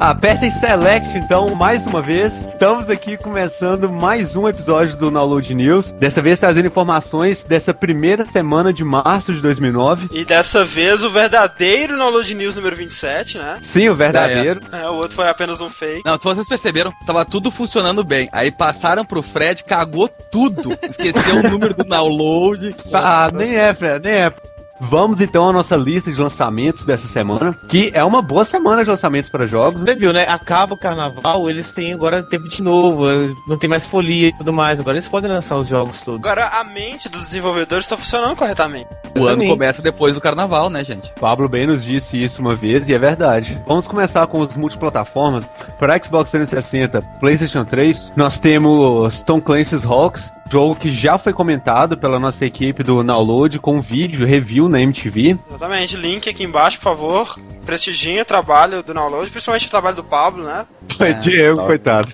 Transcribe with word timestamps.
Apertem 0.00 0.50
Select, 0.50 1.18
então, 1.18 1.54
mais 1.54 1.86
uma 1.86 2.00
vez. 2.00 2.46
Estamos 2.46 2.88
aqui 2.88 3.18
começando 3.18 3.90
mais 3.90 4.34
um 4.34 4.48
episódio 4.48 4.96
do 4.96 5.10
Download 5.10 5.54
News. 5.54 5.92
Dessa 5.92 6.22
vez 6.22 6.38
trazendo 6.38 6.68
informações 6.68 7.44
dessa 7.44 7.74
primeira 7.74 8.24
semana 8.24 8.72
de 8.72 8.82
março 8.82 9.34
de 9.34 9.42
2009. 9.42 10.08
E 10.10 10.24
dessa 10.24 10.64
vez 10.64 11.04
o 11.04 11.10
verdadeiro 11.10 11.98
Download 11.98 12.34
News 12.34 12.54
número 12.54 12.76
27, 12.76 13.36
né? 13.36 13.56
Sim, 13.60 13.90
o 13.90 13.94
verdadeiro. 13.94 14.62
É, 14.72 14.88
o 14.88 14.94
outro 14.94 15.16
foi 15.16 15.28
apenas 15.28 15.60
um 15.60 15.68
fake. 15.68 16.00
Não, 16.02 16.14
se 16.14 16.24
vocês 16.24 16.48
perceberam, 16.48 16.94
tava 17.04 17.22
tudo 17.26 17.50
funcionando 17.50 18.02
bem. 18.02 18.26
Aí 18.32 18.50
passaram 18.50 19.04
pro 19.04 19.22
Fred, 19.22 19.62
cagou 19.64 20.08
tudo. 20.08 20.78
Esqueceu 20.82 21.40
o 21.40 21.50
número 21.50 21.74
do 21.74 21.84
download. 21.84 22.74
Ah, 22.92 23.30
nem 23.32 23.56
é, 23.56 23.72
Fred, 23.72 24.04
nem 24.04 24.12
é. 24.12 24.32
Vamos 24.80 25.20
então 25.20 25.48
à 25.48 25.52
nossa 25.52 25.76
lista 25.76 26.10
de 26.10 26.20
lançamentos 26.20 26.84
dessa 26.84 27.06
semana, 27.06 27.56
que 27.68 27.90
é 27.92 28.02
uma 28.02 28.22
boa 28.22 28.44
semana 28.44 28.82
de 28.82 28.88
lançamentos 28.90 29.28
para 29.28 29.46
jogos. 29.46 29.82
Você 29.82 29.94
viu, 29.94 30.12
né? 30.12 30.26
Acaba 30.28 30.74
o 30.74 30.76
carnaval, 30.76 31.50
eles 31.50 31.72
têm 31.72 31.92
agora 31.92 32.22
tempo 32.22 32.48
de 32.48 32.62
novo, 32.62 33.04
não 33.46 33.58
tem 33.58 33.68
mais 33.68 33.86
folia 33.86 34.28
e 34.28 34.32
tudo 34.32 34.52
mais. 34.52 34.80
Agora 34.80 34.96
eles 34.96 35.06
podem 35.06 35.30
lançar 35.30 35.56
os 35.56 35.68
jogos 35.68 36.00
todos. 36.00 36.20
Agora 36.20 36.48
a 36.48 36.64
mente 36.64 37.08
dos 37.08 37.24
desenvolvedores 37.24 37.84
está 37.84 37.96
funcionando 37.96 38.34
corretamente. 38.34 38.88
O 39.18 39.26
ano 39.26 39.46
começa 39.46 39.82
depois 39.82 40.14
do 40.14 40.20
carnaval, 40.20 40.70
né, 40.70 40.82
gente? 40.82 41.12
Pablo 41.20 41.48
bem 41.48 41.66
nos 41.66 41.84
disse 41.84 42.22
isso 42.22 42.40
uma 42.40 42.56
vez 42.56 42.88
e 42.88 42.94
é 42.94 42.98
verdade. 42.98 43.62
Vamos 43.66 43.86
começar 43.86 44.26
com 44.26 44.40
os 44.40 44.56
multiplataformas. 44.56 45.48
Para 45.78 46.02
Xbox 46.02 46.30
360, 46.30 47.02
PlayStation 47.20 47.64
3, 47.64 48.12
nós 48.16 48.38
temos 48.38 49.22
Tom 49.22 49.40
Clancy's 49.40 49.84
Hawks, 49.84 50.32
jogo 50.50 50.74
que 50.74 50.90
já 50.90 51.16
foi 51.16 51.32
comentado 51.32 51.96
pela 51.96 52.18
nossa 52.18 52.44
equipe 52.44 52.82
do 52.82 53.02
Download 53.04 53.58
com 53.60 53.80
vídeo, 53.80 54.26
review 54.26 54.68
na 54.68 54.80
MTV. 54.80 55.38
Exatamente, 55.48 55.96
link 55.96 56.28
aqui 56.28 56.44
embaixo, 56.44 56.78
por 56.78 56.84
favor. 56.84 57.38
Prestigiem 57.64 58.20
o 58.20 58.24
trabalho 58.24 58.82
do 58.82 58.92
Download, 58.92 59.30
principalmente 59.30 59.66
o 59.66 59.70
trabalho 59.70 59.96
do 59.96 60.04
Pablo, 60.04 60.44
né? 60.44 60.66
É, 60.98 61.12
Diego, 61.12 61.64
coitado. 61.64 62.12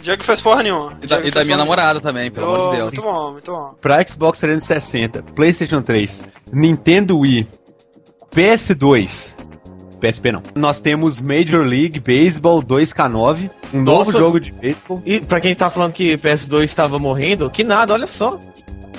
Diego 0.00 0.22
fez 0.22 0.40
porra 0.40 0.62
nenhuma. 0.62 0.96
E 1.02 1.06
da, 1.06 1.20
e 1.20 1.30
da 1.30 1.44
minha 1.44 1.56
namorada 1.56 2.00
também, 2.00 2.30
pelo 2.30 2.50
oh, 2.50 2.54
amor 2.54 2.70
de 2.70 2.76
Deus. 2.76 2.94
Muito 2.94 3.02
bom, 3.02 3.32
muito 3.32 3.52
bom. 3.52 3.74
Pra 3.80 4.06
Xbox 4.06 4.38
360, 4.38 5.22
PlayStation 5.34 5.82
3, 5.82 6.24
Nintendo 6.52 7.18
Wii, 7.18 7.48
PS2, 8.32 9.36
PSP 10.06 10.32
não. 10.32 10.42
Nós 10.54 10.80
temos 10.80 11.20
Major 11.20 11.64
League 11.64 12.00
Baseball 12.00 12.62
2K9, 12.62 13.50
um 13.74 13.82
Nossa, 13.82 14.12
novo 14.12 14.12
jogo 14.12 14.40
de 14.40 14.52
beisebol. 14.52 15.02
E 15.04 15.20
pra 15.20 15.40
quem 15.40 15.54
tá 15.54 15.70
falando 15.70 15.92
que 15.92 16.16
PS2 16.16 16.64
estava 16.64 16.98
morrendo, 16.98 17.50
que 17.50 17.64
nada, 17.64 17.92
olha 17.92 18.06
só. 18.06 18.38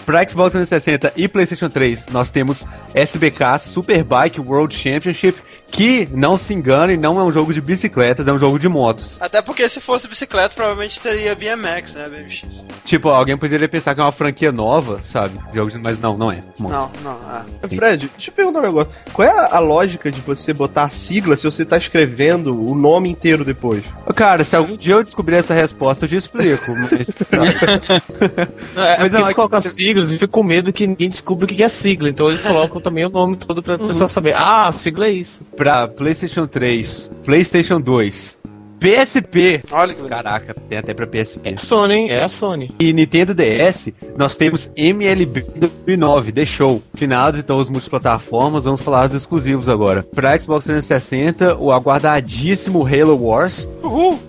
Para 0.07 0.25
Xbox 0.25 0.53
360 0.53 1.11
e 1.17 1.27
PlayStation 1.27 1.69
3, 1.69 2.07
nós 2.07 2.29
temos 2.29 2.65
SBK 2.95 3.59
Superbike 3.59 4.39
World 4.39 4.73
Championship, 4.73 5.37
que, 5.69 6.07
não 6.13 6.37
se 6.37 6.53
engane, 6.53 6.95
não 6.95 7.19
é 7.19 7.23
um 7.25 7.29
jogo 7.29 7.51
de 7.51 7.59
bicicletas, 7.59 8.25
é 8.25 8.31
um 8.31 8.39
jogo 8.39 8.57
de 8.57 8.69
motos. 8.69 9.21
Até 9.21 9.41
porque 9.41 9.67
se 9.67 9.81
fosse 9.81 10.07
bicicleta, 10.07 10.55
provavelmente 10.55 10.97
teria 11.01 11.35
BMX, 11.35 11.95
né, 11.95 12.07
BMX. 12.07 12.63
Tipo, 12.85 13.09
alguém 13.09 13.35
poderia 13.35 13.67
pensar 13.67 13.93
que 13.93 13.99
é 13.99 14.03
uma 14.05 14.13
franquia 14.13 14.49
nova, 14.49 15.03
sabe? 15.03 15.37
Jogos, 15.53 15.75
mas 15.75 15.99
não, 15.99 16.15
não 16.15 16.31
é. 16.31 16.41
Motos. 16.57 17.01
Não, 17.03 17.19
não, 17.19 17.45
é. 17.61 17.67
Fred, 17.67 18.09
deixa 18.15 18.29
eu 18.29 18.33
perguntar 18.33 18.59
um 18.59 18.63
negócio. 18.63 18.93
Qual 19.11 19.27
é 19.27 19.49
a 19.53 19.59
lógica 19.59 20.09
de 20.09 20.21
você 20.21 20.53
botar 20.53 20.83
a 20.83 20.89
sigla 20.89 21.35
se 21.35 21.43
você 21.43 21.65
tá 21.65 21.77
escrevendo 21.77 22.57
o 22.57 22.73
nome 22.73 23.09
inteiro 23.09 23.43
depois? 23.43 23.83
Cara, 24.15 24.45
se 24.45 24.55
algum 24.55 24.77
dia 24.77 24.93
eu 24.93 25.03
descobrir 25.03 25.35
essa 25.35 25.53
resposta, 25.53 26.05
eu 26.05 26.09
te 26.09 26.15
explico. 26.15 26.73
Mas, 26.77 27.09
é, 28.77 28.99
mas 28.99 29.11
não, 29.11 29.19
eles 29.19 29.33
colocam 29.33 29.59
sigla 29.59 29.96
siglas 29.97 30.11
e 30.11 30.13
fica 30.15 30.27
com 30.27 30.43
medo 30.43 30.71
que 30.71 30.85
ninguém 30.85 31.09
descubra 31.09 31.45
o 31.45 31.47
que 31.47 31.63
é 31.63 31.67
sigla. 31.67 32.09
Então 32.09 32.27
eles 32.27 32.45
colocam 32.45 32.79
também 32.79 33.05
o 33.05 33.09
nome 33.09 33.35
todo 33.35 33.63
pra 33.63 33.75
uhum. 33.75 33.87
pessoa 33.87 34.09
saber. 34.09 34.33
Ah, 34.35 34.67
a 34.67 34.71
sigla 34.71 35.07
é 35.07 35.11
isso. 35.11 35.41
Pra 35.55 35.87
PlayStation 35.87 36.47
3, 36.47 37.11
PlayStation 37.23 37.81
2, 37.81 38.37
PSP. 38.79 39.63
Olha 39.71 39.95
que 39.95 40.07
Caraca, 40.07 40.55
tem 40.69 40.77
até 40.77 40.93
pra 40.93 41.07
PSP. 41.07 41.49
É 41.49 41.57
Sony, 41.57 41.93
hein? 41.93 42.11
É 42.11 42.23
a 42.23 42.29
Sony. 42.29 42.71
E 42.79 42.93
Nintendo 42.93 43.33
DS, 43.33 43.91
nós 44.15 44.35
temos 44.35 44.69
MLB 44.75 45.45
2009, 45.55 46.31
The 46.31 46.45
Show. 46.45 46.81
Finados 46.93 47.39
então 47.39 47.57
os 47.57 47.69
multiplataformas, 47.69 48.65
vamos 48.65 48.81
falar 48.81 49.07
dos 49.07 49.15
exclusivos 49.15 49.67
agora. 49.67 50.03
Pra 50.03 50.39
Xbox 50.39 50.65
360, 50.65 51.57
o 51.57 51.71
aguardadíssimo 51.71 52.85
Halo 52.85 53.17
Wars. 53.17 53.69
Uhul! 53.83 54.19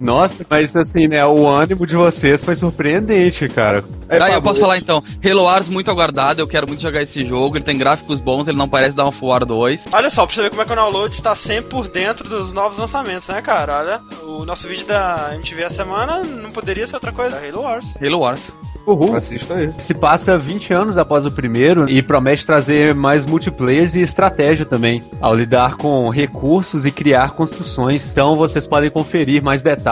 Nossa, 0.00 0.46
mas 0.48 0.74
assim, 0.74 1.06
né, 1.06 1.24
o 1.26 1.46
ânimo 1.46 1.86
de 1.86 1.94
vocês 1.94 2.42
foi 2.42 2.56
surpreendente, 2.56 3.46
cara. 3.48 3.84
É, 4.08 4.18
ah, 4.18 4.30
eu 4.30 4.42
posso 4.42 4.58
falar 4.58 4.78
então. 4.78 5.04
Halo 5.22 5.42
Wars 5.42 5.68
muito 5.68 5.90
aguardado, 5.90 6.40
eu 6.40 6.48
quero 6.48 6.66
muito 6.66 6.80
jogar 6.80 7.02
esse 7.02 7.22
jogo, 7.24 7.58
ele 7.58 7.64
tem 7.64 7.76
gráficos 7.76 8.18
bons, 8.18 8.48
ele 8.48 8.56
não 8.56 8.68
parece 8.68 8.96
dar 8.96 9.06
um 9.06 9.12
War 9.20 9.44
2. 9.44 9.88
Olha 9.92 10.08
só, 10.08 10.24
pra 10.24 10.34
você 10.34 10.42
ver 10.42 10.50
como 10.50 10.62
é 10.62 10.64
que 10.64 10.72
o 10.72 10.74
download 10.74 11.14
está 11.14 11.34
sempre 11.34 11.70
por 11.70 11.86
dentro 11.86 12.26
dos 12.26 12.50
novos 12.50 12.78
lançamentos, 12.78 13.28
né, 13.28 13.42
cara? 13.42 13.78
Olha, 13.78 14.00
o 14.24 14.46
nosso 14.46 14.66
vídeo 14.66 14.86
da 14.86 15.32
MTV 15.34 15.64
a 15.64 15.70
semana 15.70 16.22
não 16.22 16.50
poderia 16.50 16.86
ser 16.86 16.96
outra 16.96 17.12
coisa, 17.12 17.36
Halo 17.36 17.60
Wars. 17.60 17.94
Halo 18.02 18.20
Wars. 18.20 18.50
Uhul. 18.86 19.14
Assista 19.14 19.54
aí. 19.54 19.70
Se 19.76 19.92
passa 19.92 20.38
20 20.38 20.72
anos 20.72 20.96
após 20.96 21.26
o 21.26 21.30
primeiro 21.30 21.88
e 21.88 22.02
promete 22.02 22.46
trazer 22.46 22.94
mais 22.94 23.26
multiplayers 23.26 23.94
e 23.94 24.00
estratégia 24.00 24.64
também, 24.64 25.02
ao 25.20 25.36
lidar 25.36 25.76
com 25.76 26.08
recursos 26.08 26.86
e 26.86 26.90
criar 26.90 27.32
construções. 27.32 28.10
Então 28.10 28.34
vocês 28.36 28.66
podem 28.66 28.90
conferir 28.90 29.42
mais 29.42 29.60
detalhes 29.60 29.89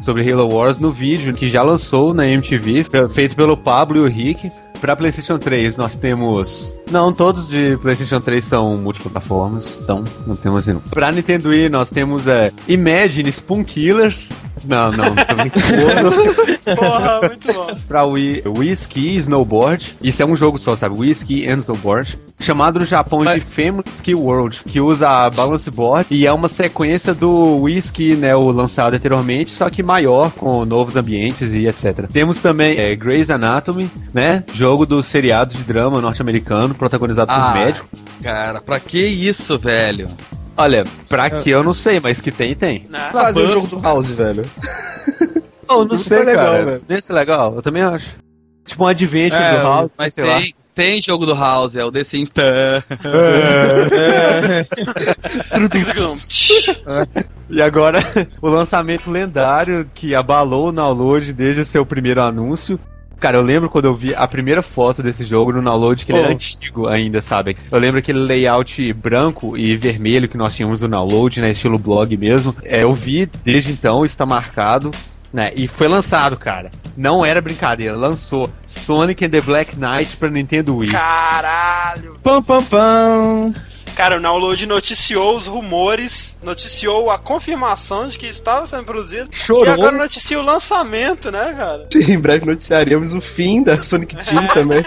sobre 0.00 0.28
Halo 0.28 0.48
Wars 0.52 0.78
no 0.78 0.90
vídeo 0.90 1.34
que 1.34 1.48
já 1.48 1.62
lançou 1.62 2.12
na 2.12 2.26
MTV, 2.26 2.86
feito 3.10 3.36
pelo 3.36 3.56
Pablo 3.56 3.98
e 3.98 4.00
o 4.00 4.06
Rick. 4.06 4.50
Pra 4.80 4.96
PlayStation 4.96 5.38
3 5.38 5.76
nós 5.76 5.94
temos. 5.96 6.74
Não, 6.90 7.12
todos 7.12 7.48
de 7.48 7.76
PlayStation 7.78 8.20
3 8.20 8.44
são 8.44 8.76
multiplataformas, 8.76 9.80
então 9.82 10.02
não 10.26 10.34
temos 10.34 10.66
nenhum. 10.66 10.80
Pra 10.80 11.12
Nintendo 11.12 11.50
Wii 11.50 11.68
nós 11.68 11.90
temos 11.90 12.26
é, 12.26 12.50
Imagine 12.66 13.28
Spoon 13.28 13.62
Killers. 13.62 14.30
Não, 14.64 14.92
não, 14.92 15.14
tô. 15.14 16.76
Porra, 16.76 17.20
muito 17.20 17.52
bom. 17.52 17.66
Pra 17.88 18.04
Wii, 18.04 18.42
Wii 18.46 18.72
Ski 18.72 19.16
Snowboard. 19.16 19.94
Isso 20.02 20.22
é 20.22 20.26
um 20.26 20.36
jogo 20.36 20.58
só, 20.58 20.76
sabe? 20.76 20.98
Wii 20.98 21.10
Ski 21.12 21.48
and 21.48 21.58
Snowboard. 21.58 22.18
Chamado 22.38 22.80
no 22.80 22.86
Japão 22.86 23.22
Mas... 23.22 23.34
de 23.34 23.40
Family 23.40 23.84
Ski 23.96 24.14
World, 24.14 24.62
que 24.66 24.80
usa 24.80 25.08
a 25.08 25.30
Balance 25.30 25.70
Board 25.70 26.06
e 26.10 26.26
é 26.26 26.32
uma 26.32 26.48
sequência 26.48 27.14
do 27.14 27.58
Wii 27.58 27.78
Ski, 27.78 28.16
né? 28.16 28.34
O 28.34 28.50
lançado 28.50 28.94
anteriormente, 28.94 29.50
só 29.50 29.68
que 29.68 29.82
maior, 29.82 30.30
com 30.32 30.64
novos 30.64 30.96
ambientes 30.96 31.52
e 31.52 31.66
etc. 31.66 32.06
Temos 32.10 32.40
também 32.40 32.78
é, 32.78 32.94
Grey's 32.94 33.30
Anatomy, 33.30 33.90
né? 34.12 34.42
Jogo 34.52 34.69
do 34.86 35.02
seriado 35.02 35.54
de 35.54 35.62
drama 35.62 36.00
norte-americano, 36.00 36.74
protagonizado 36.74 37.30
ah, 37.32 37.52
por 37.52 37.54
médico. 37.54 37.88
Cara, 38.22 38.60
pra 38.60 38.80
que 38.80 38.98
isso, 38.98 39.58
velho? 39.58 40.08
Olha, 40.56 40.84
pra 41.08 41.30
que 41.30 41.50
eu 41.50 41.62
não 41.62 41.72
sei, 41.72 42.00
mas 42.00 42.20
que 42.20 42.30
tem, 42.30 42.54
tem. 42.54 42.86
Não. 42.90 43.12
Fazer 43.12 43.40
o 43.40 43.48
jogo 43.48 43.66
do 43.66 43.80
House, 43.80 44.10
velho. 44.10 44.44
Não, 45.70 45.84
não 45.84 45.96
sei, 45.96 46.24
legal, 46.24 46.46
cara. 46.46 46.64
Velho. 46.64 46.82
Desse 46.88 47.12
legal, 47.12 47.54
eu 47.54 47.62
também 47.62 47.80
acho. 47.80 48.16
Tipo 48.64 48.82
um 48.82 48.88
adventure 48.88 49.40
é, 49.40 49.52
do 49.52 49.58
House, 49.62 49.94
mas 49.96 50.12
sei 50.12 50.24
tem, 50.24 50.34
lá. 50.34 50.42
Tem 50.74 51.00
jogo 51.00 51.24
do 51.26 51.34
House, 51.34 51.76
é 51.76 51.84
o 51.84 51.92
The 51.92 52.02
Sims. 52.02 52.32
e 57.48 57.62
agora, 57.62 58.00
o 58.42 58.48
lançamento 58.48 59.08
lendário 59.10 59.88
que 59.94 60.12
abalou 60.14 60.68
o 60.68 60.72
download 60.72 61.32
desde 61.32 61.60
o 61.60 61.64
seu 61.64 61.86
primeiro 61.86 62.20
anúncio. 62.20 62.80
Cara, 63.20 63.36
eu 63.36 63.42
lembro 63.42 63.68
quando 63.68 63.84
eu 63.84 63.94
vi 63.94 64.14
a 64.14 64.26
primeira 64.26 64.62
foto 64.62 65.02
desse 65.02 65.26
jogo 65.26 65.52
no 65.52 65.62
download, 65.62 66.06
que 66.06 66.10
ele 66.10 66.20
oh. 66.20 66.24
era 66.24 66.32
antigo 66.32 66.88
ainda, 66.88 67.20
sabe? 67.20 67.54
Eu 67.70 67.78
lembro 67.78 67.98
aquele 67.98 68.18
layout 68.18 68.92
branco 68.94 69.58
e 69.58 69.76
vermelho 69.76 70.26
que 70.26 70.38
nós 70.38 70.56
tínhamos 70.56 70.80
no 70.80 70.88
download, 70.88 71.38
né? 71.40 71.50
Estilo 71.50 71.78
blog 71.78 72.16
mesmo. 72.16 72.56
É, 72.64 72.82
eu 72.82 72.94
vi 72.94 73.26
desde 73.44 73.70
então, 73.70 74.06
está 74.06 74.24
marcado. 74.24 74.90
Né? 75.32 75.52
E 75.54 75.68
foi 75.68 75.86
lançado, 75.86 76.36
cara. 76.36 76.72
Não 76.96 77.24
era 77.24 77.40
brincadeira, 77.40 77.94
lançou 77.94 78.50
Sonic 78.66 79.24
and 79.24 79.30
the 79.30 79.40
Black 79.40 79.76
Knight 79.76 80.16
pra 80.16 80.28
Nintendo 80.28 80.76
Wii. 80.76 80.90
Caralho! 80.90 82.16
Pam 82.20 82.42
pam 82.42 82.64
pam! 82.64 83.54
Cara, 84.00 84.16
o 84.16 84.22
Download 84.22 84.64
noticiou 84.64 85.36
os 85.36 85.46
rumores, 85.46 86.34
noticiou 86.42 87.10
a 87.10 87.18
confirmação 87.18 88.08
de 88.08 88.18
que 88.18 88.24
estava 88.24 88.66
sendo 88.66 88.84
produzido. 88.84 89.28
Chorou. 89.30 89.66
E 89.66 89.68
agora 89.68 89.94
noticia 89.94 90.40
o 90.40 90.42
lançamento, 90.42 91.30
né, 91.30 91.54
cara? 91.54 91.86
Em 91.94 92.18
breve 92.18 92.46
noticiaremos 92.46 93.12
o 93.12 93.20
fim 93.20 93.62
da 93.62 93.82
Sonic 93.82 94.16
Team 94.16 94.46
também. 94.54 94.82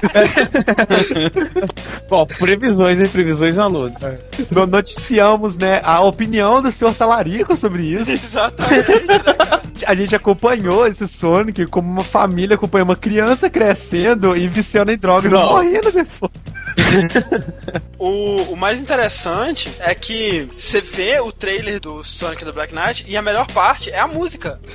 Bom, 2.09 2.25
previsões 2.25 3.01
e 3.01 3.07
previsões 3.07 3.57
downloads. 3.57 4.01
É. 4.01 4.17
Noticiamos, 4.65 5.55
né, 5.57 5.79
a 5.83 6.01
opinião 6.01 6.59
do 6.59 6.71
senhor 6.71 6.95
Talarico 6.95 7.55
sobre 7.55 7.83
isso. 7.83 8.09
Exatamente. 8.17 8.89
Né, 8.89 9.61
a 9.85 9.93
gente 9.93 10.15
acompanhou 10.15 10.87
esse 10.87 11.07
Sonic 11.07 11.67
como 11.67 11.87
uma 11.87 12.03
família 12.03 12.55
acompanha 12.55 12.83
uma 12.83 12.95
criança 12.95 13.47
crescendo 13.47 14.35
e 14.35 14.47
viciando 14.47 14.91
em 14.91 14.97
drogas 14.97 15.31
e 15.31 15.35
morrendo 15.35 15.91
depois. 15.91 16.31
o, 17.97 18.53
o 18.53 18.55
mais 18.55 18.79
interessante 18.79 19.71
é 19.79 19.93
que 19.93 20.49
você 20.57 20.81
vê 20.81 21.19
o 21.19 21.31
trailer 21.31 21.79
do 21.79 22.03
Sonic 22.03 22.43
do 22.43 22.51
Black 22.51 22.73
Knight 22.73 23.05
e 23.07 23.15
a 23.15 23.21
melhor 23.21 23.47
parte 23.47 23.89
é 23.89 23.99
a 23.99 24.07
música. 24.07 24.59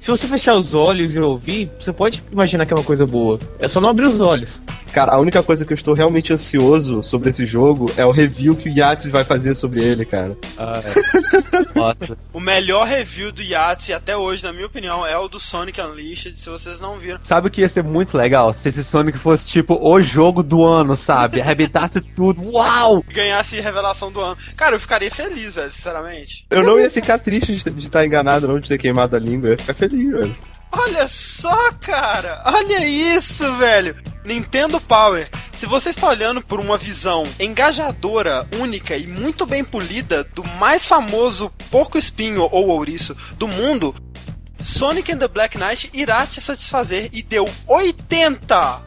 Se 0.00 0.10
você 0.10 0.26
fechar 0.26 0.54
os 0.54 0.74
olhos 0.74 1.14
e 1.14 1.20
ouvir, 1.20 1.70
você 1.78 1.92
pode 1.92 2.24
imaginar 2.32 2.64
que 2.64 2.72
é 2.72 2.76
uma 2.76 2.82
coisa 2.82 3.06
boa. 3.06 3.38
É 3.58 3.68
só 3.68 3.82
não 3.82 3.90
abrir 3.90 4.06
os 4.06 4.22
olhos. 4.22 4.60
Cara, 4.92 5.12
a 5.12 5.18
única 5.18 5.42
coisa 5.42 5.64
que 5.64 5.72
eu 5.72 5.76
estou 5.76 5.94
realmente 5.94 6.32
ansioso 6.32 7.02
sobre 7.02 7.30
esse 7.30 7.46
jogo 7.46 7.90
é 7.96 8.04
o 8.04 8.10
review 8.10 8.56
que 8.56 8.68
o 8.68 8.72
Yates 8.72 9.08
vai 9.08 9.24
fazer 9.24 9.54
sobre 9.54 9.82
ele, 9.82 10.04
cara. 10.04 10.36
Ah, 10.58 10.80
é. 10.84 11.50
Nossa. 11.78 12.18
o 12.32 12.40
melhor 12.40 12.86
review 12.86 13.30
do 13.32 13.42
Yates 13.42 13.90
até 13.90 14.16
hoje, 14.16 14.42
na 14.42 14.52
minha 14.52 14.66
opinião, 14.66 15.06
é 15.06 15.16
o 15.16 15.28
do 15.28 15.38
Sonic 15.38 15.80
Unleashed, 15.80 16.36
se 16.36 16.50
vocês 16.50 16.80
não 16.80 16.98
viram. 16.98 17.20
Sabe 17.22 17.48
o 17.48 17.50
que 17.50 17.60
ia 17.60 17.68
ser 17.68 17.84
muito 17.84 18.16
legal? 18.16 18.52
Se 18.52 18.68
esse 18.68 18.84
Sonic 18.84 19.18
fosse 19.18 19.48
tipo 19.48 19.78
o 19.80 20.00
jogo 20.00 20.42
do 20.42 20.64
ano, 20.64 20.96
sabe? 20.96 21.40
Arrebentasse 21.40 22.00
tudo. 22.14 22.42
Uau! 22.50 23.04
Ganhasse 23.08 23.60
revelação 23.60 24.10
do 24.10 24.20
ano. 24.20 24.36
Cara, 24.56 24.76
eu 24.76 24.80
ficaria 24.80 25.10
feliz, 25.10 25.54
velho, 25.54 25.72
sinceramente. 25.72 26.44
Eu 26.50 26.62
não 26.62 26.78
ia 26.80 26.90
ficar 26.90 27.18
triste 27.18 27.52
de 27.52 27.78
estar 27.78 28.04
enganado, 28.04 28.48
não, 28.48 28.58
de 28.58 28.68
ter 28.68 28.78
queimado 28.78 29.16
a 29.16 29.18
língua. 29.18 29.48
Eu 29.48 29.52
ia 29.52 29.58
ficar 29.58 29.74
feliz, 29.74 30.10
velho. 30.10 30.36
Olha 30.72 31.08
só, 31.08 31.72
cara! 31.72 32.42
Olha 32.46 32.86
isso, 32.86 33.56
velho! 33.56 33.96
Nintendo 34.24 34.80
Power. 34.80 35.28
Se 35.56 35.66
você 35.66 35.90
está 35.90 36.08
olhando 36.08 36.40
por 36.40 36.60
uma 36.60 36.78
visão 36.78 37.24
engajadora, 37.38 38.46
única 38.58 38.96
e 38.96 39.06
muito 39.06 39.44
bem 39.44 39.64
polida 39.64 40.24
do 40.24 40.42
mais 40.42 40.86
famoso 40.86 41.50
porco 41.70 41.98
espinho 41.98 42.48
ou 42.50 42.68
ouriço 42.68 43.14
do 43.34 43.46
mundo, 43.46 43.94
Sonic 44.62 45.12
and 45.12 45.18
the 45.18 45.28
Black 45.28 45.58
Knight 45.58 45.90
irá 45.92 46.26
te 46.26 46.40
satisfazer 46.40 47.10
e 47.12 47.22
deu 47.22 47.48
80 47.66 48.82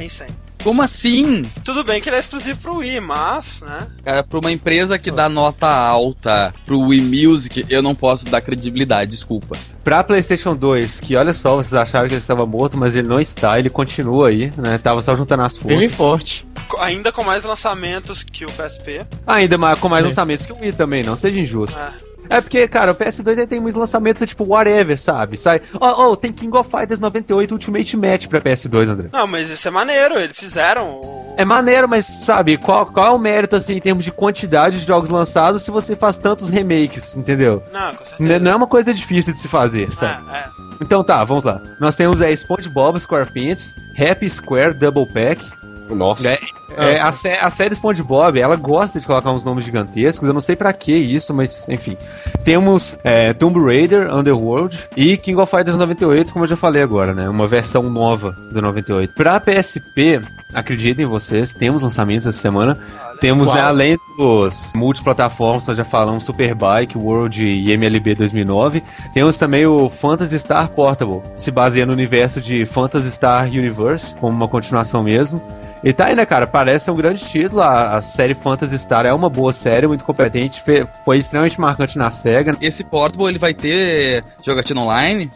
em 0.00 0.08
100. 0.08 0.47
Como 0.62 0.82
assim? 0.82 1.48
Tudo 1.64 1.84
bem 1.84 2.00
que 2.00 2.08
ele 2.08 2.16
é 2.16 2.20
exclusivo 2.20 2.58
pro 2.60 2.76
Wii, 2.78 3.00
mas, 3.00 3.60
né? 3.60 3.86
Cara, 4.04 4.24
pra 4.24 4.38
uma 4.38 4.52
empresa 4.52 4.98
que 4.98 5.10
dá 5.10 5.28
nota 5.28 5.68
alta 5.68 6.54
pro 6.66 6.80
Wii 6.80 7.00
Music, 7.00 7.64
eu 7.68 7.82
não 7.82 7.94
posso 7.94 8.24
dar 8.26 8.40
credibilidade, 8.40 9.10
desculpa. 9.10 9.56
Pra 9.84 10.04
PlayStation 10.04 10.54
2, 10.54 11.00
que 11.00 11.16
olha 11.16 11.32
só, 11.32 11.56
vocês 11.56 11.72
acharam 11.74 12.08
que 12.08 12.14
ele 12.14 12.20
estava 12.20 12.44
morto, 12.44 12.76
mas 12.76 12.94
ele 12.94 13.08
não 13.08 13.20
está, 13.20 13.58
ele 13.58 13.70
continua 13.70 14.28
aí, 14.28 14.52
né? 14.56 14.78
Tava 14.78 15.00
só 15.00 15.14
juntando 15.16 15.42
as 15.42 15.56
forças. 15.56 15.78
Bem 15.78 15.88
forte. 15.88 16.46
Ainda 16.78 17.10
com 17.10 17.24
mais 17.24 17.42
lançamentos 17.44 18.22
que 18.22 18.44
o 18.44 18.48
PSP. 18.52 19.00
Ainda 19.26 19.56
mais, 19.56 19.78
com 19.78 19.88
mais 19.88 20.04
é. 20.04 20.08
lançamentos 20.08 20.44
que 20.44 20.52
o 20.52 20.58
Wii 20.60 20.72
também, 20.72 21.02
não 21.02 21.16
seja 21.16 21.40
injusto. 21.40 21.78
É. 21.78 22.07
É 22.30 22.40
porque, 22.40 22.66
cara, 22.68 22.92
o 22.92 22.94
PS2 22.94 23.46
tem 23.46 23.60
muitos 23.60 23.78
lançamentos 23.78 24.28
tipo 24.28 24.44
whatever, 24.44 24.98
sabe? 25.00 25.36
Sai. 25.36 25.60
Oh, 25.80 26.10
oh, 26.10 26.16
tem 26.16 26.32
King 26.32 26.56
of 26.56 26.70
Fighters 26.70 27.00
98 27.00 27.52
Ultimate 27.52 27.96
Match 27.96 28.26
pra 28.26 28.40
PS2, 28.40 28.88
André. 28.88 29.08
Não, 29.12 29.26
mas 29.26 29.50
isso 29.50 29.66
é 29.66 29.70
maneiro, 29.70 30.18
eles 30.18 30.36
fizeram. 30.36 31.00
É 31.36 31.44
maneiro, 31.44 31.88
mas 31.88 32.04
sabe, 32.04 32.56
qual, 32.56 32.86
qual 32.86 33.06
é 33.06 33.10
o 33.10 33.18
mérito, 33.18 33.56
assim, 33.56 33.74
em 33.74 33.80
termos 33.80 34.04
de 34.04 34.10
quantidade 34.10 34.80
de 34.80 34.86
jogos 34.86 35.08
lançados 35.08 35.62
se 35.62 35.70
você 35.70 35.94
faz 35.94 36.16
tantos 36.16 36.48
remakes, 36.48 37.14
entendeu? 37.14 37.62
Não, 37.72 37.94
com 37.94 38.04
certeza. 38.04 38.38
Não 38.40 38.50
é 38.50 38.56
uma 38.56 38.66
coisa 38.66 38.92
difícil 38.92 39.32
de 39.32 39.38
se 39.38 39.48
fazer, 39.48 39.94
sabe? 39.94 40.24
É, 40.32 40.38
é. 40.38 40.44
Então 40.82 41.02
tá, 41.04 41.22
vamos 41.24 41.44
lá. 41.44 41.60
Nós 41.80 41.96
temos 41.96 42.20
é, 42.20 42.32
SpongeBob 42.32 42.98
SquarePants, 42.98 43.74
Happy 43.96 44.28
Square 44.28 44.74
Double 44.74 45.06
Pack. 45.06 45.44
Nossa. 45.88 46.32
É, 46.32 46.38
é, 46.76 47.00
a, 47.00 47.10
sé 47.12 47.38
a 47.40 47.50
série 47.50 47.74
SpongeBob, 47.74 48.38
ela 48.38 48.56
gosta 48.56 49.00
de 49.00 49.06
colocar 49.06 49.30
uns 49.30 49.42
nomes 49.42 49.64
gigantescos. 49.64 50.28
Eu 50.28 50.34
não 50.34 50.40
sei 50.40 50.54
para 50.54 50.72
que 50.72 50.92
isso, 50.92 51.32
mas 51.32 51.68
enfim. 51.68 51.96
Temos 52.44 52.98
é, 53.02 53.32
Tomb 53.32 53.58
Raider, 53.60 54.14
Underworld 54.14 54.88
e 54.96 55.16
King 55.16 55.40
of 55.40 55.50
Fighters 55.50 55.76
98, 55.76 56.32
como 56.32 56.44
eu 56.44 56.48
já 56.48 56.56
falei 56.56 56.82
agora, 56.82 57.14
né? 57.14 57.28
Uma 57.28 57.46
versão 57.46 57.82
nova 57.84 58.32
do 58.52 58.60
98. 58.60 59.14
Pra 59.14 59.40
PSP, 59.40 60.20
acreditem 60.54 61.06
vocês, 61.06 61.52
temos 61.52 61.82
lançamentos 61.82 62.26
essa 62.26 62.38
semana. 62.38 62.78
Temos, 63.20 63.52
né, 63.52 63.60
além 63.60 63.98
dos 64.16 64.72
multiplataformas, 64.76 65.66
nós 65.66 65.76
já 65.76 65.84
falamos 65.84 66.22
Superbike, 66.24 66.96
World 66.96 67.44
e 67.44 67.72
MLB 67.72 68.14
2009, 68.14 68.80
temos 69.12 69.36
também 69.36 69.66
o 69.66 69.90
Phantasy 69.90 70.38
Star 70.38 70.68
Portable, 70.68 71.20
se 71.34 71.50
baseia 71.50 71.84
no 71.84 71.92
universo 71.92 72.40
de 72.40 72.64
Phantasy 72.64 73.10
Star 73.10 73.46
Universe, 73.46 74.14
como 74.16 74.36
uma 74.36 74.46
continuação 74.46 75.02
mesmo. 75.02 75.42
E 75.82 75.92
tá 75.92 76.06
aí, 76.06 76.16
né, 76.16 76.26
cara? 76.26 76.46
Parece 76.58 76.86
ser 76.86 76.90
um 76.90 76.96
grande 76.96 77.24
título. 77.24 77.62
A, 77.62 77.98
a, 77.98 78.02
série 78.02 78.34
Phantasy 78.34 78.76
Star 78.80 79.06
é 79.06 79.12
uma 79.12 79.30
boa 79.30 79.52
série, 79.52 79.86
muito 79.86 80.02
competente. 80.02 80.60
Foi 81.04 81.16
extremamente 81.16 81.60
marcante 81.60 81.96
na 81.96 82.10
SEGA. 82.10 82.56
Esse 82.60 82.82
Portable, 82.82 83.28
ele 83.28 83.38
vai 83.38 83.54
ter 83.54 84.24
jogatina 84.44 84.80
online? 84.80 85.30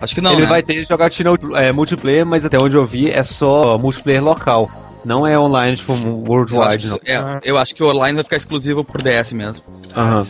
Acho 0.00 0.14
que 0.14 0.22
não, 0.22 0.32
Ele 0.32 0.42
né? 0.42 0.46
vai 0.46 0.62
ter 0.62 0.82
jogatina 0.82 1.30
é, 1.56 1.72
multiplayer, 1.72 2.24
mas 2.24 2.46
até 2.46 2.58
onde 2.58 2.74
eu 2.74 2.86
vi 2.86 3.10
é 3.10 3.22
só 3.22 3.76
multiplayer 3.76 4.24
local. 4.24 4.70
Não 5.04 5.26
é 5.26 5.38
online, 5.38 5.76
tipo, 5.76 5.92
worldwide, 5.92 6.86
eu 6.86 6.94
acho, 6.94 7.00
é, 7.04 7.40
eu 7.44 7.58
acho 7.58 7.74
que 7.74 7.82
o 7.82 7.90
online 7.90 8.14
vai 8.14 8.24
ficar 8.24 8.36
exclusivo 8.38 8.82
pro 8.82 9.02
DS 9.02 9.32
mesmo. 9.34 9.66
Aham. 9.94 10.26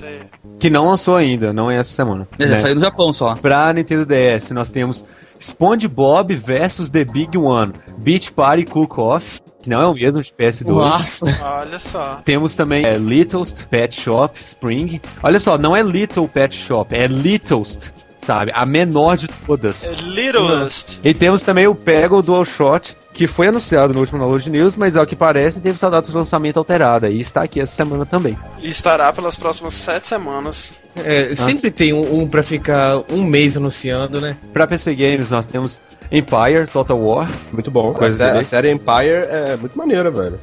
Que 0.58 0.68
não 0.68 0.88
lançou 0.88 1.14
ainda, 1.14 1.52
não 1.52 1.70
é 1.70 1.76
essa 1.76 1.90
semana. 1.90 2.26
É, 2.36 2.46
né? 2.46 2.58
saiu 2.58 2.74
no 2.74 2.80
Japão 2.80 3.12
só. 3.12 3.36
Pra 3.36 3.72
Nintendo 3.72 4.04
DS, 4.06 4.50
nós 4.50 4.70
temos 4.70 5.04
SpongeBob 5.42 6.34
vs 6.34 6.88
The 6.88 7.04
Big 7.04 7.36
One, 7.36 7.72
Beach 7.98 8.32
Party 8.32 8.64
Cook 8.64 8.98
Off, 8.98 9.40
que 9.60 9.68
não 9.68 9.82
é 9.82 9.86
o 9.86 9.94
mesmo 9.94 10.22
de 10.22 10.32
PS2. 10.32 10.66
Nossa! 10.66 11.26
Olha 11.60 11.78
só. 11.78 12.20
Temos 12.24 12.54
também 12.54 12.84
é, 12.84 12.96
Little's 12.96 13.66
Pet 13.68 14.00
Shop 14.00 14.38
Spring. 14.40 15.00
Olha 15.22 15.40
só, 15.40 15.58
não 15.58 15.74
é 15.74 15.82
Little 15.82 16.28
Pet 16.28 16.54
Shop, 16.54 16.94
é 16.94 17.06
Little's 17.06 17.92
sabe? 18.22 18.52
A 18.54 18.64
menor 18.64 19.16
de 19.16 19.28
todas. 19.28 19.90
Littlest. 19.90 21.00
E 21.02 21.12
temos 21.12 21.42
também 21.42 21.66
o 21.66 21.74
Peggle 21.74 22.22
Dual 22.22 22.44
Shot, 22.44 22.96
que 23.12 23.26
foi 23.26 23.48
anunciado 23.48 23.92
no 23.92 24.00
último 24.00 24.18
Download 24.18 24.48
News, 24.48 24.76
mas 24.76 24.96
ao 24.96 25.04
que 25.04 25.16
parece 25.16 25.60
teve 25.60 25.78
sua 25.78 25.90
data 25.90 26.08
de 26.08 26.16
lançamento 26.16 26.56
alterada 26.56 27.10
e 27.10 27.20
está 27.20 27.42
aqui 27.42 27.60
essa 27.60 27.74
semana 27.74 28.06
também. 28.06 28.38
E 28.62 28.70
estará 28.70 29.12
pelas 29.12 29.36
próximas 29.36 29.74
sete 29.74 30.06
semanas. 30.06 30.72
É, 30.96 31.34
sempre 31.34 31.70
tem 31.70 31.92
um, 31.92 32.20
um 32.20 32.28
para 32.28 32.42
ficar 32.42 33.02
um 33.10 33.22
mês 33.22 33.56
anunciando, 33.56 34.20
né? 34.20 34.36
Pra 34.52 34.66
PC 34.66 34.94
Games 34.94 35.30
nós 35.30 35.46
temos 35.46 35.78
Empire, 36.10 36.66
Total 36.70 36.98
War. 36.98 37.30
Muito 37.52 37.70
bom. 37.70 37.94
A, 37.98 38.10
sé 38.10 38.30
a 38.30 38.44
série 38.44 38.70
Empire 38.70 39.26
é 39.28 39.56
muito 39.56 39.76
maneira, 39.76 40.10
velho. 40.10 40.38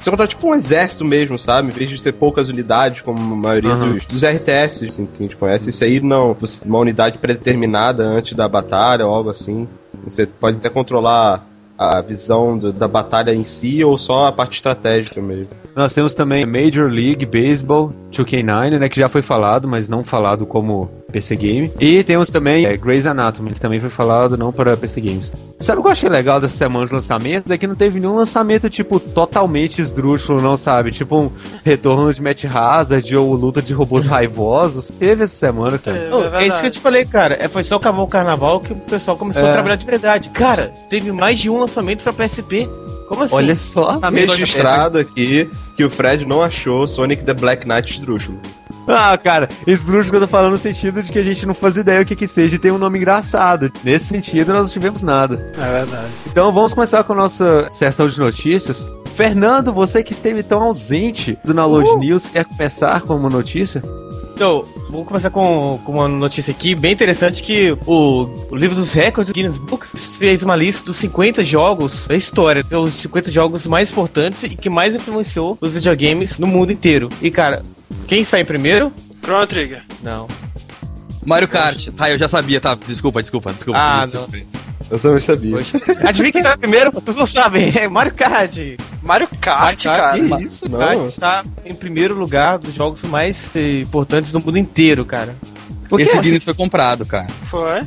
Você 0.00 0.10
controla 0.10 0.28
tipo 0.28 0.48
um 0.48 0.54
exército 0.54 1.04
mesmo, 1.04 1.38
sabe? 1.38 1.68
Em 1.68 1.72
vez 1.72 1.90
de 1.90 1.98
ser 1.98 2.12
poucas 2.12 2.48
unidades, 2.48 3.02
como 3.02 3.18
a 3.34 3.36
maioria 3.36 3.74
uhum. 3.74 3.94
dos, 3.94 4.06
dos, 4.06 4.22
RTS 4.22 4.86
assim, 4.86 5.06
que 5.06 5.18
a 5.18 5.22
gente 5.22 5.36
conhece. 5.36 5.70
Isso 5.70 5.82
aí 5.84 6.00
não. 6.00 6.36
Uma 6.64 6.78
unidade 6.78 7.18
predeterminada 7.18 8.04
antes 8.06 8.34
da 8.34 8.48
batalha 8.48 9.06
ou 9.06 9.14
algo 9.14 9.30
assim. 9.30 9.68
Você 10.04 10.26
pode 10.26 10.58
até 10.58 10.68
controlar 10.68 11.44
a 11.76 12.00
visão 12.00 12.58
do, 12.58 12.72
da 12.72 12.88
batalha 12.88 13.32
em 13.32 13.44
si 13.44 13.84
ou 13.84 13.96
só 13.96 14.26
a 14.26 14.32
parte 14.32 14.54
estratégica 14.54 15.20
mesmo. 15.20 15.52
Nós 15.76 15.92
temos 15.92 16.12
também 16.12 16.44
Major 16.44 16.90
League 16.90 17.24
Baseball 17.24 17.92
2K9, 18.10 18.78
né, 18.78 18.88
que 18.88 18.98
já 18.98 19.08
foi 19.08 19.22
falado, 19.22 19.68
mas 19.68 19.88
não 19.88 20.02
falado 20.02 20.44
como 20.44 20.90
PC 21.10 21.36
Game. 21.36 21.72
E 21.80 22.04
temos 22.04 22.28
também 22.28 22.66
é, 22.66 22.76
Grey's 22.76 23.06
Anatomy, 23.06 23.54
que 23.54 23.60
também 23.60 23.80
foi 23.80 23.88
falado 23.88 24.36
não 24.36 24.52
para 24.52 24.76
PC 24.76 25.00
Games. 25.00 25.32
Sabe 25.58 25.80
o 25.80 25.82
que 25.82 25.88
eu 25.88 25.92
achei 25.92 26.08
legal 26.08 26.38
dessa 26.38 26.54
semana 26.54 26.84
de 26.84 26.92
lançamentos? 26.92 27.50
É 27.50 27.56
que 27.56 27.66
não 27.66 27.74
teve 27.74 27.98
nenhum 27.98 28.14
lançamento, 28.14 28.68
tipo, 28.68 29.00
totalmente 29.00 29.80
esdrúxulo, 29.80 30.42
não 30.42 30.56
sabe? 30.56 30.90
Tipo 30.90 31.18
um 31.18 31.32
retorno 31.64 32.12
de 32.12 32.20
Matt 32.20 32.44
Hazard 32.44 33.16
ou 33.16 33.32
luta 33.32 33.62
de 33.62 33.72
robôs 33.72 34.04
raivosos. 34.06 34.92
Teve 34.98 35.24
essa 35.24 35.34
semana, 35.34 35.78
cara. 35.78 35.96
É, 35.96 36.14
oh, 36.14 36.36
é, 36.36 36.46
isso 36.46 36.60
que 36.60 36.66
eu 36.66 36.70
te 36.70 36.80
falei, 36.80 37.06
cara. 37.06 37.38
É, 37.40 37.48
foi 37.48 37.64
só 37.64 37.76
acabar 37.76 38.02
o 38.02 38.06
carnaval 38.06 38.60
que 38.60 38.74
o 38.74 38.76
pessoal 38.76 39.16
começou 39.16 39.46
é. 39.46 39.48
a 39.48 39.52
trabalhar 39.54 39.76
de 39.76 39.86
verdade. 39.86 40.28
Cara, 40.28 40.70
teve 40.90 41.10
mais 41.10 41.38
de 41.38 41.48
um 41.48 41.58
lançamento 41.58 42.04
pra 42.04 42.12
PSP. 42.12 42.68
Como 43.08 43.22
assim? 43.22 43.34
Olha 43.34 43.56
só, 43.56 43.98
tá 43.98 44.10
registrado 44.10 44.98
aqui 44.98 45.48
que 45.74 45.84
o 45.84 45.90
Fred 45.90 46.26
não 46.26 46.42
achou 46.42 46.86
Sonic 46.86 47.24
the 47.24 47.34
Black 47.34 47.66
Knight 47.66 47.92
esdrúxulo. 47.92 48.38
Ah, 48.86 49.16
cara, 49.18 49.48
esdrúxulo 49.66 50.10
que 50.10 50.16
eu 50.16 50.20
tô 50.20 50.26
falando 50.26 50.52
no 50.52 50.58
sentido 50.58 51.02
de 51.02 51.12
que 51.12 51.18
a 51.18 51.22
gente 51.22 51.44
não 51.44 51.54
faz 51.54 51.76
ideia 51.76 52.00
o 52.00 52.06
que 52.06 52.16
que 52.16 52.26
seja 52.26 52.56
e 52.56 52.58
tem 52.58 52.70
um 52.70 52.78
nome 52.78 52.98
engraçado. 52.98 53.70
Nesse 53.84 54.06
sentido, 54.06 54.52
nós 54.52 54.64
não 54.64 54.70
tivemos 54.70 55.02
nada. 55.02 55.52
É 55.54 55.72
verdade. 55.72 56.12
Então 56.26 56.52
vamos 56.52 56.72
começar 56.72 57.04
com 57.04 57.12
a 57.12 57.16
nossa 57.16 57.68
sessão 57.70 58.08
de 58.08 58.18
notícias. 58.18 58.86
Fernando, 59.14 59.72
você 59.72 60.02
que 60.02 60.12
esteve 60.12 60.42
tão 60.42 60.62
ausente 60.62 61.38
do 61.44 61.52
Download 61.52 61.90
uh! 61.90 61.98
News, 61.98 62.28
quer 62.28 62.44
começar 62.44 63.00
com 63.02 63.16
uma 63.16 63.28
notícia? 63.28 63.82
Então, 64.38 64.62
vou 64.88 65.04
começar 65.04 65.30
com, 65.30 65.80
com, 65.84 65.94
uma 65.94 66.06
notícia 66.06 66.52
aqui 66.52 66.72
bem 66.72 66.92
interessante 66.92 67.42
que 67.42 67.76
o, 67.84 68.22
o 68.52 68.54
livro 68.54 68.76
dos 68.76 68.92
recordes, 68.92 69.32
Guinness 69.32 69.58
Books, 69.58 70.16
fez 70.16 70.44
uma 70.44 70.54
lista 70.54 70.86
dos 70.86 70.96
50 70.98 71.42
jogos 71.42 72.06
da 72.06 72.14
história, 72.14 72.64
os 72.70 72.94
50 72.94 73.32
jogos 73.32 73.66
mais 73.66 73.90
importantes 73.90 74.44
e 74.44 74.50
que 74.50 74.70
mais 74.70 74.94
influenciou 74.94 75.58
os 75.60 75.72
videogames 75.72 76.38
no 76.38 76.46
mundo 76.46 76.70
inteiro. 76.70 77.08
E 77.20 77.32
cara, 77.32 77.64
quem 78.06 78.22
sai 78.22 78.44
primeiro? 78.44 78.92
Chrono 79.24 79.44
Trigger. 79.48 79.82
Não. 80.04 80.28
Mario 81.26 81.48
Kart. 81.48 81.88
Ah, 81.98 82.08
eu 82.08 82.16
já 82.16 82.28
sabia, 82.28 82.60
tá. 82.60 82.78
Desculpa, 82.86 83.20
desculpa, 83.20 83.52
desculpa. 83.52 83.76
Ah, 83.76 84.06
não. 84.06 84.67
Eu 84.90 84.98
também 84.98 85.20
sabia. 85.20 85.58
Adivinha 86.04 86.32
quem 86.32 86.42
sai 86.42 86.56
primeiro? 86.56 86.90
Vocês 86.92 87.16
não 87.16 87.26
sabem. 87.26 87.72
É 87.76 87.88
Mario 87.88 88.14
Kart. 88.14 88.56
Mario 89.02 89.28
Kart, 89.40 89.82
cara. 89.84 90.18
Que 90.18 90.44
isso, 90.44 90.68
Mario 90.70 90.98
Kart 91.00 91.08
está 91.08 91.44
em 91.64 91.74
primeiro 91.74 92.14
lugar 92.14 92.58
dos 92.58 92.74
jogos 92.74 93.02
mais 93.02 93.48
eh, 93.54 93.80
importantes 93.80 94.32
do 94.32 94.40
mundo 94.40 94.56
inteiro, 94.58 95.04
cara. 95.04 95.36
Por 95.88 96.00
Esse 96.00 96.18
Guinness 96.18 96.44
foi 96.44 96.54
comprado, 96.54 97.06
cara. 97.06 97.28
Foi. 97.50 97.82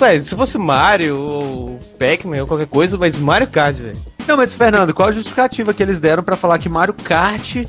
Ué, 0.00 0.20
se 0.20 0.36
fosse 0.36 0.58
Mario 0.58 1.18
ou 1.18 1.78
Pac-Man 1.98 2.42
ou 2.42 2.46
qualquer 2.46 2.66
coisa, 2.66 2.96
mas 2.96 3.18
Mario 3.18 3.48
Kart, 3.48 3.76
velho. 3.76 3.98
Não, 4.26 4.36
mas 4.36 4.54
Fernando, 4.54 4.92
qual 4.92 5.08
a 5.08 5.12
justificativa 5.12 5.72
que 5.72 5.82
eles 5.82 5.98
deram 5.98 6.22
para 6.22 6.36
falar 6.36 6.58
que 6.58 6.68
Mario 6.68 6.94
Kart 6.94 7.64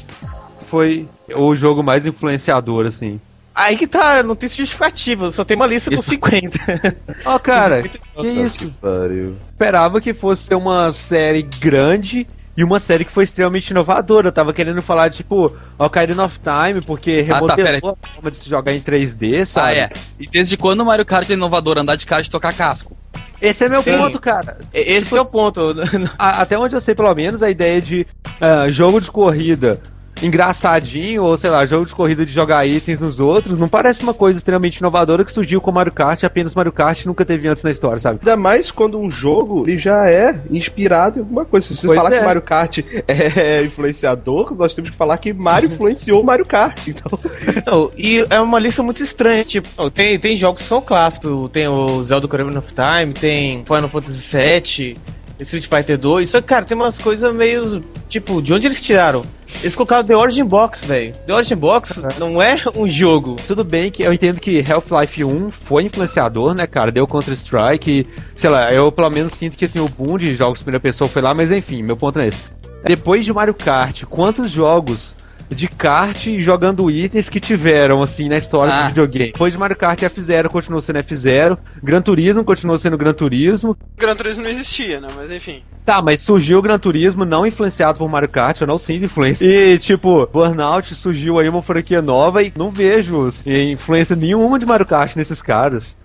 foi 0.68 1.08
o 1.34 1.56
jogo 1.56 1.82
mais 1.82 2.06
influenciador, 2.06 2.86
assim? 2.86 3.20
Aí 3.60 3.76
que 3.76 3.86
tá, 3.88 4.24
não 4.24 4.38
tem 4.38 4.48
justificativa, 4.48 5.30
só 5.32 5.44
tem 5.44 5.58
uma 5.58 5.68
lista 5.68 5.94
com 5.94 6.02
50. 6.02 6.58
Ó, 7.26 7.38
cara, 7.38 7.82
Com 7.82 7.90
50 7.92 8.00
que 8.22 8.28
isso? 8.28 8.74
Pariu. 8.82 9.36
Esperava 9.52 10.00
que 10.00 10.14
fosse 10.14 10.44
ser 10.44 10.56
uma 10.56 10.94
série 10.94 11.42
grande 11.42 12.26
e 12.56 12.64
uma 12.64 12.80
série 12.80 13.04
que 13.04 13.12
foi 13.12 13.26
extremamente 13.26 13.72
inovadora. 13.72 14.30
Eu 14.30 14.32
tava 14.32 14.54
querendo 14.54 14.82
falar, 14.82 15.10
tipo, 15.10 15.54
Ocarina 15.78 16.24
of 16.24 16.40
Time, 16.40 16.80
porque 16.82 17.26
Ah, 17.30 17.34
tá, 17.42 17.56
remodelou 17.56 17.98
a 18.02 18.08
forma 18.16 18.32
de 18.32 18.38
se 18.38 18.50
jogar 18.50 18.72
em 18.74 18.80
3D, 18.80 19.42
Ah, 19.42 19.46
sabe? 19.46 19.80
é. 19.80 19.90
E 20.18 20.26
desde 20.26 20.56
quando 20.56 20.80
o 20.80 20.86
Mario 20.86 21.06
Kart 21.06 21.30
é 21.30 21.34
inovador? 21.34 21.78
Andar 21.78 21.98
de 21.98 22.06
kart 22.06 22.26
e 22.26 22.30
tocar 22.30 22.54
casco. 22.54 22.96
Esse 23.42 23.66
é 23.66 23.70
meu 23.70 23.84
Sim. 23.84 23.98
ponto, 23.98 24.22
cara. 24.22 24.58
Esse 24.74 25.10
que 25.10 25.18
é 25.18 25.22
o 25.22 25.26
ponto. 25.26 25.76
Até 26.18 26.58
onde 26.58 26.76
eu 26.76 26.82
sei, 26.82 26.96
pelo 26.96 27.14
menos, 27.14 27.44
a 27.44 27.50
ideia 27.50 27.82
de 27.82 28.08
ah, 28.40 28.70
jogo 28.70 29.02
de 29.02 29.12
corrida 29.12 29.82
engraçadinho, 30.22 31.24
ou 31.24 31.38
sei 31.38 31.50
lá, 31.50 31.66
jogo 31.66 31.86
de 31.86 31.96
corrida 31.96 32.26
de 32.26 32.32
jogar 32.32 32.66
itens 32.66 33.02
nos 33.02 33.20
outros, 33.20 33.58
não 33.58 33.70
parece 33.70 34.04
uma 34.04 34.14
coisa 34.14 34.38
extremamente 34.38 34.78
inovadora 34.78 35.24
que 35.24 35.32
surgiu 35.32 35.62
com 35.62 35.72
Mario 35.72 35.94
Kart, 35.94 36.24
apenas 36.24 36.54
Mario 36.56 36.72
Kart 36.72 37.06
nunca 37.06 37.26
teve 37.26 37.48
antes 37.48 37.64
na 37.64 37.72
história, 37.72 38.00
sabe? 38.00 38.20
Ainda 38.22 38.36
mais 38.36 38.72
quando 38.72 39.00
um 39.00 39.10
jogo 39.10 39.68
ele 39.68 39.78
já 39.78 40.10
é 40.10 40.40
inspirado 40.50 41.20
em 41.20 41.22
alguma 41.22 41.46
coisa. 41.46 41.68
Se 41.68 41.76
você 41.76 41.88
Pois 41.88 41.98
falar 41.98 42.14
é. 42.16 42.20
que 42.20 42.26
Mario 42.26 42.42
Kart 42.42 42.80
é 43.08 43.64
influenciador, 43.64 44.56
nós 44.56 44.74
temos 44.74 44.90
que 44.90 44.96
falar 44.96 45.18
que 45.18 45.34
Mario 45.34 45.70
influenciou 45.70 46.24
Mario 46.24 46.46
Kart. 46.46 46.88
Então, 46.88 47.20
Não, 47.66 47.92
e 47.98 48.26
é 48.30 48.40
uma 48.40 48.60
lista 48.60 48.82
muito 48.82 49.02
estranha, 49.04 49.44
tipo, 49.44 49.90
tem, 49.92 50.18
tem 50.20 50.36
jogos 50.36 50.62
que 50.62 50.68
são 50.68 50.82
clássicos, 50.82 51.50
tem 51.52 51.68
o 51.68 52.02
Zelda 52.04 52.26
Ocarina 52.26 52.60
of 52.60 52.74
Time, 52.74 53.14
tem 53.14 53.64
Final 53.64 53.90
Fantasy 53.90 54.38
VII, 54.38 54.98
Street 55.40 55.68
Fighter 55.68 55.98
2, 55.98 56.30
só 56.30 56.42
que, 56.42 56.48
cara, 56.48 56.66
tem 56.66 56.76
umas 56.76 57.00
coisas 57.00 57.34
meio, 57.34 57.84
tipo, 58.08 58.42
de 58.42 58.54
onde 58.54 58.68
eles 58.68 58.82
tiraram? 58.82 59.24
Eles 59.62 59.76
colocaram 59.76 60.04
The 60.04 60.16
Origin 60.16 60.46
Box, 60.46 60.86
velho. 60.86 61.14
The 61.26 61.34
Origin 61.34 61.56
Box 61.56 62.02
não 62.20 62.42
é 62.42 62.62
um 62.76 62.88
jogo. 62.88 63.38
Tudo 63.48 63.64
bem 63.64 63.90
que 63.90 64.04
eu 64.04 64.14
entendo 64.14 64.40
que 64.40 64.64
Half-Life 64.70 65.24
1 65.24 65.52
foi 65.52 65.84
influenciador, 65.84 66.54
né, 66.54 66.68
cara? 66.68 66.92
Deu 66.92 67.08
Counter-Strike, 67.08 68.08
sei 68.36 68.50
lá, 68.50 68.72
eu 68.74 68.92
pelo 68.92 69.10
menos 69.10 69.34
sinto 69.34 69.58
que 69.58 69.66
assim, 69.66 69.80
o 69.80 69.88
boom 69.90 70.18
de 70.18 70.34
jogos 70.36 70.62
primeira 70.62 70.80
pessoa 70.80 71.10
foi 71.10 71.22
lá, 71.22 71.34
mas 71.34 71.52
enfim, 71.52 71.82
meu 71.82 71.98
ponto 71.98 72.20
é 72.20 72.28
esse. 72.28 72.42
Depois 72.84 73.26
de 73.26 73.34
Mario 73.34 73.54
Kart, 73.54 74.04
quantos 74.06 74.52
jogos 74.52 75.16
de 75.50 75.68
kart 75.68 76.28
jogando 76.40 76.90
itens 76.92 77.28
que 77.30 77.40
tiveram, 77.40 78.02
assim, 78.04 78.30
na 78.30 78.38
história 78.38 78.74
Ah. 78.74 78.82
do 78.84 78.88
videogame? 78.90 79.32
Depois 79.32 79.52
de 79.54 79.60
Mario 79.60 79.76
Kart, 79.76 80.00
F0 80.02 80.48
continuou 80.50 80.82
sendo 80.82 81.00
F0, 81.00 81.58
Gran 81.84 82.02
Turismo 82.02 82.44
continuou 82.44 82.78
sendo 82.78 82.98
Gran 82.98 83.14
Turismo. 83.14 83.76
Gran 83.98 84.16
Turismo 84.16 84.44
não 84.44 84.50
existia, 84.50 85.00
né? 85.02 85.08
Mas 85.16 85.32
enfim. 85.32 85.62
Tá, 85.86 86.02
mas 86.02 86.22
surgiu 86.22 86.60
o 86.60 86.62
Gran 86.62 86.78
Turismo 86.78 87.26
não 87.26 87.46
influenciado 87.48 87.98
por 87.98 88.08
Mario 88.08 88.30
Kart, 88.30 88.62
eu 88.62 88.68
não 88.68 88.78
sinto 88.78 89.06
influência. 89.06 89.44
E, 89.44 89.78
tipo, 89.80 90.28
Burnout 90.32 90.94
surgiu 90.94 91.40
aí 91.40 91.50
uma 91.50 91.64
franquia 91.64 92.02
nova 92.02 92.44
e 92.44 92.54
não 92.56 92.70
vejo 92.70 93.28
influência 93.46 94.16
nenhuma 94.16 94.60
de 94.60 94.66
Mario 94.68 94.86
Kart 94.86 95.16
nesses 95.16 95.42
caras. 95.42 95.98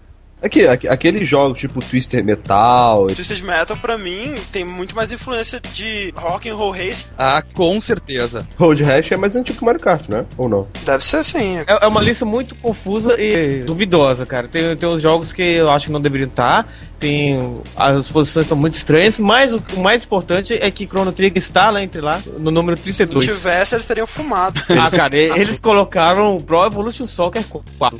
Aqui, 0.42 0.66
aqui- 0.66 0.88
aqueles 0.88 1.28
jogos 1.28 1.58
tipo 1.58 1.80
Twister 1.80 2.24
Metal, 2.24 3.06
Twisted 3.14 3.42
Metal, 3.42 3.76
pra 3.76 3.96
mim, 3.98 4.34
tem 4.52 4.64
muito 4.64 4.94
mais 4.94 5.10
influência 5.12 5.60
de 5.72 6.12
Rock 6.16 6.48
and 6.48 6.54
Roll 6.56 6.72
Race. 6.72 7.06
Ah, 7.18 7.42
com 7.54 7.80
certeza. 7.80 8.46
Road 8.58 8.82
Rash 8.82 9.12
é 9.12 9.16
mais 9.16 9.36
antigo 9.36 9.58
que 9.58 9.64
Mario 9.64 9.80
Kart, 9.80 10.08
né? 10.08 10.24
Ou 10.36 10.48
não? 10.48 10.66
Deve 10.84 11.04
ser 11.04 11.18
assim. 11.18 11.58
É, 11.58 11.64
é 11.82 11.86
uma 11.86 12.00
lista 12.02 12.24
muito 12.24 12.54
confusa 12.56 13.20
e 13.20 13.62
duvidosa, 13.64 14.26
cara. 14.26 14.48
Tem, 14.48 14.76
tem 14.76 14.88
uns 14.88 15.00
jogos 15.00 15.32
que 15.32 15.42
eu 15.42 15.70
acho 15.70 15.86
que 15.86 15.92
não 15.92 16.00
deveriam 16.00 16.28
estar. 16.28 16.66
Tem. 16.98 17.60
As 17.76 18.10
posições 18.10 18.46
são 18.46 18.56
muito 18.56 18.74
estranhas, 18.74 19.18
mas 19.18 19.52
o, 19.52 19.62
o 19.76 19.80
mais 19.80 20.04
importante 20.04 20.54
é 20.54 20.70
que 20.70 20.86
Chrono 20.86 21.12
Trigger 21.12 21.36
está 21.36 21.68
lá 21.70 21.82
entre 21.82 22.00
lá, 22.00 22.22
no 22.38 22.50
número 22.50 22.78
Se 22.80 22.88
não 22.90 22.96
32. 22.96 23.26
tivesse, 23.26 23.74
eles 23.74 23.86
teriam 23.86 24.06
fumado. 24.06 24.60
Ah, 24.80 24.90
cara, 24.90 25.16
eles 25.16 25.60
colocaram 25.60 26.38
Pro 26.38 26.64
Evolution 26.64 27.06
Soccer 27.06 27.42
4. 27.78 27.98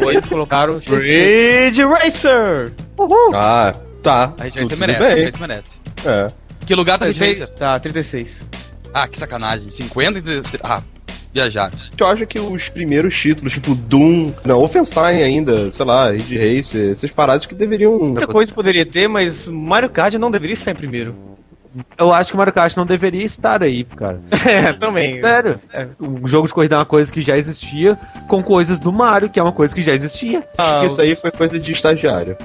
Eles 0.00 0.28
colocaram 0.28 0.78
Ridge 0.78 1.82
Racer! 1.82 2.72
Uhul! 2.96 3.34
Ah, 3.34 3.74
tá. 4.02 4.34
A 4.38 4.44
gente 4.44 4.60
Tudo 4.60 4.74
se 4.74 4.76
merece, 4.76 4.98
bem. 5.00 5.12
a 5.12 5.16
gente 5.26 5.40
merece. 5.40 5.76
É. 6.04 6.28
Que 6.66 6.74
lugar 6.74 6.98
tá 6.98 7.06
Ridge 7.06 7.20
Racer? 7.20 7.48
Tá, 7.50 7.78
36. 7.78 8.44
Ah, 8.92 9.06
que 9.06 9.18
sacanagem. 9.18 9.70
50 9.70 10.18
e... 10.18 10.42
Ah, 10.62 10.82
viajar. 11.32 11.70
Eu 11.98 12.06
acho 12.06 12.26
que 12.26 12.38
os 12.38 12.68
primeiros 12.68 13.14
títulos, 13.16 13.52
tipo 13.52 13.74
Doom, 13.74 14.32
não, 14.44 14.58
Wolfenstein 14.58 15.22
ainda, 15.22 15.70
sei 15.72 15.84
lá, 15.84 16.10
Ridge 16.10 16.36
Racer, 16.36 16.90
essas 16.90 17.10
paradas 17.10 17.46
que 17.46 17.54
deveriam. 17.54 17.98
Muita 17.98 18.26
coisa 18.26 18.52
poderia 18.52 18.84
ter, 18.84 19.08
mas 19.08 19.46
Mario 19.46 19.90
Kart 19.90 20.14
não 20.14 20.30
deveria 20.30 20.54
estar 20.54 20.72
em 20.72 20.74
primeiro. 20.76 21.14
Eu 21.96 22.12
acho 22.12 22.32
que 22.32 22.36
Mario 22.36 22.52
Kart 22.52 22.76
não 22.76 22.84
deveria 22.86 23.24
estar 23.24 23.62
aí, 23.62 23.84
cara. 23.84 24.20
É, 24.46 24.72
também. 24.72 25.20
Sério. 25.20 25.60
Um 26.00 26.26
jogo 26.26 26.46
de 26.48 26.54
corrida 26.54 26.74
é 26.74 26.78
uma 26.78 26.84
coisa 26.84 27.12
que 27.12 27.20
já 27.20 27.36
existia, 27.36 27.96
com 28.26 28.42
coisas 28.42 28.78
do 28.78 28.92
Mario, 28.92 29.28
que 29.30 29.38
é 29.38 29.42
uma 29.42 29.52
coisa 29.52 29.74
que 29.74 29.82
já 29.82 29.92
existia. 29.92 30.46
Acho 30.58 30.80
que 30.80 30.86
isso 30.86 31.00
aí 31.00 31.14
foi 31.14 31.30
coisa 31.30 31.58
de 31.58 31.70
estagiário. 31.72 32.36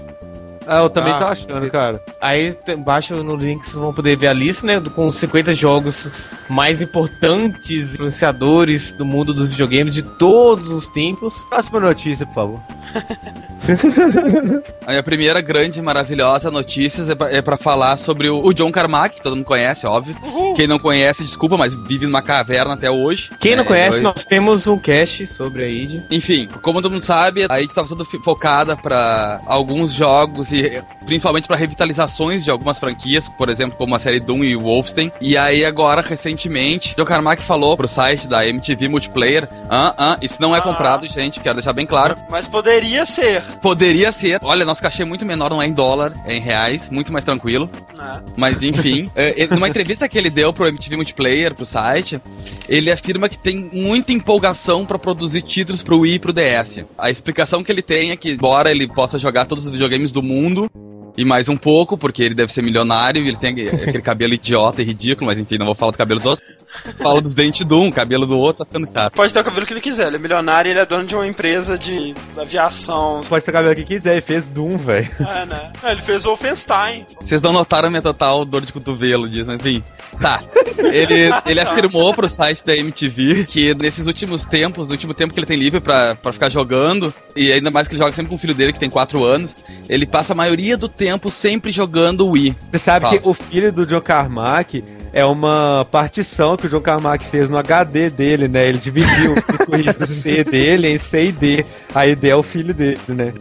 Ah, 0.68 0.80
eu 0.82 0.90
também 0.90 1.14
Ah, 1.14 1.20
tô 1.20 1.26
achando, 1.26 1.70
cara. 1.70 2.02
Aí 2.20 2.56
embaixo 2.68 3.16
no 3.24 3.36
link 3.36 3.64
vocês 3.64 3.78
vão 3.78 3.94
poder 3.94 4.18
ver 4.18 4.28
a 4.28 4.34
lista, 4.34 4.66
né? 4.66 4.80
Com 4.96 5.08
os 5.08 5.16
50 5.20 5.54
jogos 5.54 6.10
mais 6.50 6.82
importantes, 6.82 7.94
influenciadores 7.94 8.92
do 8.92 9.06
mundo 9.06 9.32
dos 9.34 9.50
videogames 9.52 9.94
de 9.94 10.02
todos 10.02 10.70
os 10.70 10.88
tempos. 10.88 11.44
Próxima 11.50 11.80
notícia, 11.80 12.26
por 12.26 12.34
favor. 12.36 12.60
A 14.86 14.92
minha 14.92 15.04
primeira 15.04 15.42
grande 15.42 15.80
e 15.80 15.82
maravilhosa 15.82 16.52
notícia 16.52 17.02
é 17.12 17.16
pra, 17.16 17.32
é 17.32 17.42
pra 17.42 17.58
falar 17.58 17.98
sobre 17.98 18.30
o, 18.30 18.40
o 18.46 18.54
John 18.54 18.72
Carmack, 18.72 19.16
que 19.16 19.22
todo 19.22 19.36
mundo 19.36 19.46
conhece, 19.46 19.88
óbvio. 19.88 20.16
Quem 20.56 20.68
não 20.68 20.78
conhece, 20.78 21.24
desculpa, 21.24 21.58
mas 21.58 21.74
vive 21.74 22.06
numa 22.06 22.22
caverna 22.22 22.74
até 22.76 22.90
hoje. 22.92 23.32
Quem 23.40 23.56
não 23.56 23.64
É, 23.64 23.68
conhece, 23.68 23.98
eu- 23.98 24.04
nós 24.04 24.24
temos 24.26 24.68
um 24.68 24.78
cast 24.78 25.26
sobre 25.28 25.64
a 25.64 25.68
id. 25.68 26.04
Enfim, 26.12 26.48
como 26.62 26.82
todo 26.82 26.92
mundo 26.92 27.02
sabe, 27.02 27.46
a 27.50 27.60
id 27.60 27.72
tava 27.72 27.88
sendo 27.88 28.06
focada 28.06 28.76
pra 28.78 29.42
alguns 29.48 29.92
jogos 29.92 30.52
e 30.52 30.82
principalmente 31.06 31.48
pra 31.48 31.56
revitalizações 31.58 32.44
de 32.44 32.52
algumas 32.52 32.78
franquias, 32.80 33.28
por 33.28 33.50
exemplo, 33.50 33.76
como 33.78 33.96
a 33.96 34.00
série 34.00 34.20
Doom 34.20 34.44
e 34.44 34.56
Wolfenstein. 34.56 35.12
E 35.20 35.36
aí 35.38 35.66
agora, 35.66 36.02
recentemente, 36.02 36.94
John 36.96 37.06
Carmack 37.06 37.42
falou 37.42 37.76
pro 37.76 37.88
site 37.88 38.28
da 38.28 38.48
MTV 38.48 38.88
Multiplayer, 38.88 39.50
ah, 39.70 39.94
ah, 39.98 40.18
isso 40.22 40.40
não 40.40 40.56
é 40.56 40.60
Ah. 40.60 40.62
comprado, 40.62 41.08
gente, 41.08 41.40
quero 41.40 41.56
deixar 41.56 41.74
bem 41.74 41.86
claro. 41.88 42.16
Mas 42.30 42.48
poderia 42.48 42.85
ser. 43.06 43.42
Poderia 43.62 44.12
ser. 44.12 44.40
Olha, 44.44 44.66
nosso 44.66 44.82
cachê 44.82 45.04
é 45.04 45.06
muito 45.06 45.26
menor, 45.26 45.50
não 45.50 45.62
é 45.62 45.66
em 45.66 45.74
dólar, 45.74 46.14
é 46.26 46.36
em 46.36 46.40
reais, 46.40 46.90
muito 46.90 47.12
mais 47.12 47.26
tranquilo. 47.26 47.70
Né? 47.96 48.22
Mas 48.38 48.62
enfim, 48.62 49.10
é, 49.16 49.48
numa 49.48 49.68
entrevista 49.68 50.08
que 50.08 50.18
ele 50.18 50.30
deu 50.30 50.54
pro 50.54 50.68
MTV 50.68 50.96
Multiplayer, 50.96 51.56
pro 51.56 51.66
site, 51.66 52.20
ele 52.68 52.92
afirma 52.92 53.30
que 53.30 53.38
tem 53.38 53.70
muita 53.74 54.14
empolgação 54.14 54.86
pra 54.86 55.00
produzir 55.00 55.42
títulos 55.42 55.82
pro 55.82 56.00
Wii 56.00 56.16
e 56.16 56.20
pro 56.20 56.34
DS. 56.34 56.86
A 56.98 57.10
explicação 57.10 57.64
que 57.64 57.72
ele 57.72 57.82
tem 57.82 58.12
é 58.12 58.16
que, 58.16 58.32
embora 58.32 58.72
ele 58.72 58.88
possa 58.88 59.18
jogar 59.18 59.46
todos 59.46 59.66
os 59.66 59.72
videogames 59.72 60.12
do 60.12 60.22
mundo, 60.22 60.70
e 61.18 61.24
mais 61.24 61.50
um 61.50 61.58
pouco, 61.58 61.98
porque 61.98 62.24
ele 62.24 62.36
deve 62.36 62.52
ser 62.52 62.62
milionário 62.62 63.24
e 63.24 63.28
ele 63.28 63.38
tem 63.38 63.52
aquele 63.52 64.02
cabelo 64.02 64.34
idiota 64.34 64.82
e 64.82 64.86
ridículo, 64.86 65.28
mas 65.28 65.40
enfim, 65.40 65.58
não 65.58 65.66
vou 65.66 65.76
falar 65.76 65.92
do 65.92 65.98
cabelo 65.98 66.20
dos 66.20 66.28
outros. 66.28 66.56
Falo 67.00 67.22
dos 67.22 67.34
dentes 67.34 67.66
de 67.66 67.74
um, 67.74 67.88
o 67.88 67.92
cabelo 67.92 68.26
do 68.26 68.38
outro 68.38 68.66
tá 68.66 68.66
ficando 68.66 68.92
chato. 68.92 69.14
Pode 69.14 69.34
ter 69.34 69.40
o 69.40 69.44
cabelo 69.44 69.66
que 69.66 69.74
ele 69.74 69.82
quiser. 69.82 70.08
Ele 70.08 70.18
é 70.18 70.20
milionário 70.20 70.70
e 70.70 70.72
ele 70.74 70.80
é 70.80 70.86
dono 70.86 71.06
de 71.06 71.16
uma 71.16 71.26
empresa 71.26 71.78
de 71.78 72.14
aviação. 72.38 73.22
Pode 73.28 73.46
ter 73.46 73.52
cabelo 73.54 73.76
que 73.76 73.86
quiser, 73.86 74.18
e 74.18 74.22
fez 74.22 74.50
Doom, 74.50 74.78
velho. 74.78 75.08
É, 75.22 75.46
né? 75.46 75.72
É, 75.82 75.92
ele 75.92 76.02
fez 76.02 76.26
o 76.26 76.30
Wolfenstein. 76.30 77.06
Vocês 77.20 77.42
não 77.42 77.54
notaram 77.54 77.88
a 77.88 77.90
minha 77.90 78.02
total 78.02 78.44
dor 78.44 78.62
de 78.62 78.74
cotovelo 78.74 79.30
disso, 79.30 79.50
mas 79.50 79.60
enfim. 79.60 79.82
Tá. 80.20 80.42
Ele, 80.78 81.30
ele 81.46 81.60
afirmou 81.60 82.14
pro 82.14 82.28
site 82.28 82.66
da 82.66 82.76
MTV 82.76 83.46
que 83.46 83.74
nesses 83.76 84.08
últimos 84.08 84.46
tempos, 84.46 84.88
no 84.88 84.94
último 84.94 85.14
tempo 85.14 85.34
que 85.34 85.40
ele 85.40 85.48
tem 85.48 85.58
livre 85.58 85.80
pra, 85.80 86.16
pra 86.16 86.34
ficar 86.34 86.50
jogando, 86.50 87.14
e 87.36 87.52
ainda 87.52 87.72
mais 87.72 87.88
que 87.88 87.94
ele 87.94 88.02
joga 88.02 88.14
sempre 88.14 88.30
com 88.30 88.36
o 88.36 88.40
filho 88.40 88.54
dele, 88.54 88.74
que 88.74 88.80
tem 88.80 88.90
4 88.90 89.24
anos, 89.24 89.56
ele 89.90 90.06
passa 90.06 90.34
a 90.34 90.36
maioria 90.36 90.78
do 90.78 90.88
tempo 90.88 91.05
sempre 91.30 91.72
jogando 91.72 92.28
Wii. 92.28 92.56
Você 92.72 92.80
sabe 92.80 93.06
Fala. 93.06 93.18
que 93.18 93.28
o 93.28 93.34
filho 93.34 93.72
do 93.72 93.86
John 93.86 94.02
Carmack 94.02 94.84
é 95.16 95.26
uma 95.26 95.88
partição 95.90 96.58
que 96.58 96.68
o 96.68 96.70
John 96.70 96.82
Carmack 96.82 97.26
fez 97.26 97.50
no 97.50 97.58
HD 97.58 98.10
dele, 98.10 98.50
né? 98.50 98.68
Ele 98.68 98.78
dividiu 98.78 99.32
os 99.34 99.66
corrigos 99.66 99.96
C 100.10 100.44
dele 100.44 100.90
em 100.90 100.98
C 100.98 101.28
e 101.28 101.32
D. 101.32 101.66
A 101.94 102.06
D 102.14 102.28
é 102.28 102.36
o 102.36 102.44
filho 102.44 102.74
dele, 102.74 103.00
né? 103.08 103.34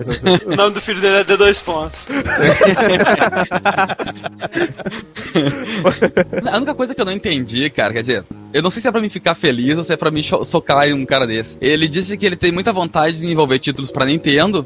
O 0.46 0.54
nome 0.54 0.74
do 0.74 0.80
filho 0.80 1.00
dele 1.00 1.16
é 1.16 1.24
D2 1.24 1.62
pontos. 1.64 1.98
A 6.52 6.56
única 6.56 6.74
coisa 6.76 6.94
que 6.94 7.00
eu 7.00 7.04
não 7.04 7.10
entendi, 7.12 7.68
cara, 7.70 7.92
quer 7.92 8.02
dizer, 8.02 8.24
eu 8.52 8.62
não 8.62 8.70
sei 8.70 8.80
se 8.80 8.86
é 8.86 8.92
pra 8.92 9.00
mim 9.00 9.08
ficar 9.08 9.34
feliz 9.34 9.76
ou 9.76 9.82
se 9.82 9.92
é 9.92 9.96
pra 9.96 10.12
mim 10.12 10.22
socar 10.22 10.86
um 10.94 11.04
cara 11.04 11.26
desse. 11.26 11.58
Ele 11.60 11.88
disse 11.88 12.16
que 12.16 12.24
ele 12.24 12.36
tem 12.36 12.52
muita 12.52 12.72
vontade 12.72 13.14
de 13.16 13.22
desenvolver 13.22 13.58
títulos 13.58 13.90
pra 13.90 14.06
Nintendo, 14.06 14.64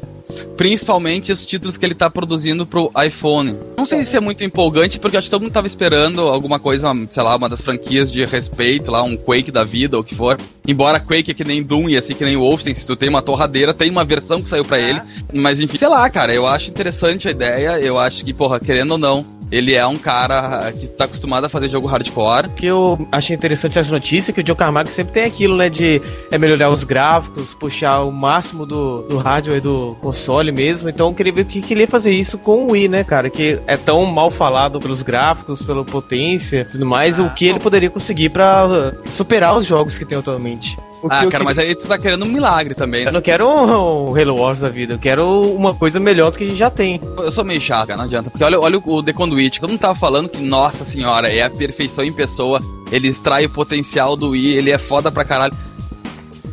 principalmente 0.55 1.31
os 1.31 1.43
títulos 1.43 1.75
que 1.75 1.85
ele 1.85 1.95
tá 1.95 2.07
produzindo 2.07 2.67
pro 2.67 2.91
iPhone. 3.03 3.57
Não 3.75 3.87
sei 3.87 4.03
se 4.03 4.15
é 4.15 4.19
muito 4.19 4.43
empolgante, 4.43 4.99
porque 4.99 5.17
acho 5.17 5.25
que 5.25 5.31
todo 5.31 5.41
mundo 5.41 5.51
tava 5.51 5.65
esperando 5.65 6.21
alguma 6.21 6.59
coisa, 6.59 6.93
sei 7.09 7.23
lá, 7.23 7.35
uma 7.35 7.49
das 7.49 7.61
franquias 7.61 8.11
de 8.11 8.25
respeito, 8.25 8.91
lá, 8.91 9.03
um 9.03 9.15
Quake 9.15 9.51
da 9.51 9.63
vida 9.63 9.97
ou 9.97 10.01
o 10.01 10.03
que 10.03 10.15
for. 10.15 10.37
Embora 10.67 10.99
Quake 10.99 11.31
é 11.31 11.33
que 11.33 11.43
nem 11.43 11.63
Doom 11.63 11.89
e 11.89 11.97
assim 11.97 12.13
que 12.13 12.23
nem 12.23 12.37
Wolfenstein, 12.37 12.75
se 12.75 12.85
tu 12.85 12.95
tem 12.95 13.09
uma 13.09 13.21
torradeira, 13.21 13.73
tem 13.73 13.89
uma 13.89 14.03
versão 14.03 14.41
que 14.41 14.49
saiu 14.49 14.65
pra 14.65 14.79
ele. 14.79 15.01
Mas 15.33 15.59
enfim, 15.59 15.77
sei 15.77 15.87
lá, 15.87 16.09
cara, 16.09 16.33
eu 16.33 16.45
acho 16.45 16.69
interessante 16.69 17.27
a 17.27 17.31
ideia, 17.31 17.79
eu 17.79 17.97
acho 17.97 18.23
que, 18.23 18.33
porra, 18.33 18.59
querendo 18.59 18.91
ou 18.91 18.97
não, 18.97 19.25
Ele 19.51 19.73
é 19.73 19.85
um 19.85 19.97
cara 19.97 20.71
que 20.71 20.87
tá 20.87 21.05
acostumado 21.05 21.45
a 21.45 21.49
fazer 21.49 21.69
jogo 21.69 21.87
hardcore. 21.87 22.47
O 22.47 22.49
que 22.51 22.65
eu 22.65 23.07
achei 23.11 23.35
interessante 23.35 23.79
essa 23.79 23.91
notícia 23.91 24.31
é 24.31 24.33
que 24.33 24.41
o 24.41 24.45
Joe 24.45 24.55
Carmack 24.55 24.91
sempre 24.91 25.13
tem 25.13 25.23
aquilo, 25.23 25.57
né, 25.57 25.69
de 25.69 26.01
é 26.31 26.37
melhorar 26.37 26.69
os 26.69 26.83
gráficos, 26.83 27.53
puxar 27.53 28.03
o 28.03 28.11
máximo 28.11 28.65
do, 28.65 29.03
do 29.03 29.17
hardware 29.17 29.61
do 29.61 29.97
console 30.01 30.51
mesmo. 30.51 30.89
Então 30.89 31.07
eu 31.07 31.13
queria 31.13 31.33
ver 31.33 31.41
o 31.41 31.45
que, 31.45 31.61
que 31.61 31.73
ele 31.73 31.81
ia 31.81 31.87
fazer 31.87 32.13
isso 32.13 32.37
com 32.37 32.65
o 32.65 32.71
Wii, 32.71 32.87
né, 32.87 33.03
cara? 33.03 33.29
Que 33.29 33.59
é 33.65 33.77
tão 33.77 34.05
mal 34.05 34.29
falado 34.29 34.79
pelos 34.79 35.01
gráficos, 35.01 35.63
pela 35.63 35.83
potência 35.83 36.61
e 36.61 36.65
tudo 36.65 36.85
mais. 36.85 37.19
o 37.19 37.29
que 37.31 37.47
ele 37.47 37.59
poderia 37.59 37.89
conseguir 37.89 38.29
pra 38.29 38.93
superar 39.05 39.55
os 39.55 39.65
jogos 39.65 39.97
que 39.97 40.05
tem 40.05 40.17
atualmente. 40.17 40.77
Ah, 41.09 41.23
eu 41.23 41.29
cara, 41.29 41.29
queria- 41.31 41.43
mas 41.45 41.57
aí 41.59 41.75
tu 41.75 41.87
tá 41.87 41.97
querendo 41.97 42.23
um 42.25 42.27
milagre 42.27 42.73
também, 42.75 43.01
Eu 43.01 43.05
né? 43.07 43.11
não 43.11 43.21
quero 43.21 43.47
um, 43.47 44.09
um 44.09 44.15
Halo 44.19 44.39
Wars 44.39 44.59
da 44.59 44.69
vida, 44.69 44.93
eu 44.95 44.99
quero 44.99 45.25
uma 45.53 45.73
coisa 45.73 45.99
melhor 45.99 46.31
do 46.31 46.37
que 46.37 46.43
a 46.43 46.47
gente 46.47 46.57
já 46.59 46.69
tem. 46.69 46.99
Eu 47.17 47.31
sou 47.31 47.45
meio 47.45 47.61
chato, 47.61 47.87
cara, 47.87 47.97
não 47.97 48.05
adianta. 48.05 48.29
Porque 48.29 48.43
olha, 48.43 48.59
olha 48.59 48.79
o, 48.83 49.03
The 49.03 49.13
Conduit, 49.13 49.59
todo 49.59 49.69
mundo 49.69 49.79
tava 49.79 49.95
falando 49.95 50.27
que, 50.27 50.41
nossa 50.41 50.83
senhora, 50.83 51.31
é 51.31 51.41
a 51.43 51.49
perfeição 51.49 52.03
em 52.03 52.11
pessoa. 52.11 52.59
Ele 52.91 53.07
extrai 53.07 53.45
o 53.45 53.49
potencial 53.49 54.15
do 54.17 54.31
Wii, 54.31 54.57
ele 54.57 54.71
é 54.71 54.77
foda 54.77 55.11
pra 55.11 55.23
caralho. 55.23 55.53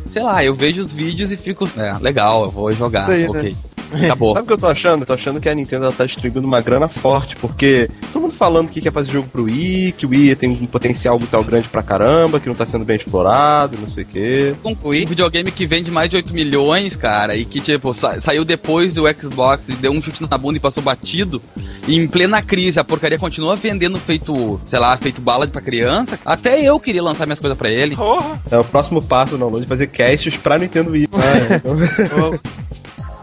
Sei 0.07 0.23
lá, 0.23 0.43
eu 0.43 0.55
vejo 0.55 0.79
os 0.81 0.93
vídeos 0.93 1.31
e 1.31 1.37
fico, 1.37 1.67
é, 1.77 1.97
legal, 2.01 2.43
eu 2.45 2.51
vou 2.51 2.71
jogar, 2.71 3.01
Isso 3.01 3.11
aí, 3.11 3.43
né? 3.43 3.51
Acabou. 3.91 4.33
Sabe 4.33 4.45
o 4.45 4.47
que 4.47 4.53
eu 4.53 4.57
tô 4.57 4.67
achando? 4.67 5.01
Eu 5.01 5.05
tô 5.07 5.13
achando 5.13 5.39
que 5.39 5.47
a 5.49 5.55
Nintendo 5.55 5.85
ela 5.85 5.93
tá 5.93 6.05
distribuindo 6.05 6.47
uma 6.47 6.61
grana 6.61 6.87
forte, 6.87 7.35
porque 7.37 7.89
todo 8.11 8.21
mundo 8.23 8.33
falando 8.33 8.69
que 8.69 8.81
quer 8.81 8.91
fazer 8.91 9.11
jogo 9.11 9.27
pro 9.31 9.43
Wii, 9.43 9.93
que 9.93 10.05
o 10.05 10.09
Wii 10.09 10.35
tem 10.35 10.49
um 10.49 10.65
potencial 10.65 11.17
muito 11.17 11.41
grande 11.43 11.69
pra 11.69 11.81
caramba, 11.83 12.39
que 12.39 12.47
não 12.47 12.55
tá 12.55 12.65
sendo 12.65 12.83
bem 12.85 12.97
explorado, 12.97 13.77
não 13.79 13.87
sei 13.87 14.03
o 14.03 14.07
quê. 14.07 14.55
concluir. 14.63 15.05
Um 15.05 15.09
videogame 15.09 15.51
que 15.51 15.65
vende 15.65 15.89
mais 15.91 16.09
de 16.09 16.15
8 16.17 16.33
milhões, 16.33 16.95
cara, 16.95 17.35
e 17.35 17.45
que, 17.45 17.59
tipo, 17.61 17.93
sa- 17.93 18.19
saiu 18.19 18.43
depois 18.43 18.93
do 18.95 19.03
Xbox 19.19 19.69
e 19.69 19.73
deu 19.73 19.91
um 19.91 20.01
chute 20.01 20.21
na 20.29 20.37
bunda 20.37 20.57
e 20.57 20.59
passou 20.61 20.83
batido. 20.83 21.41
E 21.87 21.95
em 21.95 22.07
plena 22.07 22.41
crise, 22.43 22.79
a 22.79 22.83
porcaria 22.83 23.17
continua 23.17 23.55
vendendo 23.55 23.97
feito, 23.97 24.59
sei 24.65 24.79
lá, 24.79 24.97
feito 24.97 25.21
bala 25.21 25.47
pra 25.47 25.61
criança. 25.61 26.19
Até 26.25 26.61
eu 26.61 26.79
queria 26.79 27.01
lançar 27.01 27.25
minhas 27.25 27.39
coisas 27.39 27.57
pra 27.57 27.69
ele. 27.71 27.95
Porra! 27.95 28.41
É 28.51 28.57
o 28.57 28.63
próximo 28.63 29.01
passo 29.01 29.31
do 29.31 29.37
download 29.37 29.65
fazer 29.65 29.87
casts 29.87 30.35
pra 30.37 30.57
Nintendo 30.59 30.91
Wii. 30.91 31.07
Então, 31.99 32.39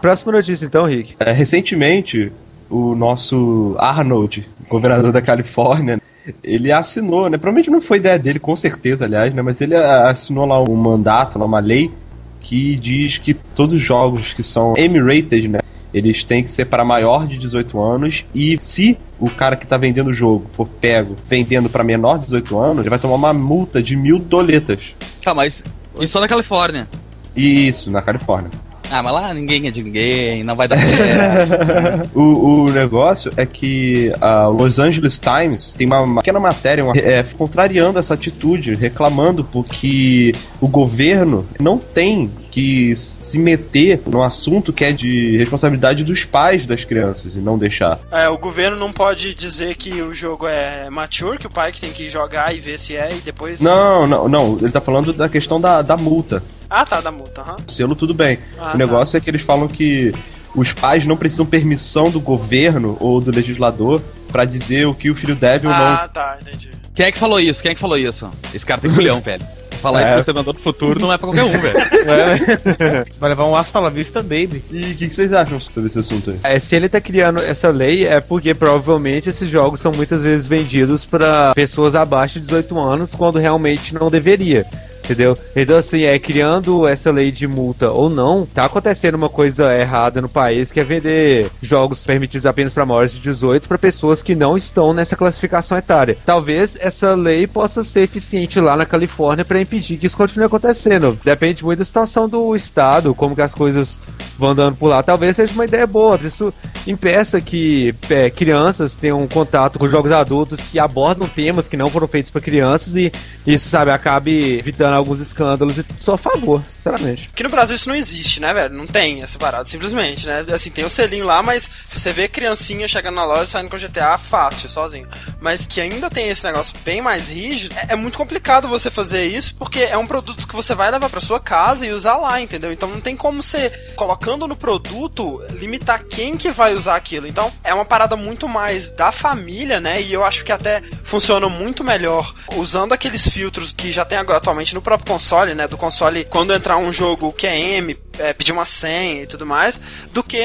Próxima 0.01 0.31
notícia 0.31 0.65
então, 0.65 0.85
Rick. 0.85 1.15
é, 1.19 1.31
recentemente, 1.31 2.31
o 2.69 2.95
nosso 2.95 3.75
Arnold, 3.79 4.47
governador 4.69 5.11
da 5.11 5.21
Califórnia, 5.21 5.99
ele 6.43 6.71
assinou, 6.71 7.29
né? 7.29 7.37
Provavelmente 7.37 7.69
não 7.69 7.81
foi 7.81 7.97
ideia 7.97 8.17
dele, 8.17 8.39
com 8.39 8.55
certeza, 8.55 9.05
aliás, 9.05 9.33
né? 9.33 9.41
Mas 9.41 9.61
ele 9.61 9.75
assinou 9.75 10.45
lá 10.45 10.61
um 10.61 10.75
mandato, 10.75 11.37
lá, 11.37 11.45
uma 11.45 11.59
lei 11.59 11.91
que 12.39 12.75
diz 12.75 13.17
que 13.17 13.33
todos 13.33 13.73
os 13.73 13.81
jogos 13.81 14.33
que 14.33 14.43
são 14.43 14.73
M-rated, 14.77 15.47
né? 15.47 15.59
Eles 15.93 16.23
têm 16.23 16.43
que 16.43 16.51
ser 16.51 16.65
para 16.65 16.83
maior 16.83 17.25
de 17.25 17.37
18 17.37 17.79
anos 17.79 18.25
e 18.33 18.57
se 18.59 18.97
o 19.17 19.29
cara 19.29 19.55
que 19.55 19.65
tá 19.65 19.77
vendendo 19.77 20.09
o 20.09 20.13
jogo 20.13 20.45
for 20.51 20.67
pego 20.67 21.15
vendendo 21.27 21.69
para 21.69 21.85
menor 21.85 22.17
de 22.17 22.25
18 22.25 22.59
anos, 22.59 22.79
ele 22.79 22.89
vai 22.89 22.99
tomar 22.99 23.15
uma 23.15 23.33
multa 23.33 23.81
de 23.81 23.95
mil 23.95 24.19
doletas. 24.19 24.93
Tá, 25.23 25.33
mas 25.33 25.63
isso 25.99 26.11
só 26.11 26.19
na 26.19 26.27
Califórnia. 26.27 26.87
Isso, 27.33 27.89
na 27.89 28.01
Califórnia. 28.01 28.51
Ah, 28.91 29.01
mas 29.03 29.13
lá 29.13 29.33
ninguém 29.33 29.67
é 29.67 29.71
de 29.71 29.83
ninguém, 29.83 30.43
não 30.43 30.55
vai 30.55 30.67
dar. 30.67 30.77
O, 32.13 32.65
o 32.65 32.71
negócio 32.71 33.31
é 33.37 33.45
que 33.45 34.11
a 34.21 34.47
Los 34.47 34.79
Angeles 34.79 35.19
Times 35.19 35.73
tem 35.73 35.85
uma, 35.87 36.01
uma 36.01 36.21
pequena 36.21 36.39
matéria 36.39 36.83
uma- 36.83 36.95
é, 36.97 37.23
contrariando 37.37 37.99
essa 37.99 38.13
atitude, 38.13 38.75
reclamando 38.75 39.43
porque 39.43 40.33
o 40.65 40.67
governo 40.67 41.45
não 41.59 41.77
tem 41.77 42.27
que 42.49 42.95
se 42.95 43.37
meter 43.37 44.01
no 44.07 44.23
assunto 44.23 44.73
que 44.73 44.83
é 44.83 44.91
de 44.91 45.37
responsabilidade 45.37 46.03
dos 46.03 46.25
pais 46.25 46.65
das 46.65 46.83
crianças 46.83 47.35
e 47.35 47.39
não 47.39 47.55
deixar. 47.55 47.99
É, 48.11 48.27
o 48.29 48.37
governo 48.39 48.75
não 48.75 48.91
pode 48.91 49.35
dizer 49.35 49.75
que 49.75 50.01
o 50.01 50.11
jogo 50.11 50.47
é 50.47 50.89
mature, 50.89 51.37
que 51.37 51.45
o 51.45 51.51
pai 51.51 51.71
que 51.71 51.79
tem 51.81 51.91
que 51.91 52.09
jogar 52.09 52.55
e 52.55 52.59
ver 52.59 52.79
se 52.79 52.95
é 52.95 53.11
e 53.15 53.21
depois. 53.21 53.61
Não, 53.61 54.07
não, 54.07 54.27
não. 54.27 54.57
Ele 54.59 54.71
tá 54.71 54.81
falando 54.81 55.13
da 55.13 55.29
questão 55.29 55.61
da, 55.61 55.83
da 55.83 55.95
multa. 55.95 56.41
Ah, 56.67 56.83
tá, 56.83 56.99
da 56.99 57.11
multa, 57.11 57.41
aham. 57.41 57.57
Selo, 57.67 57.95
tudo 57.95 58.15
bem. 58.15 58.39
Ah, 58.57 58.71
o 58.73 58.77
negócio 58.77 59.17
é 59.17 59.21
que 59.21 59.29
eles 59.29 59.43
falam 59.43 59.67
que 59.67 60.11
os 60.55 60.73
pais 60.73 61.05
não 61.05 61.15
precisam 61.15 61.45
permissão 61.45 62.09
do 62.09 62.19
governo 62.19 62.97
ou 62.99 63.21
do 63.21 63.29
legislador 63.29 64.01
pra 64.31 64.45
dizer 64.45 64.87
o 64.87 64.95
que 64.95 65.11
o 65.11 65.15
filho 65.15 65.35
deve 65.35 65.67
ou 65.67 65.73
não 65.73 65.85
Ah, 65.85 66.09
tá, 66.11 66.39
entendi. 66.41 66.71
Quem 66.95 67.05
é 67.05 67.11
que 67.11 67.19
falou 67.19 67.39
isso? 67.39 67.61
Quem 67.61 67.71
é 67.71 67.75
que 67.75 67.81
falou 67.81 67.97
isso? 67.97 68.27
Esse 68.53 68.65
cara 68.65 68.81
tem 68.81 68.89
culhão, 68.91 69.19
velho. 69.21 69.45
Falar 69.85 69.99
É. 69.99 70.03
isso 70.03 70.11
pro 70.13 70.19
Exterminador 70.19 70.53
do 70.55 70.61
Futuro 70.61 70.99
não 70.99 71.13
é 71.13 71.17
pra 71.19 71.27
qualquer 71.27 71.43
um, 71.43 71.51
velho. 71.51 71.75
Vai 73.19 73.29
levar 73.29 73.45
um 73.45 73.55
Hasta 73.55 73.79
la 73.79 73.91
Vista 73.91 74.23
Baby. 74.23 74.63
E 74.71 74.83
o 74.93 74.95
que, 74.95 75.07
que 75.07 75.13
vocês 75.13 75.31
acham 75.31 75.59
sobre 75.59 75.87
esse 75.89 75.99
assunto 75.99 76.31
aí? 76.31 76.39
É, 76.43 76.57
se 76.59 76.75
ele 76.75 76.89
tá 76.89 76.99
criando 76.99 77.39
essa 77.39 77.69
lei, 77.69 78.07
é 78.07 78.19
porque 78.19 78.55
provavelmente 78.55 79.29
esses 79.29 79.47
jogos 79.47 79.79
são 79.79 79.91
muitas 79.91 80.23
vezes 80.23 80.47
vendidos 80.47 81.05
pra 81.05 81.53
pessoas 81.53 81.93
abaixo 81.93 82.39
de 82.39 82.47
18 82.47 82.79
anos, 82.79 83.13
quando 83.13 83.37
realmente 83.37 83.93
não 83.93 84.09
deveria. 84.09 84.65
Entendeu? 85.05 85.37
Então, 85.55 85.77
assim, 85.77 86.03
é 86.03 86.17
criando 86.17 86.87
essa 86.87 87.11
lei 87.11 87.31
de 87.31 87.47
multa 87.47 87.91
ou 87.91 88.09
não, 88.09 88.45
tá 88.45 88.65
acontecendo 88.65 89.13
uma 89.13 89.29
coisa 89.29 89.71
errada 89.77 90.19
no 90.19 90.27
país 90.27 90.71
que 90.71 90.79
é 90.79 90.83
vender 90.83 91.49
jogos 91.61 92.05
permitidos 92.05 92.47
apenas 92.47 92.73
para 92.73 92.85
maiores 92.85 93.13
de 93.13 93.19
18 93.19 93.67
para 93.67 93.77
pessoas 93.77 94.23
que 94.23 94.33
não 94.33 94.57
estão 94.57 94.93
nessa 94.93 95.15
classificação 95.15 95.77
etária. 95.77 96.17
Talvez 96.25 96.75
essa 96.81 97.13
lei 97.13 97.45
possa 97.45 97.83
ser 97.83 98.01
eficiente 98.01 98.59
lá 98.59 98.75
na 98.75 98.85
Califórnia 98.85 99.45
para 99.45 99.61
impedir 99.61 99.97
que 99.97 100.07
isso 100.07 100.17
continue 100.17 100.45
acontecendo. 100.45 101.17
Depende 101.23 101.63
muito 101.63 101.79
da 101.79 101.85
situação 101.85 102.27
do 102.27 102.55
estado, 102.55 103.13
como 103.13 103.35
que 103.35 103.41
as 103.41 103.53
coisas 103.53 104.01
vão 104.39 104.49
andando 104.49 104.75
por 104.75 104.87
lá. 104.87 105.03
Talvez 105.03 105.35
seja 105.35 105.53
uma 105.53 105.65
ideia 105.65 105.85
boa. 105.85 106.17
Isso 106.17 106.51
impeça 106.87 107.39
que 107.39 107.93
é, 108.09 108.29
crianças 108.29 108.95
tenham 108.95 109.27
contato 109.27 109.77
com 109.77 109.87
jogos 109.87 110.11
adultos 110.11 110.59
que 110.59 110.79
abordam 110.79 111.27
temas 111.27 111.67
que 111.67 111.77
não 111.77 111.89
foram 111.89 112.07
feitos 112.07 112.31
para 112.31 112.41
crianças 112.41 112.95
e 112.95 113.11
isso, 113.45 113.69
sabe, 113.69 113.91
acabe 113.91 114.57
evitando 114.57 114.94
alguns 114.95 115.19
escândalos 115.19 115.77
e 115.77 115.85
sou 115.97 116.13
a 116.13 116.17
favor, 116.17 116.63
sinceramente. 116.67 117.29
Aqui 117.31 117.43
no 117.43 117.49
Brasil 117.49 117.75
isso 117.75 117.89
não 117.89 117.95
existe, 117.95 118.39
né, 118.39 118.53
velho? 118.53 118.75
Não 118.75 118.85
tem 118.85 119.21
essa 119.21 119.37
parada, 119.37 119.65
simplesmente, 119.65 120.25
né? 120.25 120.45
Assim, 120.53 120.69
tem 120.69 120.85
o 120.85 120.89
selinho 120.89 121.25
lá, 121.25 121.41
mas 121.43 121.69
você 121.85 122.11
vê 122.11 122.27
criancinha 122.27 122.87
chegando 122.87 123.15
na 123.15 123.25
loja 123.25 123.43
e 123.43 123.47
saindo 123.47 123.69
com 123.69 123.77
GTA 123.77 124.17
fácil, 124.17 124.69
sozinho. 124.69 125.07
Mas 125.39 125.65
que 125.65 125.81
ainda 125.81 126.09
tem 126.09 126.29
esse 126.29 126.45
negócio 126.45 126.75
bem 126.83 127.01
mais 127.01 127.29
rígido, 127.29 127.75
é, 127.75 127.93
é 127.93 127.95
muito 127.95 128.17
complicado 128.17 128.67
você 128.67 128.89
fazer 128.89 129.25
isso, 129.25 129.55
porque 129.55 129.79
é 129.79 129.97
um 129.97 130.07
produto 130.07 130.47
que 130.47 130.55
você 130.55 130.73
vai 130.73 130.91
levar 130.91 131.09
pra 131.09 131.19
sua 131.19 131.39
casa 131.39 131.85
e 131.85 131.91
usar 131.91 132.17
lá, 132.17 132.39
entendeu? 132.39 132.71
Então 132.71 132.89
não 132.89 133.01
tem 133.01 133.15
como 133.15 133.41
você, 133.41 133.69
colocando 133.95 134.47
no 134.47 134.55
produto, 134.55 135.43
limitar 135.51 136.03
quem 136.03 136.37
que 136.37 136.51
vai 136.51 136.73
usar 136.73 136.95
aquilo. 136.95 137.27
Então 137.27 137.51
é 137.63 137.73
uma 137.73 137.85
parada 137.85 138.15
muito 138.15 138.47
mais 138.47 138.89
da 138.91 139.11
família, 139.11 139.79
né? 139.79 140.01
E 140.01 140.13
eu 140.13 140.23
acho 140.23 140.43
que 140.43 140.51
até 140.51 140.81
funciona 141.03 141.47
muito 141.49 141.83
melhor 141.83 142.33
usando 142.55 142.93
aqueles 142.93 143.27
filtros 143.27 143.71
que 143.71 143.91
já 143.91 144.05
tem 144.05 144.17
agora 144.17 144.37
atualmente 144.37 144.73
no 144.73 144.81
próprio 144.85 145.13
console, 145.13 145.55
né? 145.55 145.67
Do 145.67 145.75
console, 145.75 146.23
quando 146.25 146.53
entrar 146.53 146.77
um 146.77 146.93
jogo 146.93 147.33
que 147.33 147.47
é 147.47 147.59
M, 147.59 147.97
é, 148.19 148.31
pedir 148.33 148.51
uma 148.51 148.65
senha 148.65 149.23
e 149.23 149.25
tudo 149.25 149.45
mais, 149.45 149.81
do 150.13 150.23
que 150.23 150.37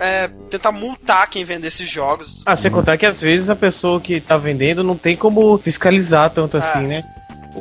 é, 0.00 0.28
tentar 0.48 0.72
multar 0.72 1.28
quem 1.28 1.44
vende 1.44 1.66
esses 1.66 1.88
jogos. 1.88 2.42
Ah, 2.46 2.56
sem 2.56 2.70
contar 2.70 2.96
que 2.96 3.04
às 3.04 3.20
vezes 3.20 3.50
a 3.50 3.56
pessoa 3.56 4.00
que 4.00 4.18
tá 4.18 4.38
vendendo 4.38 4.82
não 4.82 4.96
tem 4.96 5.14
como 5.14 5.58
fiscalizar 5.58 6.30
tanto 6.30 6.56
assim, 6.56 6.86
né? 6.86 7.04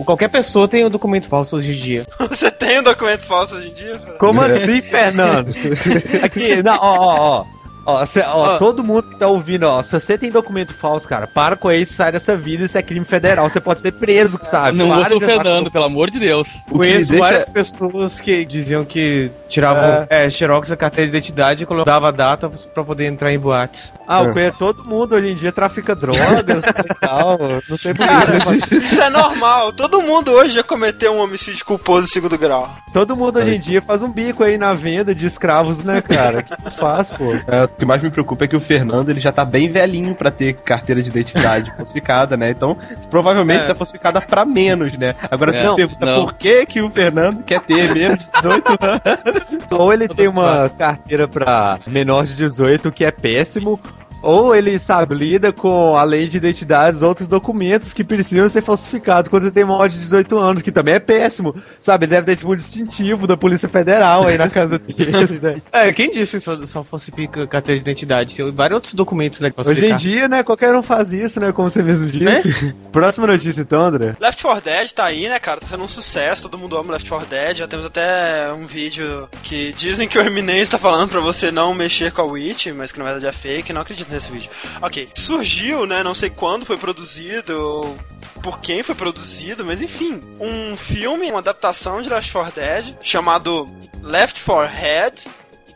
Qualquer 0.06 0.30
pessoa 0.30 0.70
tem 0.70 0.86
um 0.86 0.90
documento 0.90 1.28
falso 1.28 1.58
hoje 1.58 1.74
em 1.74 1.76
dia. 1.76 2.06
Você 2.30 2.50
tem 2.50 2.80
um 2.80 2.84
documento 2.84 3.28
falso 3.28 3.56
hoje 3.56 3.68
em 3.68 3.74
dia? 3.74 3.98
Como 4.18 4.42
assim, 4.42 4.82
Fernando? 4.82 5.54
Aqui, 6.24 6.64
não, 6.64 6.76
ó, 6.76 6.98
ó, 6.98 7.40
ó. 7.42 7.61
Ó, 7.86 8.06
cê- 8.06 8.22
ó, 8.22 8.56
Ó. 8.56 8.58
todo 8.58 8.84
mundo 8.84 9.08
que 9.10 9.16
tá 9.16 9.28
ouvindo, 9.28 9.64
ó, 9.64 9.82
se 9.82 9.92
você 10.00 10.18
tem 10.18 10.30
documento 10.32 10.74
falso, 10.74 11.08
cara, 11.08 11.26
para 11.28 11.56
com 11.56 11.72
isso, 11.72 11.94
sai 11.94 12.12
dessa 12.12 12.38
vida, 12.38 12.64
isso 12.66 12.78
é 12.78 12.82
crime 12.82 13.06
federal, 13.06 13.50
você 13.50 13.60
pode 13.60 13.82
ser 13.82 13.92
preso, 13.94 14.40
sabe? 14.44 14.78
Não 14.78 14.90
Para 15.04 15.16
o 15.16 15.20
Fernando, 15.20 15.72
pelo 15.72 15.86
amor 15.86 16.10
de 16.10 16.20
Deus. 16.20 16.48
O 16.70 16.78
Conheço 16.78 17.10
deixa- 17.10 17.24
várias 17.24 17.50
pessoas 17.50 18.22
que 18.22 18.46
diziam 18.46 18.86
que 18.86 19.32
tiravam 19.50 20.06
é. 20.10 20.30
xerox 20.30 20.70
da 20.70 20.78
carteira 20.78 21.10
de 21.10 21.18
identidade 21.18 21.64
e 21.64 21.66
colocavam 21.66 22.08
a 22.10 22.12
data 22.12 22.50
pra 22.74 22.84
poder 22.84 23.06
entrar 23.06 23.34
em 23.34 23.40
boates. 23.40 23.94
Ah, 24.08 24.24
eu 24.24 24.34
conheço 24.34 24.58
todo 24.58 24.84
mundo 24.86 25.16
hoje 25.16 25.32
em 25.32 25.36
dia 25.36 25.52
trafica 25.52 25.96
drogas 25.96 26.62
e 26.64 26.94
tal, 27.00 27.40
não 27.70 27.78
sei 27.78 27.94
por 27.94 28.06
Cara, 28.06 28.40
que. 28.40 28.76
isso 28.76 29.02
é 29.02 29.10
normal. 29.10 29.74
Todo 29.74 30.02
mundo 30.02 30.32
hoje 30.32 30.54
já 30.54 30.64
cometeu 30.64 31.14
um 31.14 31.20
homicídio 31.20 31.66
culposo 31.66 32.06
em 32.08 32.12
segundo 32.12 32.38
grau. 32.38 32.70
Todo 32.94 33.16
mundo 33.16 33.40
hoje 33.40 33.56
em 33.56 33.60
dia 33.60 33.82
faz 33.82 34.02
um 34.02 34.12
bico 34.12 34.44
aí 34.44 34.58
na 34.58 34.74
venda 34.74 35.16
de 35.16 35.26
escravos, 35.26 35.84
né, 35.84 36.02
cara? 36.02 36.44
Que 36.44 36.70
faz, 36.72 37.12
pô. 37.12 37.34
É, 37.48 37.68
o 37.76 37.80
que 37.80 37.86
mais 37.86 38.02
me 38.02 38.10
preocupa 38.10 38.46
é 38.46 38.48
que 38.48 38.56
o 38.56 38.60
Fernando 38.60 39.10
ele 39.10 39.20
já 39.20 39.32
tá 39.32 39.44
bem 39.44 39.70
velhinho 39.70 40.14
pra 40.16 40.30
ter 40.32 40.54
carteira 40.54 41.02
de 41.02 41.10
identidade 41.10 41.72
falsificada, 41.78 42.36
né? 42.38 42.50
Então, 42.52 42.78
provavelmente 43.10 43.70
é 43.70 43.74
falsificada 43.74 44.22
pra 44.22 44.46
menos, 44.46 44.98
né? 44.98 45.16
Agora 45.30 45.52
você 45.52 45.60
É, 45.60 45.68
se 45.70 45.76
pergunta 45.76 46.06
não. 46.06 46.26
por 46.26 46.34
que 46.36 46.66
que 46.66 46.82
o 46.82 46.90
Fernando 46.90 47.44
quer 47.44 47.62
ter 47.62 47.94
menos 47.94 48.20
de 48.26 48.32
18 48.32 48.72
anos? 48.82 49.66
Ou 49.72 49.94
ele 49.94 50.08
tem 50.08 50.28
uma 50.28 50.70
carteira 50.70 51.28
pra 51.28 51.80
menor 51.88 52.26
de 52.26 52.36
18, 52.36 52.92
que 52.92 53.04
é 53.06 53.12
péssimo, 53.12 53.80
Ou 54.22 54.56
ele, 54.56 54.78
sabe, 54.78 55.16
lida 55.16 55.52
com, 55.52 55.96
além 55.98 56.28
de 56.28 56.38
identidades, 56.38 57.02
outros 57.02 57.28
documentos 57.28 57.94
que 57.94 58.04
precisam 58.04 58.50
ser 58.50 58.62
falsificados 58.62 59.30
quando 59.30 59.44
você 59.44 59.52
tem 59.52 59.66
maior 59.66 59.88
de 59.88 59.98
18 59.98 60.38
anos, 60.38 60.62
que 60.62 60.72
também 60.72 60.96
é 60.96 61.00
péssimo. 61.00 61.56
Sabe, 61.80 62.06
ele 62.06 62.12
deve 62.12 62.26
ter 62.28 62.36
tipo 62.36 62.52
um 62.52 62.56
distintivo 62.56 63.26
da 63.26 63.36
Polícia 63.36 63.68
Federal 63.68 64.28
aí 64.28 64.38
na 64.38 64.50
casa 64.50 64.78
dele, 64.78 65.40
né? 65.42 65.62
É, 65.72 65.92
quem 65.92 66.10
disse 66.10 66.38
que 66.38 66.44
só, 66.44 66.66
só 66.66 66.84
falsifica 66.84 67.48
carteira 67.48 67.78
de 67.78 67.82
identidade? 67.82 68.36
Tem 68.36 68.52
vários 68.52 68.76
outros 68.76 68.94
documentos, 68.94 69.40
né? 69.40 69.50
que 69.50 69.60
Hoje 69.60 69.92
em 69.92 69.96
dia, 69.96 70.28
né, 70.28 70.44
qualquer 70.44 70.76
um 70.76 70.84
faz 70.84 71.14
isso, 71.14 71.40
né, 71.40 71.52
como 71.52 71.70
você 71.70 71.82
mesmo 71.82 72.10
disse. 72.10 72.76
Próxima 72.92 73.28
notícia 73.28 73.62
então, 73.62 73.82
André. 73.82 74.16
Left 74.20 74.42
4 74.42 74.64
Dead 74.64 74.92
tá 74.92 75.06
aí, 75.06 75.28
né, 75.28 75.40
cara? 75.40 75.60
Tá 75.60 75.68
sendo 75.68 75.84
um 75.84 75.88
sucesso, 75.88 76.44
todo 76.44 76.58
mundo 76.58 76.78
ama 76.78 76.94
Left 76.94 77.10
4 77.10 77.28
Dead. 77.28 77.58
Já 77.58 77.68
temos 77.68 77.86
até 77.86 78.52
um 78.54 78.66
vídeo 78.66 79.28
que 79.42 79.74
dizem 79.74 80.08
que 80.08 80.18
o 80.18 80.22
Eminence 80.22 80.72
tá 80.72 80.78
falando 80.78 81.10
pra 81.10 81.20
você 81.20 81.52
não 81.52 81.74
mexer 81.74 82.12
com 82.12 82.22
a 82.22 82.26
Witch, 82.26 82.68
mas 82.68 82.92
que 82.92 83.00
na 83.00 83.06
verdade 83.06 83.28
é 83.28 83.32
fake. 83.32 83.74
Não 83.74 83.82
acredito 83.82 84.11
nesse 84.12 84.32
vídeo. 84.32 84.50
Ok. 84.82 85.10
Surgiu, 85.16 85.86
né? 85.86 86.04
Não 86.04 86.14
sei 86.14 86.30
quando 86.30 86.66
foi 86.66 86.78
produzido, 86.78 87.96
por 88.42 88.60
quem 88.60 88.84
foi 88.84 88.96
produzido, 88.96 89.66
mas 89.66 89.82
enfim. 89.82 90.20
Um 90.40 90.76
filme, 90.76 91.30
uma 91.32 91.40
adaptação 91.40 92.02
de 92.02 92.10
Left 92.10 92.32
4 92.32 92.52
Dead 92.54 92.98
chamado 93.02 93.68
Left 94.02 94.44
4 94.44 94.74
Head, 94.74 95.24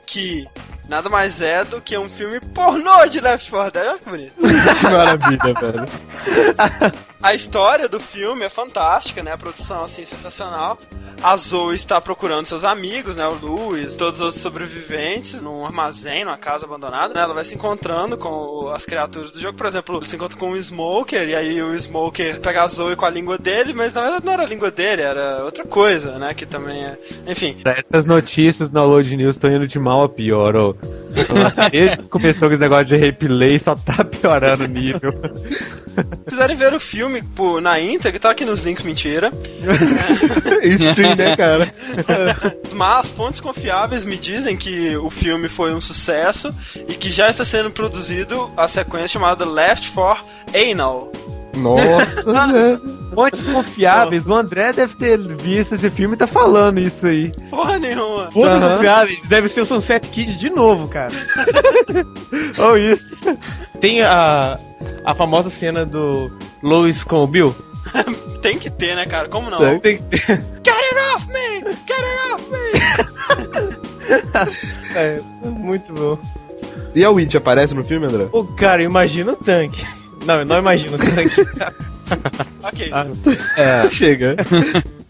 que. 0.06 0.46
Nada 0.88 1.10
mais 1.10 1.42
é 1.42 1.64
do 1.64 1.82
que 1.82 1.98
um 1.98 2.08
filme 2.08 2.40
pornô 2.40 3.08
de 3.08 3.20
Left 3.20 3.50
4 3.50 3.72
Dead. 3.72 3.88
Olha 3.88 4.00
que 4.00 4.10
bonito. 4.10 4.34
Que 4.80 4.88
maravilha, 4.88 5.54
velho. 5.60 7.06
A 7.26 7.34
história 7.34 7.90
do 7.90 8.00
filme 8.00 8.46
é 8.46 8.50
fantástica, 8.50 9.24
né? 9.24 9.32
A 9.32 9.38
produção, 9.38 9.82
assim, 9.82 10.06
sensacional. 10.06 10.78
A 11.24 11.36
Zoe 11.36 11.74
está 11.74 12.00
procurando 12.00 12.46
seus 12.46 12.64
amigos, 12.64 13.16
né? 13.16 13.26
O 13.26 13.34
Louis, 13.34 13.96
todos 13.96 14.22
os 14.22 14.36
sobreviventes, 14.36 15.42
num 15.42 15.66
armazém, 15.66 16.24
numa 16.24 16.38
casa 16.38 16.68
abandonada, 16.68 17.16
né? 17.16 17.22
Ela 17.22 17.34
vai 17.34 17.44
se 17.44 17.56
encontrando 17.56 18.16
com 18.16 18.70
as 18.70 18.86
criaturas 18.86 19.32
do 19.32 19.42
jogo. 19.42 19.58
Por 19.58 19.66
exemplo, 19.66 20.06
se 20.06 20.16
encontra 20.16 20.38
com 20.38 20.52
o 20.52 20.56
Smoker, 20.56 21.28
e 21.28 21.34
aí 21.34 21.64
o 21.64 21.74
Smoker 21.74 22.40
pega 22.42 22.62
a 22.62 22.68
Zoe 22.68 22.96
com 22.96 23.06
a 23.06 23.10
língua 23.10 23.40
dele, 23.40 23.74
mas 23.74 23.92
na 23.92 24.02
verdade 24.02 24.24
não 24.24 24.34
era 24.34 24.44
a 24.44 24.48
língua 24.48 24.70
dele, 24.70 25.02
era 25.02 25.44
outra 25.44 25.66
coisa, 25.66 26.20
né? 26.20 26.32
Que 26.36 26.46
também 26.46 26.86
é... 26.86 27.00
Enfim, 27.26 27.58
Essas 27.66 28.06
notícias 28.06 28.70
no 28.70 28.86
Load 28.86 29.18
News 29.18 29.36
estão 29.36 29.52
indo 29.52 29.66
de 29.66 29.80
mal 29.80 30.04
a 30.04 30.10
pior, 30.10 30.56
ô. 30.56 30.76
Nossa, 31.34 31.70
desde 31.70 32.04
que 32.04 32.10
começou 32.10 32.48
com 32.48 32.54
esse 32.54 32.62
negócio 32.62 32.86
de 32.86 32.96
replay, 32.96 33.58
só 33.60 33.76
tá 33.76 34.04
piorando 34.04 34.66
o 34.66 34.68
nível. 34.68 35.14
se 35.96 36.30
quiserem 36.30 36.56
ver 36.56 36.74
o 36.74 36.80
filme 36.80 37.22
pô, 37.22 37.60
na 37.62 37.80
íntegra, 37.80 38.20
tá 38.20 38.32
aqui 38.32 38.46
nos 38.46 38.64
links, 38.64 38.84
mentira. 38.84 39.32
Stream, 40.64 41.16
né, 41.16 41.36
cara? 41.36 41.72
Mas 42.74 43.10
fontes 43.10 43.40
confiáveis 43.40 44.06
me 44.06 44.18
dizem 44.18 44.58
que 44.58 44.96
o 44.98 45.10
filme 45.10 45.48
foi 45.48 45.74
um 45.74 45.82
sucesso 45.82 46.50
e 46.88 46.94
que 46.94 47.12
já 47.12 47.30
está 47.30 47.46
sendo 47.46 47.72
produzido 47.72 48.52
a 48.58 48.68
sequência 48.68 49.08
chamada 49.08 49.46
Left 49.46 49.92
4 49.92 50.26
Anal. 50.72 51.12
Nossa, 51.56 52.24
né? 52.48 52.80
Fontes 53.14 53.44
confiáveis. 53.46 54.28
O 54.28 54.34
André 54.34 54.74
deve 54.74 54.96
ter 54.96 55.18
visto 55.38 55.76
esse 55.76 55.90
filme 55.90 56.16
e 56.16 56.18
tá 56.18 56.28
falando 56.28 56.80
isso 56.80 57.08
aí. 57.08 57.32
Porra 57.50 57.78
nenhuma. 57.80 58.30
Fontes 58.32 58.58
Aham. 58.58 58.74
confiáveis, 58.76 59.28
deve 59.28 59.48
ser 59.48 59.62
o 59.62 59.66
Sunset 59.66 60.10
Kid 60.10 60.38
de 60.38 60.50
novo, 60.50 60.88
cara. 60.88 61.14
Ou 62.58 62.78
isso. 62.78 63.16
Tem 63.80 64.02
a, 64.02 64.58
a 65.06 65.14
famosa 65.16 65.50
cena 65.50 65.86
do 65.86 66.32
Lois 66.62 67.04
com 67.04 67.24
o 67.24 67.28
Bill. 67.28 67.56
Tem 68.42 68.58
que 68.60 68.70
ter, 68.70 68.96
né, 68.96 69.06
cara? 69.08 69.28
Como 69.30 69.50
não? 69.50 69.58
Tem. 69.60 69.80
Tem 69.80 69.98
que 69.98 70.04
ter. 70.04 70.20
Get 70.64 70.76
it 70.76 70.96
off 71.16 71.28
me! 71.28 71.62
Get 71.62 72.00
it 72.00 72.34
off 72.34 72.44
me! 72.52 73.76
É, 74.94 75.20
muito 75.44 75.92
bom. 75.94 76.20
E 76.94 77.04
a 77.04 77.10
Witch 77.10 77.36
aparece 77.36 77.74
no 77.74 77.84
filme, 77.84 78.06
André? 78.06 78.26
Pô, 78.26 78.44
cara, 78.44 78.84
imagina 78.84 79.32
o 79.34 79.36
tanque. 79.36 79.84
Não, 80.26 80.36
eu 80.40 80.46
não 80.46 80.58
imagino 80.60 80.96
o 80.96 81.00
tanque. 81.00 81.36
Ok. 82.64 82.90
Ah, 82.92 83.08
É. 83.58 83.90
Chega. 83.92 84.36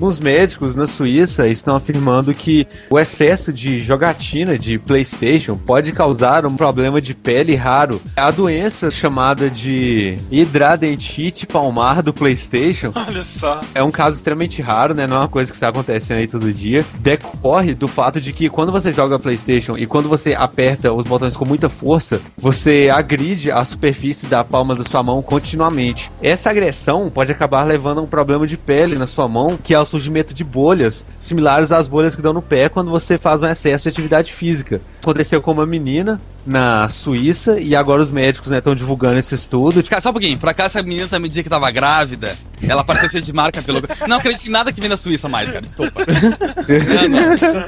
Alguns 0.00 0.18
médicos 0.18 0.74
na 0.74 0.86
Suíça 0.86 1.46
estão 1.46 1.76
afirmando 1.76 2.32
que 2.32 2.66
o 2.88 2.98
excesso 2.98 3.52
de 3.52 3.82
jogatina 3.82 4.58
de 4.58 4.78
PlayStation 4.78 5.58
pode 5.58 5.92
causar 5.92 6.46
um 6.46 6.56
problema 6.56 7.02
de 7.02 7.12
pele 7.12 7.54
raro. 7.54 8.00
A 8.16 8.30
doença 8.30 8.90
chamada 8.90 9.50
de 9.50 10.16
hidradentite 10.30 11.46
palmar 11.46 12.02
do 12.02 12.14
PlayStation 12.14 12.94
Olha 12.94 13.22
só. 13.22 13.60
é 13.74 13.82
um 13.82 13.90
caso 13.90 14.16
extremamente 14.16 14.62
raro, 14.62 14.94
né? 14.94 15.06
Não 15.06 15.16
é 15.16 15.18
uma 15.18 15.28
coisa 15.28 15.50
que 15.50 15.56
está 15.56 15.68
acontecendo 15.68 16.16
aí 16.16 16.26
todo 16.26 16.50
dia. 16.50 16.82
Decorre 17.00 17.74
do 17.74 17.86
fato 17.86 18.22
de 18.22 18.32
que 18.32 18.48
quando 18.48 18.72
você 18.72 18.94
joga 18.94 19.18
PlayStation 19.18 19.76
e 19.76 19.84
quando 19.84 20.08
você 20.08 20.32
aperta 20.32 20.90
os 20.94 21.04
botões 21.04 21.36
com 21.36 21.44
muita 21.44 21.68
força, 21.68 22.22
você 22.38 22.90
agride 22.90 23.50
a 23.50 23.62
superfície 23.66 24.28
da 24.28 24.42
palma 24.42 24.74
da 24.74 24.82
sua 24.82 25.02
mão 25.02 25.20
continuamente. 25.20 26.10
Essa 26.22 26.48
agressão 26.48 27.10
pode 27.10 27.30
acabar 27.30 27.64
levando 27.64 27.98
a 27.98 28.02
um 28.02 28.06
problema 28.06 28.46
de 28.46 28.56
pele 28.56 28.96
na 28.96 29.06
sua 29.06 29.28
mão, 29.28 29.58
que 29.62 29.74
é 29.74 29.78
o 29.78 29.89
surgimento 29.90 30.32
de 30.32 30.44
bolhas, 30.44 31.04
similares 31.18 31.72
às 31.72 31.86
bolhas 31.86 32.14
que 32.14 32.22
dão 32.22 32.32
no 32.32 32.42
pé 32.42 32.68
quando 32.68 32.90
você 32.90 33.18
faz 33.18 33.42
um 33.42 33.46
excesso 33.46 33.84
de 33.84 33.88
atividade 33.90 34.32
física. 34.32 34.80
Aconteceu 35.02 35.42
com 35.42 35.50
uma 35.50 35.66
menina 35.66 36.20
na 36.50 36.88
Suíça 36.88 37.60
e 37.60 37.74
agora 37.76 38.02
os 38.02 38.10
médicos 38.10 38.50
estão 38.52 38.74
divulgando 38.74 39.18
esse 39.18 39.34
estudo. 39.34 39.82
Cara, 39.84 40.02
só 40.02 40.10
um 40.10 40.12
pouquinho. 40.12 40.38
Por 40.38 40.48
acaso 40.48 40.76
essa 40.78 40.82
menina 40.82 41.06
também 41.08 41.28
dizia 41.28 41.42
que 41.42 41.48
tava 41.48 41.70
grávida? 41.70 42.36
Ela 42.62 42.82
apareceu 42.82 43.08
cheia 43.08 43.22
de 43.22 43.32
marca 43.32 43.62
pelo. 43.62 43.80
Não 44.06 44.18
acredito 44.18 44.46
em 44.46 44.50
nada 44.50 44.70
que 44.70 44.80
vem 44.80 44.90
da 44.90 44.96
Suíça 44.96 45.28
mais, 45.28 45.48
cara. 45.48 45.62
Desculpa. 45.62 46.02
Não, 46.06 47.08
não. 47.08 47.62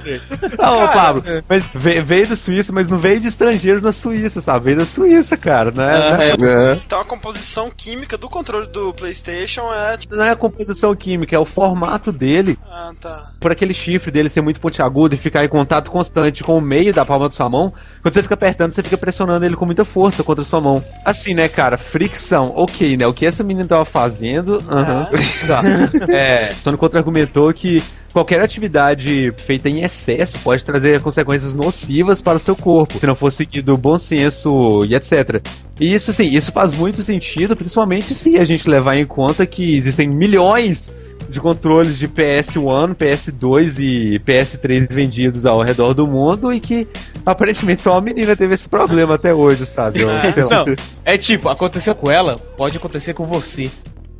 Ah, 0.58 0.72
ô, 0.84 0.88
Pablo, 0.92 1.22
mas 1.48 1.70
ve- 1.74 2.02
veio 2.02 2.28
da 2.28 2.36
Suíça, 2.36 2.72
mas 2.72 2.88
não 2.88 2.98
veio 2.98 3.18
de 3.20 3.28
estrangeiros 3.28 3.82
na 3.82 3.92
Suíça, 3.92 4.40
sabe? 4.42 4.66
Veio 4.66 4.76
da 4.78 4.86
Suíça, 4.86 5.34
cara. 5.36 5.70
Não 5.70 5.82
é, 5.84 6.36
não 6.36 6.46
é- 6.48 6.72
É. 6.72 6.80
Então 6.84 7.00
a 7.00 7.04
composição 7.04 7.70
química 7.74 8.18
do 8.18 8.28
controle 8.28 8.66
do 8.66 8.92
PlayStation 8.92 9.72
é. 9.72 9.96
tipo, 9.96 10.14
não 10.14 10.24
é 10.24 10.30
a 10.30 10.36
composição 10.36 10.94
química, 10.94 11.34
é 11.34 11.38
o 11.38 11.44
formato 11.46 12.12
dele. 12.12 12.58
Ah, 12.82 12.92
tá. 13.00 13.30
Por 13.38 13.52
aquele 13.52 13.72
chifre 13.72 14.10
dele 14.10 14.28
ser 14.28 14.40
muito 14.40 14.58
pontiagudo 14.58 15.14
e 15.14 15.18
ficar 15.18 15.44
em 15.44 15.48
contato 15.48 15.88
constante 15.88 16.42
com 16.42 16.58
o 16.58 16.60
meio 16.60 16.92
da 16.92 17.04
palma 17.04 17.28
da 17.28 17.34
sua 17.34 17.48
mão, 17.48 17.72
quando 18.02 18.12
você 18.12 18.22
fica 18.22 18.34
apertando, 18.34 18.72
você 18.72 18.82
fica 18.82 18.98
pressionando 18.98 19.44
ele 19.44 19.54
com 19.54 19.64
muita 19.64 19.84
força 19.84 20.24
contra 20.24 20.42
a 20.42 20.44
sua 20.44 20.60
mão. 20.60 20.82
Assim, 21.04 21.32
né, 21.32 21.48
cara? 21.48 21.78
Fricção, 21.78 22.52
ok, 22.56 22.96
né? 22.96 23.06
O 23.06 23.14
que 23.14 23.24
essa 23.24 23.44
menina 23.44 23.66
tava 23.66 23.84
fazendo. 23.84 24.62
Aham. 24.68 25.08
Tá. 25.46 25.60
É, 26.08 26.54
Tony 26.62 26.76
contra-argumentou 26.76 27.52
que 27.52 27.82
qualquer 28.12 28.40
atividade 28.40 29.32
feita 29.36 29.68
em 29.68 29.80
excesso 29.80 30.38
pode 30.38 30.64
trazer 30.64 31.00
consequências 31.00 31.56
nocivas 31.56 32.20
para 32.20 32.36
o 32.36 32.38
seu 32.38 32.54
corpo, 32.54 33.00
se 33.00 33.06
não 33.06 33.14
for 33.14 33.32
seguido 33.32 33.74
o 33.74 33.76
bom 33.76 33.98
senso 33.98 34.84
e 34.84 34.94
etc. 34.94 35.42
E 35.80 35.92
isso, 35.92 36.12
sim, 36.12 36.32
isso 36.32 36.52
faz 36.52 36.72
muito 36.72 37.02
sentido, 37.02 37.56
principalmente 37.56 38.14
se 38.14 38.38
a 38.38 38.44
gente 38.44 38.68
levar 38.68 38.96
em 38.96 39.06
conta 39.06 39.46
que 39.46 39.76
existem 39.76 40.08
milhões 40.08 40.90
de 41.32 41.40
controles 41.40 41.98
de 41.98 42.06
PS1, 42.06 42.94
PS2 42.94 43.78
e 43.80 44.18
PS3 44.20 44.92
vendidos 44.92 45.46
ao 45.46 45.62
redor 45.62 45.94
do 45.94 46.06
mundo 46.06 46.52
e 46.52 46.60
que 46.60 46.86
aparentemente 47.24 47.80
só 47.80 47.92
uma 47.92 48.00
menina 48.00 48.36
teve 48.36 48.54
esse 48.54 48.68
problema 48.68 49.14
até 49.14 49.34
hoje, 49.34 49.64
sabe? 49.66 50.00
Eu, 50.00 50.08
lá. 50.08 50.22
Não, 50.22 50.76
é 51.04 51.16
tipo, 51.16 51.48
aconteceu 51.48 51.94
com 51.94 52.10
ela, 52.10 52.36
pode 52.36 52.76
acontecer 52.76 53.14
com 53.14 53.24
você. 53.24 53.70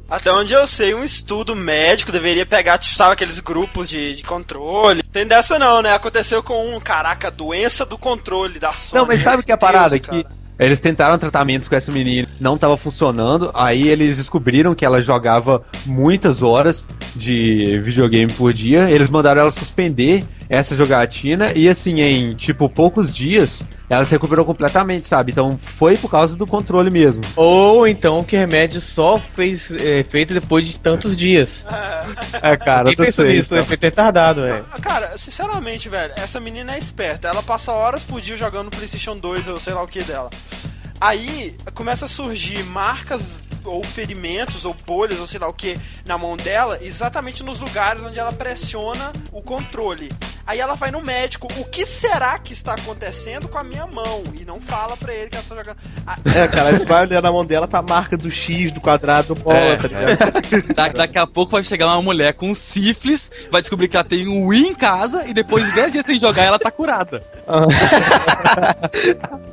Até 0.08 0.30
onde 0.30 0.52
eu 0.52 0.66
sei, 0.66 0.94
um 0.94 1.02
estudo 1.02 1.56
médico 1.56 2.12
deveria 2.12 2.44
pegar, 2.44 2.76
tipo, 2.76 2.94
sabe, 2.96 3.12
aqueles 3.12 3.40
grupos 3.40 3.88
de, 3.88 4.16
de 4.16 4.22
controle. 4.22 5.02
Tem 5.04 5.26
dessa 5.26 5.58
não, 5.58 5.80
né? 5.80 5.94
Aconteceu 5.94 6.42
com 6.42 6.76
um, 6.76 6.78
caraca, 6.78 7.30
doença 7.30 7.86
do 7.86 7.96
controle 7.96 8.58
da 8.58 8.72
Sony. 8.72 9.00
Não, 9.00 9.06
mas 9.06 9.20
sabe 9.20 9.42
que 9.42 9.50
a 9.50 9.56
Deus, 9.56 9.70
parada 9.70 9.98
cara. 9.98 10.26
Eles 10.64 10.80
tentaram 10.80 11.18
tratamentos 11.18 11.68
com 11.68 11.74
essa 11.74 11.90
menina, 11.90 12.28
não 12.40 12.56
tava 12.56 12.76
funcionando. 12.76 13.50
Aí 13.54 13.88
eles 13.88 14.16
descobriram 14.16 14.74
que 14.74 14.84
ela 14.84 15.00
jogava 15.00 15.62
muitas 15.84 16.42
horas 16.42 16.88
de 17.14 17.80
videogame 17.80 18.32
por 18.32 18.52
dia. 18.52 18.90
Eles 18.90 19.10
mandaram 19.10 19.42
ela 19.42 19.50
suspender 19.50 20.24
essa 20.52 20.76
jogatina 20.76 21.50
e 21.56 21.66
assim 21.66 22.02
em 22.02 22.34
tipo 22.34 22.68
poucos 22.68 23.10
dias 23.10 23.64
ela 23.88 24.04
se 24.04 24.12
recuperou 24.12 24.44
completamente, 24.44 25.08
sabe? 25.08 25.32
Então 25.32 25.58
foi 25.58 25.96
por 25.96 26.10
causa 26.10 26.36
do 26.36 26.46
controle 26.46 26.90
mesmo. 26.90 27.24
Ou 27.34 27.88
então 27.88 28.22
que 28.22 28.36
o 28.36 28.38
remédio 28.38 28.78
só 28.78 29.18
fez 29.18 29.70
é, 29.72 30.00
efeito 30.00 30.34
depois 30.34 30.66
de 30.68 30.78
tantos 30.78 31.16
dias. 31.16 31.64
É, 32.42 32.54
cara, 32.56 32.84
Quem 32.94 32.96
pensa 32.96 33.24
nisso? 33.24 33.54
O 33.54 33.58
efeito 33.58 33.82
retardado, 33.82 34.44
é. 34.44 34.62
Ah, 34.70 34.80
Cara, 34.80 35.16
sinceramente, 35.16 35.88
velho, 35.88 36.12
essa 36.16 36.38
menina 36.38 36.74
é 36.74 36.78
esperta. 36.78 37.28
Ela 37.28 37.42
passa 37.42 37.72
horas 37.72 38.02
por 38.02 38.20
dia 38.20 38.36
jogando 38.36 38.70
PlayStation 38.70 39.16
2 39.16 39.48
ou 39.48 39.58
sei 39.58 39.72
lá 39.72 39.82
o 39.82 39.88
que 39.88 40.02
dela. 40.02 40.28
Aí 41.00 41.56
começa 41.74 42.04
a 42.04 42.08
surgir 42.08 42.62
marcas 42.64 43.36
ou 43.64 43.82
ferimentos 43.84 44.64
ou 44.64 44.74
bolhas 44.86 45.18
ou 45.20 45.26
sei 45.26 45.38
lá 45.40 45.48
o 45.48 45.52
que 45.52 45.78
na 46.06 46.16
mão 46.18 46.36
dela, 46.36 46.78
exatamente 46.82 47.42
nos 47.42 47.58
lugares 47.60 48.02
onde 48.04 48.18
ela 48.18 48.32
pressiona 48.32 49.12
o 49.32 49.40
controle. 49.42 50.10
Aí 50.44 50.58
ela 50.58 50.74
vai 50.74 50.90
no 50.90 51.00
médico. 51.00 51.46
O 51.56 51.64
que 51.64 51.86
será 51.86 52.36
que 52.36 52.52
está 52.52 52.74
acontecendo 52.74 53.48
com 53.48 53.56
a 53.58 53.62
minha 53.62 53.86
mão? 53.86 54.24
E 54.40 54.44
não 54.44 54.60
fala 54.60 54.96
pra 54.96 55.14
ele 55.14 55.30
que 55.30 55.36
ela 55.36 55.44
está 55.44 55.54
jogando. 55.54 55.76
Ah, 56.04 56.16
É, 56.34 56.48
cara, 56.48 56.84
vai 56.84 57.02
olhar 57.02 57.22
na 57.22 57.30
mão 57.30 57.44
dela, 57.46 57.68
tá 57.68 57.78
a 57.78 57.82
marca 57.82 58.16
do 58.16 58.28
X, 58.28 58.72
do 58.72 58.80
quadrado, 58.80 59.34
do 59.34 59.40
bola, 59.40 59.56
É. 59.56 59.76
tá 59.76 59.86
ligado? 59.88 60.64
Da- 60.74 60.88
daqui 60.88 61.16
a 61.18 61.26
pouco 61.28 61.52
vai 61.52 61.62
chegar 61.62 61.86
uma 61.86 62.02
mulher 62.02 62.34
com 62.34 62.52
sífilis, 62.56 63.30
vai 63.52 63.60
descobrir 63.60 63.86
que 63.86 63.96
ela 63.96 64.02
tem 64.04 64.26
um 64.26 64.46
Wii 64.48 64.66
em 64.70 64.74
casa 64.74 65.24
e 65.28 65.32
depois 65.32 65.64
de 65.64 65.72
10 65.76 65.92
dias 65.92 66.06
sem 66.06 66.18
jogar 66.18 66.42
ela 66.42 66.58
tá 66.58 66.72
curada. 66.72 67.22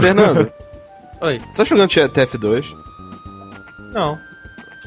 Fernando, 0.00 0.52
Oi. 1.20 1.40
você 1.48 1.56
tá 1.58 1.64
jogando 1.64 1.90
TF2? 1.90 2.74
Não. 3.92 4.18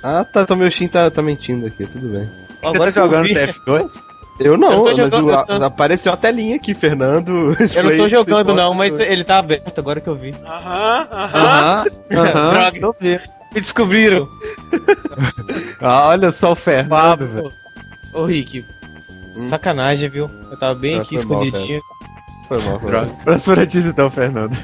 Ah, 0.03 0.23
tá, 0.23 0.41
então 0.43 0.55
meu 0.55 0.69
Steam 0.71 0.87
tá, 0.89 1.09
tá 1.11 1.21
mentindo 1.21 1.65
aqui, 1.67 1.85
tudo 1.85 2.07
bem. 2.09 2.29
Você 2.61 2.75
Agora 2.75 2.85
tá 2.85 2.91
que 2.93 2.99
eu 2.99 3.03
jogando 3.03 3.25
vi. 3.25 3.33
TF2? 3.35 4.03
Eu 4.39 4.57
não, 4.57 4.71
Eu 4.71 4.81
tô 4.83 4.93
jogando- 4.93 5.25
o- 5.27 5.31
eu 5.31 5.45
tô- 5.59 5.63
apareceu 5.65 6.13
a 6.13 6.17
telinha 6.17 6.55
aqui, 6.55 6.73
Fernando. 6.73 7.53
Eu 7.75 7.83
não 7.83 7.97
tô 7.97 8.07
jogando 8.07 8.53
não, 8.55 8.73
mas 8.73 8.97
ele 8.99 9.23
tá 9.25 9.37
aberto 9.39 9.77
agora 9.79 9.99
que 9.99 10.07
eu 10.07 10.15
vi. 10.15 10.33
Aham, 10.45 11.07
aham. 11.11 11.33
Aham, 11.33 11.83
aham. 12.13 12.51
Droga. 12.71 12.79
tô 12.79 12.95
vendo. 12.99 13.21
Me 13.53 13.59
descobriram. 13.61 14.29
Ah, 15.81 16.09
olha 16.09 16.31
só 16.31 16.51
o 16.51 16.55
Fernando, 16.55 17.25
velho. 17.27 17.53
Ô, 18.13 18.25
Rick. 18.25 18.65
Sacanagem, 19.49 20.09
viu? 20.09 20.29
Eu 20.51 20.57
tava 20.59 20.75
bem 20.75 20.99
Ah, 20.99 21.01
aqui 21.01 21.15
mal, 21.15 21.21
escondidinho. 21.43 21.81
Foi 22.49 22.61
mal, 22.63 22.79
foi 22.79 22.91
mal. 22.91 23.05
Próxima 23.23 23.55
notícia 23.55 23.89
então, 23.89 24.11
Fernando. 24.11 24.55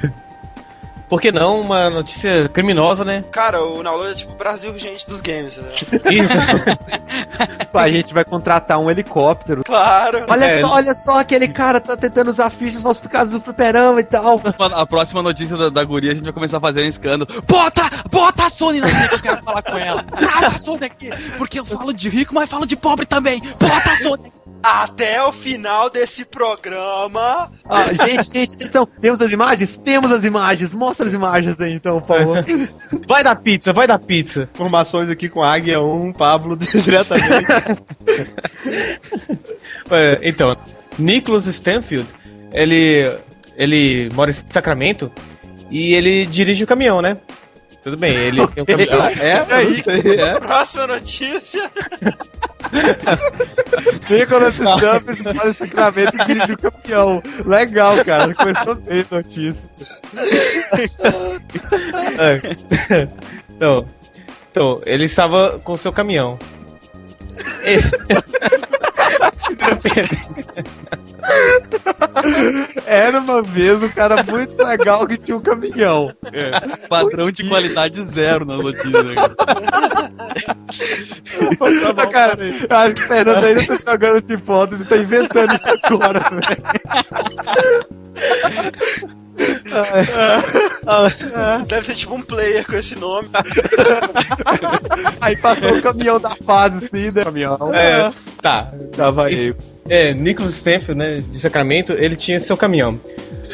Por 1.08 1.20
que 1.20 1.30
não? 1.30 1.60
Uma 1.60 1.88
notícia 1.88 2.48
criminosa, 2.48 3.04
né? 3.04 3.24
Cara, 3.30 3.62
o 3.64 3.82
Download 3.82 4.10
é 4.12 4.14
tipo 4.14 4.32
o 4.32 4.36
Brasil 4.36 4.70
urgente 4.72 5.06
dos 5.06 5.20
games, 5.20 5.56
né? 5.56 5.64
Isso. 6.10 6.32
A 7.72 7.88
gente 7.88 8.14
vai 8.14 8.24
contratar 8.24 8.78
um 8.78 8.90
helicóptero. 8.90 9.62
Claro. 9.62 10.24
Olha 10.28 10.44
É. 10.46 10.60
só, 10.60 10.72
olha 10.72 10.94
só, 10.94 11.18
aquele 11.20 11.46
cara 11.46 11.78
tá 11.80 11.96
tentando 11.96 12.28
usar 12.28 12.48
fichas 12.50 12.82
falsificadas 12.82 13.30
do 13.32 13.40
fliperama 13.40 14.00
e 14.00 14.04
tal. 14.04 14.40
A 14.74 14.86
próxima 14.86 15.22
notícia 15.22 15.56
da, 15.56 15.68
da 15.68 15.84
guria 15.84 16.12
a 16.12 16.14
gente 16.14 16.24
vai 16.24 16.32
começar 16.32 16.56
a 16.56 16.60
fazer 16.60 16.82
um 16.82 16.88
escândalo. 16.88 17.30
Bota! 17.46 17.82
Bota 18.10 18.46
a 18.46 18.50
Sony 18.50 18.80
na 18.80 19.08
que 19.08 19.14
eu 19.14 19.20
quero 19.20 19.42
falar 19.42 19.62
com 19.62 19.76
ela! 19.76 20.02
Traz 20.02 20.44
a 20.44 20.58
Sony 20.58 20.86
aqui! 20.86 21.10
Porque 21.36 21.60
eu 21.60 21.64
falo 21.66 21.92
de 21.92 22.08
rico, 22.08 22.34
mas 22.34 22.48
falo 22.48 22.66
de 22.66 22.76
pobre 22.76 23.04
também! 23.06 23.40
Bota 23.60 23.90
a 23.90 23.96
Sony! 23.96 24.32
Até 24.62 25.22
o 25.22 25.30
final 25.30 25.88
desse 25.88 26.24
programa. 26.24 27.50
Ah, 27.64 27.92
gente, 27.92 28.32
gente, 28.32 28.54
atenção. 28.54 28.86
Temos 29.00 29.20
as 29.20 29.32
imagens? 29.32 29.78
Temos 29.78 30.10
as 30.10 30.24
imagens. 30.24 30.74
Mostra 30.74 31.06
as 31.06 31.12
imagens 31.12 31.60
aí, 31.60 31.72
então, 31.72 32.00
por 32.00 32.18
favor. 32.18 32.44
Vai 33.06 33.22
dar 33.22 33.36
pizza, 33.36 33.72
vai 33.72 33.86
dar 33.86 33.98
pizza. 33.98 34.48
Informações 34.54 35.08
aqui 35.08 35.28
com 35.28 35.42
Águia 35.42 35.80
1, 35.80 36.12
Pablo 36.12 36.56
diretamente. 36.58 37.46
É, 39.90 40.18
então, 40.22 40.56
Nicholas 40.98 41.46
Stanfield, 41.46 42.12
ele, 42.52 43.16
ele 43.56 44.10
mora 44.14 44.30
em 44.30 44.34
Sacramento 44.34 45.10
e 45.70 45.94
ele 45.94 46.26
dirige 46.26 46.64
o 46.64 46.66
caminhão, 46.66 47.00
né? 47.00 47.16
Tudo 47.82 47.96
bem, 47.96 48.14
ele 48.16 48.46
tem 48.48 48.62
um 48.62 48.66
caminhão. 48.66 49.06
é, 49.06 49.46
é 49.48 49.62
isso 49.64 49.88
aí, 49.90 50.00
é. 50.00 50.40
Próxima 50.40 50.86
notícia. 50.88 51.70
Nicolas 54.10 54.56
faz 54.56 55.44
o 55.44 55.54
sacramento 55.54 56.14
e 56.14 56.24
dirige 56.26 56.52
o 56.52 56.58
campeão. 56.58 57.22
Legal, 57.44 58.04
cara. 58.04 58.34
Começou 58.34 58.74
bem 58.76 59.04
a 59.10 59.14
notícia. 59.14 59.68
É. 62.18 63.08
Então, 63.50 63.86
então, 64.50 64.80
ele 64.86 65.04
estava 65.04 65.58
com 65.58 65.72
o 65.72 65.78
seu 65.78 65.92
caminhão. 65.92 66.38
Ele... 67.64 67.82
Era 72.86 73.20
uma 73.20 73.42
vez 73.42 73.82
um 73.82 73.88
cara 73.88 74.22
muito 74.22 74.56
legal 74.62 75.06
que 75.06 75.18
tinha 75.18 75.36
um 75.36 75.40
caminhão. 75.40 76.12
Padrão 76.88 77.30
de 77.30 77.48
qualidade 77.48 78.02
zero 78.04 78.44
nas 78.44 78.62
notícias. 78.62 79.04
né, 79.04 79.14
cara. 79.14 79.36
Ah, 81.98 82.06
cara, 82.06 82.38
eu 82.70 82.76
acho 82.76 82.94
que 82.94 83.02
o 83.02 83.06
Fernando 83.06 83.44
ainda 83.44 83.78
tá 83.78 83.92
jogando 83.92 84.22
de 84.22 84.36
fotos 84.38 84.80
e 84.80 84.84
tá 84.84 84.96
inventando 84.96 85.54
isso 85.54 85.64
agora, 85.84 86.20
velho. 86.20 87.86
Deve 91.66 91.86
ter 91.86 91.94
tipo 91.94 92.14
um 92.14 92.22
player 92.22 92.66
com 92.66 92.76
esse 92.76 92.94
nome. 92.96 93.28
Aí 95.20 95.36
passou 95.36 95.76
o 95.76 95.82
caminhão 95.82 96.18
da 96.18 96.34
fase, 96.44 96.86
assim, 96.86 97.10
né? 97.10 97.24
Caminhão. 97.24 97.58
É, 97.74 98.10
tá. 98.40 98.68
Tava 98.96 99.26
aí. 99.26 99.54
É, 99.88 100.12
Nicholas 100.14 100.56
Stanfield, 100.56 100.98
né, 100.98 101.22
de 101.30 101.38
Sacramento, 101.38 101.92
ele 101.92 102.16
tinha 102.16 102.38
seu 102.40 102.56
caminhão. 102.56 102.98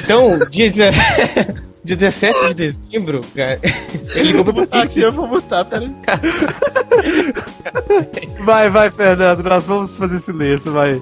Então, 0.03 0.38
dia, 0.51 0.71
17 0.71 1.62
dia 1.85 1.97
17 1.97 2.49
de 2.49 2.55
dezembro, 2.55 3.21
cara, 3.35 3.59
ele 4.14 4.33
ligou 4.33 4.45
pra 4.45 4.66
polícia. 4.66 5.03
eu 5.03 5.12
vou 5.12 5.27
botar, 5.29 5.64
peraí. 5.64 5.90
Vai, 8.45 8.68
vai, 8.71 8.90
Fernando. 8.90 9.42
Nós 9.45 9.64
vamos 9.64 9.97
fazer 9.97 10.21
silêncio, 10.21 10.73
vai. 10.73 11.01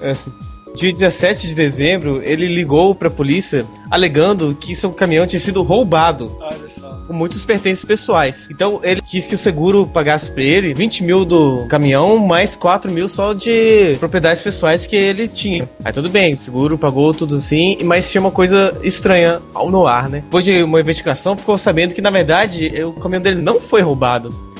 É 0.00 0.10
assim, 0.10 0.30
Dia 0.74 0.92
17 0.92 1.48
de 1.48 1.54
dezembro, 1.54 2.20
ele 2.24 2.46
ligou 2.46 2.94
pra 2.94 3.08
polícia 3.08 3.64
alegando 3.90 4.56
que 4.60 4.74
seu 4.74 4.90
caminhão 4.92 5.26
tinha 5.26 5.38
sido 5.38 5.62
roubado 5.62 6.36
Olha. 6.40 6.73
Com 7.14 7.18
muitos 7.18 7.44
pertences 7.44 7.84
pessoais. 7.84 8.48
Então 8.50 8.80
ele 8.82 9.00
quis 9.00 9.26
que 9.26 9.36
o 9.36 9.38
seguro 9.38 9.86
pagasse 9.86 10.30
pra 10.30 10.42
ele 10.42 10.74
20 10.74 11.04
mil 11.04 11.24
do 11.24 11.64
caminhão, 11.68 12.18
mais 12.18 12.56
4 12.56 12.90
mil 12.90 13.08
só 13.08 13.32
de 13.32 13.96
propriedades 14.00 14.42
pessoais 14.42 14.86
que 14.86 14.96
ele 14.96 15.28
tinha. 15.28 15.68
Aí 15.84 15.92
tudo 15.92 16.08
bem, 16.08 16.34
o 16.34 16.36
seguro 16.36 16.76
pagou 16.76 17.14
tudo 17.14 17.40
sim, 17.40 17.78
mas 17.84 18.10
tinha 18.10 18.20
uma 18.20 18.32
coisa 18.32 18.76
estranha 18.82 19.40
ao 19.54 19.70
no 19.70 19.86
ar, 19.86 20.08
né? 20.08 20.18
Depois 20.18 20.44
de 20.44 20.62
uma 20.62 20.80
investigação, 20.80 21.36
ficou 21.36 21.56
sabendo 21.56 21.94
que 21.94 22.02
na 22.02 22.10
verdade 22.10 22.70
o 22.82 22.92
caminhão 22.94 23.22
dele 23.22 23.40
não 23.40 23.60
foi 23.60 23.80
roubado. 23.80 24.53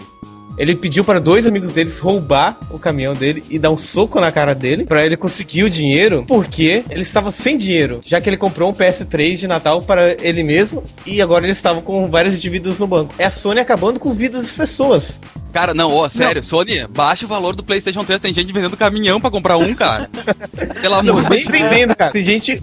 Ele 0.56 0.74
pediu 0.76 1.04
para 1.04 1.20
dois 1.20 1.46
amigos 1.46 1.72
deles 1.72 1.98
roubar 1.98 2.56
o 2.70 2.78
caminhão 2.78 3.14
dele 3.14 3.42
e 3.50 3.58
dar 3.58 3.70
um 3.70 3.76
soco 3.76 4.20
na 4.20 4.30
cara 4.30 4.54
dele 4.54 4.84
para 4.84 5.04
ele 5.04 5.16
conseguir 5.16 5.64
o 5.64 5.70
dinheiro, 5.70 6.24
porque 6.26 6.84
ele 6.88 7.02
estava 7.02 7.30
sem 7.30 7.56
dinheiro, 7.58 8.00
já 8.04 8.20
que 8.20 8.28
ele 8.28 8.36
comprou 8.36 8.70
um 8.70 8.74
PS3 8.74 9.36
de 9.36 9.48
Natal 9.48 9.82
para 9.82 10.16
ele 10.22 10.42
mesmo 10.42 10.82
e 11.04 11.20
agora 11.20 11.44
ele 11.44 11.52
estava 11.52 11.80
com 11.82 12.08
várias 12.08 12.40
dívidas 12.40 12.78
no 12.78 12.86
banco. 12.86 13.14
É 13.18 13.26
a 13.26 13.30
Sony 13.30 13.60
acabando 13.60 13.98
com 13.98 14.12
vidas 14.12 14.42
das 14.42 14.56
pessoas. 14.56 15.14
Cara, 15.52 15.72
não, 15.72 15.92
ó, 15.92 16.08
sério, 16.08 16.42
Sony, 16.42 16.84
baixa 16.88 17.24
o 17.24 17.28
valor 17.28 17.54
do 17.54 17.62
PlayStation 17.62 18.04
3. 18.04 18.20
Tem 18.20 18.34
gente 18.34 18.52
vendendo 18.52 18.76
caminhão 18.76 19.20
pra 19.20 19.30
comprar 19.30 19.56
um, 19.56 19.72
cara. 19.72 20.10
Pelo 20.82 21.00
Não, 21.02 21.16
amor 21.18 21.30
nem 21.30 21.42
de 21.42 21.48
Deus. 21.48 21.62
vendendo, 21.62 21.94
cara. 21.94 22.10
Tem 22.10 22.24
gente 22.24 22.56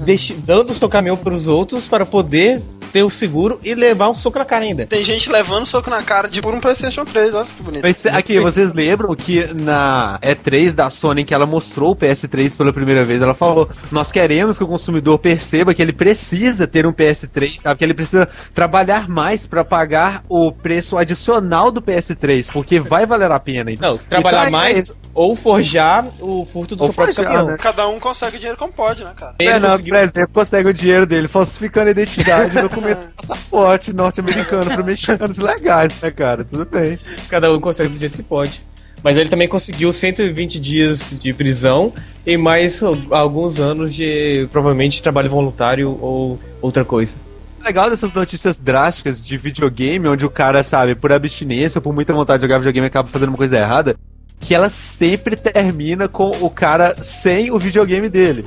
dando 0.46 0.72
o 0.72 0.74
seu 0.74 0.90
caminhão 0.90 1.16
para 1.16 1.34
os 1.34 1.48
outros 1.48 1.88
para 1.88 2.06
poder 2.06 2.62
ter 2.92 3.04
o 3.04 3.10
seguro 3.10 3.60
e 3.64 3.74
levar 3.76 4.10
um 4.10 4.16
soco 4.16 4.38
na 4.40 4.46
cara 4.46 4.66
ainda. 4.66 4.86
Tem 4.86 5.04
gente 5.04 5.30
levando 5.32 5.66
soco 5.66 5.90
na 5.90 6.02
cara 6.04 6.28
de 6.28 6.42
por 6.42 6.54
um 6.54 6.60
PlayStation 6.60 7.06
3. 7.06 7.34
Olha 7.34 7.46
que 7.46 7.64
bonito. 7.64 7.84
Mas 7.84 8.06
aqui, 8.06 8.40
vocês 8.40 8.74
lembram 8.74 9.16
que 9.16 9.54
na 9.54 10.20
E3 10.22 10.74
da 10.74 10.90
Sony, 10.90 11.24
que 11.24 11.34
ela 11.34 11.46
mostrou 11.46 11.92
o 11.92 11.96
PS3 11.96 12.56
pela 12.58 12.74
primeira 12.74 13.04
vez, 13.06 13.22
ela 13.22 13.34
falou: 13.34 13.70
Nós 13.92 14.12
queremos 14.12 14.58
que 14.58 14.64
o 14.64 14.68
consumidor 14.68 15.18
perceba 15.20 15.74
que 15.74 15.82
ele 15.82 15.94
precisa 15.94 16.68
ter 16.68 16.86
um 16.86 16.94
PS3, 16.94 17.58
sabe? 17.60 17.78
Que 17.78 17.84
ele 17.86 17.94
precisa 17.94 18.28
trabalhar 18.54 19.08
mais 19.10 19.46
pra 19.46 19.64
pagar 19.64 20.24
o 20.30 20.52
preço 20.52 20.98
adicional 20.98 21.72
do 21.72 21.82
PS3, 21.82 22.52
porque 22.52 22.80
vai 22.80 23.06
valer 23.06 23.32
a 23.32 23.40
pena. 23.40 23.72
Não, 23.80 23.98
trabalhar 23.98 24.48
Então, 24.48 24.48
é 24.48 24.52
mais 24.52 24.78
isso. 24.90 25.02
ou 25.14 25.36
forjar 25.36 26.06
o 26.20 26.46
furto 26.46 26.76
do 26.76 26.82
Ou 26.84 26.88
seu 26.88 26.94
próprio 26.96 27.16
caminhão. 27.16 27.48
né? 27.48 27.58
Cada 27.58 27.88
um 27.88 28.00
consegue 28.00 28.36
o 28.36 28.40
dinheiro 28.40 28.58
como 28.60 28.74
pode, 28.74 29.04
né, 29.04 29.12
cara? 29.16 29.36
Ele 29.40 29.50
Fernando, 29.52 29.72
conseguiu- 29.72 29.94
por 29.96 30.02
exemplo, 30.04 30.30
consegue 30.34 30.70
o 30.70 30.74
dinheiro 30.74 31.06
dele 31.06 31.28
falsificando 31.28 31.88
a 31.88 31.92
identidade 31.92 32.58
e 32.58 32.60
documento 32.82 33.08
de 33.08 33.14
passaporte 33.28 33.94
norte-americano 33.94 34.72
para 34.72 34.84
mexicanos 34.84 35.38
legais, 35.38 35.92
né, 36.02 36.12
cara? 36.12 36.44
Tudo 36.44 36.66
bem. 36.66 36.98
Cada 37.30 37.52
um 37.54 37.60
consegue 37.60 37.90
do 37.90 38.00
jeito 38.00 38.18
que 38.18 38.24
pode. 38.24 38.62
Mas 39.04 39.18
ele 39.18 39.30
também 39.30 39.48
conseguiu 39.48 39.92
120 39.92 40.60
dias 40.60 41.18
de 41.20 41.34
prisão 41.34 41.92
e 42.26 42.38
mais 42.38 42.84
al- 42.84 42.98
alguns 43.12 43.60
anos 43.60 43.94
de 43.96 44.48
provavelmente 44.52 45.02
trabalho 45.02 45.30
voluntário 45.30 45.90
ou 46.00 46.40
outra 46.62 46.86
coisa. 46.86 47.16
legal 47.64 47.90
dessas 47.90 48.14
notícias 48.14 48.58
drásticas 48.58 49.22
de 49.22 49.38
videogame, 49.38 50.08
onde 50.08 50.26
o 50.26 50.30
cara, 50.30 50.64
sabe, 50.64 50.94
por 50.96 51.12
abstinência 51.12 51.80
ou 51.80 51.82
por 51.82 51.94
muita 51.94 52.14
vontade 52.14 52.42
de 52.42 52.48
jogar 52.48 52.58
videogame 52.60 52.88
acaba 52.88 53.08
fazendo 53.08 53.30
uma 53.30 53.38
coisa 53.38 53.58
errada, 53.58 53.96
que 54.42 54.56
ela 54.56 54.70
sempre 54.70 55.36
termina 55.36 56.08
com 56.08 56.32
o 56.44 56.50
cara 56.50 56.96
sem 57.02 57.52
o 57.52 57.60
videogame 57.60 58.10
dele. 58.10 58.44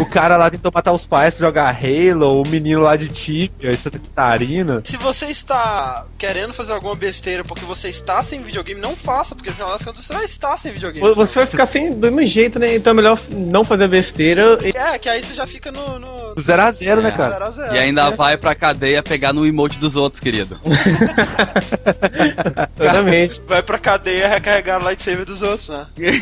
O 0.00 0.06
cara 0.06 0.36
lá 0.36 0.48
tentou 0.48 0.70
matar 0.72 0.92
os 0.92 1.04
pais 1.04 1.34
pra 1.34 1.46
jogar 1.48 1.76
Halo, 1.76 2.40
o 2.40 2.46
menino 2.48 2.80
lá 2.80 2.94
de 2.96 3.08
Tibia, 3.08 3.76
Santa 3.76 3.98
Catarina. 3.98 4.82
Se 4.86 4.96
você 4.96 5.26
está 5.26 6.06
querendo 6.16 6.54
fazer 6.54 6.72
alguma 6.72 6.94
besteira 6.94 7.42
porque 7.44 7.64
você 7.64 7.88
está 7.88 8.22
sem 8.22 8.40
videogame, 8.40 8.80
não 8.80 8.94
faça, 8.96 9.34
porque 9.34 9.50
no 9.50 9.56
final 9.56 9.72
das 9.72 9.82
contas 9.82 10.04
você 10.06 10.12
vai 10.14 10.24
estar 10.24 10.56
sem 10.58 10.72
videogame. 10.72 11.04
Vo- 11.06 11.14
Você 11.16 11.40
vai 11.40 11.46
ficar 11.46 11.66
sem 11.66 11.92
do 11.92 12.10
mesmo 12.12 12.24
jeito, 12.26 12.58
né? 12.60 12.76
Então 12.76 12.92
é 12.92 12.94
melhor 12.94 13.18
não 13.30 13.64
fazer 13.64 13.88
besteira. 13.88 14.58
e- 14.62 14.76
É, 14.76 14.96
que 14.98 15.08
aí 15.08 15.22
você 15.22 15.34
já 15.34 15.46
fica 15.46 15.72
no. 15.72 15.98
no... 15.98 16.34
0x0, 16.36 17.02
né, 17.02 17.08
É. 17.08 17.12
cara? 17.12 17.32
zero 17.32 17.44
a 17.44 17.50
zero. 17.50 17.74
E 17.74 17.78
ainda 17.78 18.10
vai 18.10 18.36
pra 18.38 18.54
cadeia 18.54 19.02
pegar 19.02 19.32
no 19.32 19.44
emote 19.44 19.78
dos 19.78 19.96
outros, 19.96 20.20
querido. 20.20 20.58
Exatamente. 22.78 23.40
Vai 23.46 23.62
pra 23.62 23.78
cadeia 23.78 24.28
recarregar 24.28 24.80
o 24.80 24.84
lightsaber 24.84 25.24
dos 25.32 25.42
outros, 25.42 25.68
né? 25.68 25.86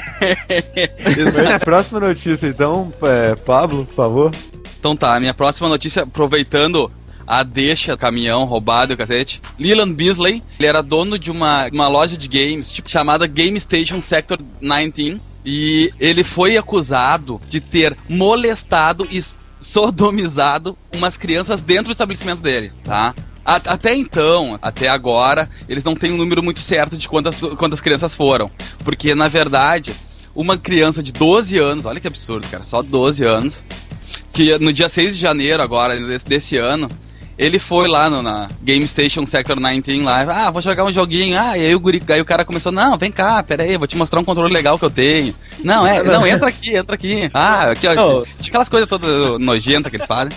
É, 1.51 1.59
próxima 1.59 2.01
notícia, 2.01 2.47
então, 2.47 2.93
é, 3.03 3.35
Pablo, 3.35 3.85
por 3.87 3.95
favor. 3.95 4.35
Então 4.79 4.97
tá, 4.97 5.15
a 5.15 5.21
minha 5.21 5.35
próxima 5.35 5.69
notícia, 5.69 6.03
aproveitando 6.03 6.91
a 7.27 7.43
deixa, 7.43 7.97
caminhão 7.97 8.45
roubado 8.45 8.93
e 8.93 8.95
o 8.95 8.97
cacete. 8.97 9.41
Leland 9.59 9.95
Beasley, 9.95 10.43
ele 10.59 10.67
era 10.69 10.83
dono 10.83 11.19
de 11.19 11.31
uma, 11.31 11.69
uma 11.69 11.87
loja 11.87 12.17
de 12.17 12.27
games, 12.27 12.73
tipo, 12.73 12.91
chamada 12.91 13.27
Game 13.27 13.59
Station 13.61 14.01
Sector 14.01 14.39
19. 14.61 15.21
E 15.45 15.93
ele 15.99 16.25
foi 16.25 16.57
acusado 16.57 17.41
de 17.49 17.61
ter 17.61 17.97
molestado 18.09 19.07
e 19.11 19.23
sodomizado 19.57 20.77
umas 20.93 21.17
crianças 21.17 21.63
dentro 21.63 21.87
do 21.87 21.93
estabelecimento 21.93 22.43
dele, 22.43 22.73
tá? 22.83 23.15
A- 23.51 23.57
Até 23.75 23.97
então, 23.97 24.57
até 24.63 24.87
agora, 24.89 25.51
eles 25.69 25.83
não 25.83 25.97
têm 25.97 26.13
um 26.13 26.17
número 26.17 26.41
muito 26.41 26.61
certo 26.61 26.97
de 26.97 27.09
quantas, 27.09 27.41
quantas 27.59 27.81
crianças 27.81 28.15
foram. 28.15 28.49
Porque, 28.85 29.13
na 29.13 29.27
verdade, 29.27 29.93
uma 30.35 30.57
criança 30.57 31.03
de 31.03 31.11
12 31.13 31.59
anos, 31.59 31.85
olha 31.85 31.99
que 31.99 32.07
absurdo, 32.07 32.47
cara, 32.49 32.63
só 32.63 32.81
12 32.81 33.25
anos, 33.25 33.57
que 34.33 34.57
no 34.59 34.73
dia 34.73 34.89
6 34.89 35.17
de 35.17 35.21
janeiro 35.21 35.61
agora, 35.61 35.99
desse, 35.99 36.25
desse 36.27 36.57
ano, 36.59 36.89
ele 37.41 37.59
foi 37.59 37.89
lá 37.89 38.11
no, 38.11 38.23
na 38.23 38.49
Game 38.63 38.87
Station 38.87 39.25
Sector 39.25 39.57
19 39.57 40.03
lá, 40.03 40.47
ah, 40.47 40.51
vou 40.51 40.61
jogar 40.61 40.85
um 40.85 40.93
joguinho, 40.93 41.39
ah, 41.41 41.57
e 41.57 41.67
aí 41.67 41.75
o, 41.75 41.81
guri, 41.81 42.03
aí 42.11 42.21
o 42.21 42.25
cara 42.25 42.45
começou, 42.45 42.71
não, 42.71 42.99
vem 42.99 43.11
cá, 43.11 43.43
pera 43.43 43.63
aí, 43.63 43.79
vou 43.79 43.87
te 43.87 43.97
mostrar 43.97 44.21
um 44.21 44.25
controle 44.25 44.53
legal 44.53 44.79
que 44.79 44.85
eu 44.85 44.91
tenho. 44.91 45.35
Não, 45.65 45.87
é, 45.87 46.03
não, 46.03 46.27
entra 46.27 46.51
aqui, 46.51 46.77
entra 46.77 46.95
aqui. 46.95 47.31
Ah, 47.33 47.71
aqui, 47.71 47.87
ó, 47.87 48.25
aquelas 48.47 48.69
coisas 48.69 48.87
todas 48.87 49.39
nojentas 49.39 49.89
que 49.89 49.97
eles 49.97 50.07
fazem, 50.07 50.37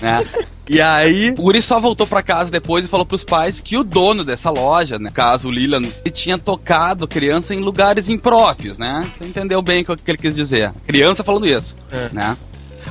né? 0.00 0.24
E 0.68 0.80
aí, 0.80 1.30
o 1.36 1.42
guri 1.42 1.60
só 1.60 1.80
voltou 1.80 2.06
pra 2.06 2.22
casa 2.22 2.52
depois 2.52 2.84
e 2.84 2.88
falou 2.88 3.04
pros 3.04 3.24
pais 3.24 3.60
que 3.60 3.76
o 3.76 3.82
dono 3.82 4.24
dessa 4.24 4.48
loja, 4.48 4.96
né, 4.96 5.10
caso 5.12 5.48
o 5.48 5.50
Leland, 5.50 5.92
ele 6.04 6.14
tinha 6.14 6.38
tocado 6.38 7.08
criança 7.08 7.52
em 7.52 7.58
lugares 7.58 8.08
impróprios, 8.08 8.78
né? 8.78 9.10
Você 9.18 9.24
entendeu 9.24 9.60
bem 9.60 9.82
o 9.82 9.96
que 9.96 10.10
ele 10.10 10.18
quis 10.18 10.34
dizer. 10.34 10.72
Criança 10.86 11.24
falando 11.24 11.48
isso, 11.48 11.74
né? 12.12 12.36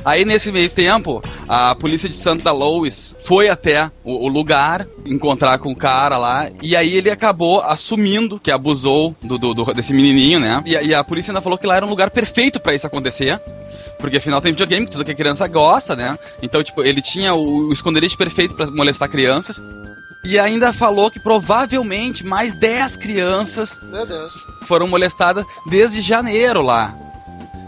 Aí, 0.04 0.24
nesse 0.24 0.52
meio 0.52 0.68
tempo, 0.68 1.22
a 1.48 1.74
polícia 1.74 2.08
de 2.08 2.16
Santa 2.16 2.50
Louis 2.52 3.14
foi 3.24 3.48
até 3.48 3.90
o, 4.04 4.26
o 4.26 4.28
lugar 4.28 4.86
encontrar 5.06 5.56
com 5.58 5.72
o 5.72 5.76
cara 5.76 6.18
lá. 6.18 6.48
E 6.62 6.76
aí 6.76 6.94
ele 6.94 7.10
acabou 7.10 7.60
assumindo 7.62 8.38
que 8.38 8.50
abusou 8.50 9.16
do, 9.22 9.38
do- 9.38 9.54
do- 9.54 9.72
desse 9.74 9.94
menininho, 9.94 10.38
né? 10.40 10.62
E, 10.66 10.76
a- 10.76 10.82
e 10.82 10.94
a 10.94 11.02
polícia 11.02 11.30
ainda 11.30 11.40
falou 11.40 11.56
que 11.56 11.66
lá 11.66 11.76
era 11.76 11.86
um 11.86 11.88
lugar 11.90 12.10
perfeito 12.10 12.60
pra 12.60 12.74
isso 12.74 12.86
acontecer. 12.86 13.40
Porque 13.98 14.18
afinal 14.18 14.40
tem 14.42 14.52
videogame, 14.52 14.86
tudo 14.86 15.04
que 15.04 15.12
a 15.12 15.14
criança 15.14 15.46
gosta, 15.48 15.96
né? 15.96 16.18
Então, 16.42 16.62
tipo, 16.62 16.82
ele 16.82 17.00
tinha 17.00 17.32
o, 17.34 17.68
o 17.68 17.72
esconderijo 17.72 18.18
perfeito 18.18 18.54
pra 18.54 18.66
molestar 18.70 19.08
crianças. 19.08 19.56
E 20.26 20.38
ainda 20.38 20.72
falou 20.72 21.10
que 21.10 21.20
provavelmente 21.20 22.24
mais 22.24 22.52
10 22.54 22.96
crianças 22.96 23.78
foram 24.66 24.86
molestadas 24.88 25.44
desde 25.66 26.00
janeiro 26.02 26.60
lá. 26.62 26.94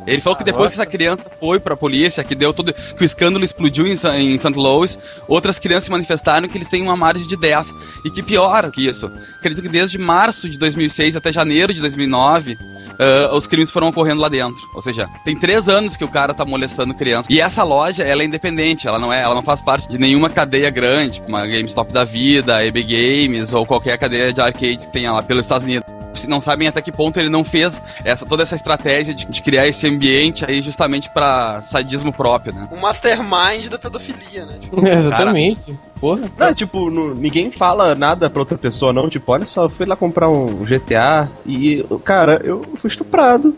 Ele 0.07 0.21
falou 0.21 0.37
que 0.37 0.45
depois 0.45 0.69
que 0.69 0.75
essa 0.75 0.87
criança 0.87 1.25
foi 1.40 1.59
pra 1.59 1.77
polícia, 1.77 2.23
que 2.23 2.35
deu 2.35 2.53
todo. 2.53 2.73
que 2.73 3.03
o 3.03 3.05
escândalo 3.05 3.45
explodiu 3.45 3.87
em, 3.87 3.92
em 3.92 4.38
St. 4.38 4.53
Louis, 4.55 4.99
outras 5.27 5.59
crianças 5.59 5.85
se 5.85 5.90
manifestaram 5.90 6.49
que 6.49 6.57
eles 6.57 6.69
têm 6.69 6.83
uma 6.83 6.97
margem 6.97 7.27
de 7.27 7.37
10. 7.37 7.75
E 8.05 8.11
que 8.11 8.23
pior 8.23 8.71
que 8.71 8.87
isso. 8.87 9.11
Acredito 9.38 9.62
que 9.62 9.69
desde 9.69 9.99
março 9.99 10.49
de 10.49 10.59
2006 10.59 11.16
até 11.16 11.33
janeiro 11.33 11.75
de 11.75 11.81
2009, 11.81 12.57
ah, 12.99 13.35
os 13.35 13.47
crimes 13.47 13.71
foram 13.71 13.88
ocorrendo 13.88 14.21
lá 14.21 14.29
dentro. 14.29 14.61
Ou 14.75 14.83
seja, 14.83 15.09
tem 15.25 15.38
três 15.38 15.69
anos 15.69 15.97
que 15.97 16.05
o 16.05 16.09
cara 16.09 16.35
tá 16.35 16.45
molestando 16.45 16.95
criança. 16.95 17.29
E 17.31 17.40
essa 17.40 17.62
loja, 17.62 18.03
ela 18.03 18.23
é 18.23 18.25
independente, 18.25 18.87
ela 18.87 18.99
não 18.99 19.12
é, 19.12 19.23
ela 19.23 19.35
não 19.35 19.42
faz 19.42 19.61
parte 19.61 19.88
de 19.88 19.99
nenhuma 19.99 20.31
cadeia 20.31 20.71
grande, 20.71 21.21
como 21.21 21.37
a 21.37 21.47
GameStop 21.47 21.92
da 21.92 22.05
vida, 22.05 22.64
EB 22.64 22.83
Games 22.83 23.53
ou 23.53 23.66
qualquer 23.66 23.99
cadeia 23.99 24.33
de 24.33 24.40
arcade 24.40 24.87
que 24.87 24.92
tenha 24.92 25.12
lá 25.12 25.23
pelos 25.23 25.45
Estados 25.45 25.64
Unidos 25.64 25.96
não 26.29 26.40
sabem 26.40 26.68
até 26.68 26.81
que 26.81 26.92
ponto 26.92 27.18
ele 27.18 27.29
não 27.29 27.44
fez 27.44 27.83
essa, 28.05 28.24
toda 28.24 28.42
essa 28.42 28.55
estratégia 28.55 29.12
de, 29.14 29.26
de 29.26 29.42
criar 29.42 29.66
esse 29.66 29.87
ambiente 29.88 30.44
aí 30.46 30.62
justamente 30.62 31.11
pra 31.11 31.61
sadismo 31.62 32.12
próprio, 32.12 32.52
né? 32.55 32.68
Um 32.72 32.81
mastermind 32.81 33.66
da 33.68 33.79
pedofilia, 33.79 34.46
né? 34.46 34.59
Tipo, 34.62 34.87
Exatamente. 34.87 35.79
Porra. 36.00 36.31
Não, 36.38 36.55
tipo, 36.55 36.90
no- 36.90 37.14
ninguém 37.14 37.50
fala 37.50 37.94
nada 37.94 38.29
pra 38.29 38.40
outra 38.40 38.59
pessoa, 38.59 38.92
não. 38.92 39.09
Tipo, 39.09 39.33
olha 39.33 39.46
só, 39.46 39.64
eu 39.64 39.68
fui 39.68 39.87
lá 39.87 39.96
comprar 39.96 40.29
um 40.29 40.64
GTA 40.64 41.29
e, 41.46 41.85
cara, 42.05 42.40
eu 42.44 42.62
fui 42.76 42.88
estuprado. 42.88 43.57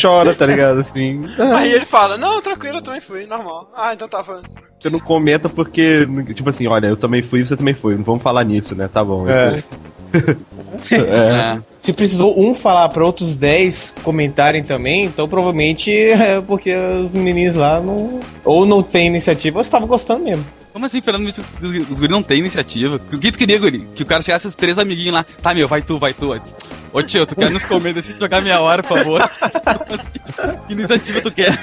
Chora, 0.00 0.34
tá 0.34 0.44
ligado? 0.44 0.80
Assim. 0.80 1.24
Aí 1.56 1.72
ele 1.72 1.86
fala, 1.86 2.18
não, 2.18 2.42
tranquilo, 2.42 2.78
eu 2.78 2.82
também 2.82 3.00
fui, 3.00 3.26
normal. 3.26 3.70
Ah, 3.74 3.94
então 3.94 4.06
tava. 4.08 4.42
Você 4.80 4.88
não 4.88 4.98
comenta 4.98 5.46
porque, 5.48 6.08
tipo 6.34 6.48
assim, 6.48 6.66
olha, 6.66 6.86
eu 6.86 6.96
também 6.96 7.22
fui, 7.22 7.44
você 7.44 7.54
também 7.54 7.74
foi. 7.74 7.96
Não 7.96 8.02
vamos 8.02 8.22
falar 8.22 8.44
nisso, 8.44 8.74
né? 8.74 8.88
Tá 8.90 9.04
bom. 9.04 9.28
É. 9.28 9.58
isso- 9.58 10.94
é. 10.94 11.56
É. 11.56 11.58
Se 11.78 11.92
precisou 11.92 12.38
um 12.40 12.54
falar 12.54 12.88
pra 12.88 13.04
outros 13.04 13.36
10 13.36 13.94
comentarem 14.02 14.62
também, 14.64 15.04
então 15.04 15.28
provavelmente 15.28 15.92
é 15.92 16.40
porque 16.40 16.74
os 16.74 17.12
meninos 17.12 17.56
lá 17.56 17.78
não. 17.80 18.20
Ou 18.42 18.64
não 18.64 18.82
tem 18.82 19.06
iniciativa 19.06 19.58
ou 19.58 19.62
estavam 19.62 19.86
gostando 19.86 20.24
mesmo. 20.24 20.44
Como 20.72 20.86
assim, 20.86 21.00
Fernando, 21.02 21.28
isso, 21.28 21.42
os, 21.60 21.90
os 21.90 22.00
guri 22.00 22.10
não 22.12 22.22
tem 22.22 22.38
iniciativa? 22.38 22.96
O 23.12 23.18
que 23.18 23.30
tu 23.32 23.38
queria, 23.38 23.58
guri? 23.58 23.80
Que 23.94 24.02
o 24.02 24.06
cara 24.06 24.22
chegasse 24.22 24.46
os 24.46 24.54
três 24.54 24.78
amiguinhos 24.78 25.12
lá. 25.12 25.26
Tá, 25.42 25.52
meu, 25.52 25.68
vai 25.68 25.82
tu, 25.82 25.98
vai 25.98 26.14
tu. 26.14 26.28
vai 26.28 26.40
tu. 26.40 26.46
Ô 26.92 27.02
tio, 27.02 27.26
tu 27.26 27.36
quer 27.36 27.50
nos 27.50 27.64
comer, 27.66 27.92
decide 27.92 28.18
jogar 28.18 28.40
meia 28.40 28.60
hora, 28.60 28.82
por 28.82 28.96
favor. 28.98 29.30
que 30.66 30.72
iniciativa 30.72 31.20
tu 31.20 31.30
quer? 31.30 31.58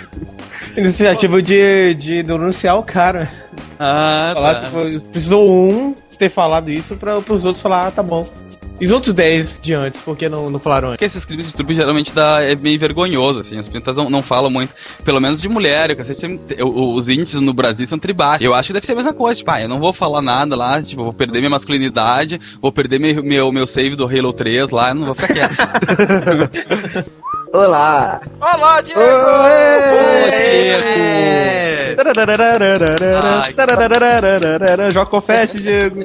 Iniciativa 0.78 1.42
de, 1.42 1.94
de 1.96 2.24
denunciar 2.24 2.78
o 2.78 2.84
cara. 2.84 3.30
Ah, 3.80 4.32
Falar, 4.34 4.56
tá. 4.56 4.62
tipo, 4.68 5.02
precisou 5.10 5.50
um 5.70 5.96
ter 6.18 6.30
falado 6.30 6.70
isso 6.70 6.96
pra, 6.96 7.22
pros 7.22 7.46
outros 7.46 7.62
falar, 7.62 7.88
ah, 7.88 7.92
tá 7.92 8.02
bom. 8.04 8.28
E 8.80 8.86
os 8.86 8.92
outros 8.92 9.12
10 9.14 9.60
de 9.60 9.74
antes, 9.74 10.00
por 10.02 10.16
que 10.16 10.30
não, 10.30 10.52
não 10.52 10.60
falaram 10.60 10.90
antes? 10.90 10.98
Porque 10.98 11.06
esses 11.06 11.26
crimes 11.26 11.46
de 11.46 11.50
estupro 11.50 11.74
geralmente 11.74 12.14
dá, 12.14 12.44
é 12.44 12.54
meio 12.56 12.78
vergonhoso, 12.78 13.40
assim. 13.40 13.58
As 13.58 13.68
pintas 13.68 13.96
não, 13.96 14.08
não 14.08 14.22
falam 14.22 14.52
muito. 14.52 14.72
Pelo 15.04 15.20
menos 15.20 15.42
de 15.42 15.50
mulher, 15.50 15.96
sempre- 16.06 16.62
o- 16.64 16.94
os 16.94 17.10
índices 17.10 17.42
no 17.42 17.54
Brasil 17.54 17.88
são 17.88 17.98
tribais. 17.98 18.40
Eu 18.40 18.54
acho 18.54 18.68
que 18.68 18.74
deve 18.74 18.86
ser 18.86 18.92
a 18.92 18.96
mesma 18.96 19.14
coisa. 19.14 19.40
Tipo, 19.40 19.50
ah, 19.50 19.62
eu 19.62 19.68
não 19.68 19.80
vou 19.80 19.92
falar 19.92 20.22
nada 20.22 20.56
lá, 20.56 20.80
tipo, 20.82 21.04
vou 21.04 21.12
perder 21.14 21.40
minha 21.40 21.50
masculinidade, 21.50 22.40
vou 22.62 22.72
perder 22.72 23.00
meu, 23.00 23.24
meu, 23.24 23.52
meu 23.52 23.66
save 23.66 23.96
do 23.96 24.06
Halo 24.06 24.32
3 24.32 24.70
lá, 24.70 24.94
não 24.94 25.08
vou 25.08 25.16
ficar 25.16 25.34
quieto. 25.34 25.56
Olá! 27.54 28.22
Olá, 28.42 28.82
Diego! 28.82 29.00
Tarararararara, 31.96 33.54
tarararararara, 33.56 34.92
Joga 34.92 35.10
confete, 35.10 35.58
Diego. 35.60 36.00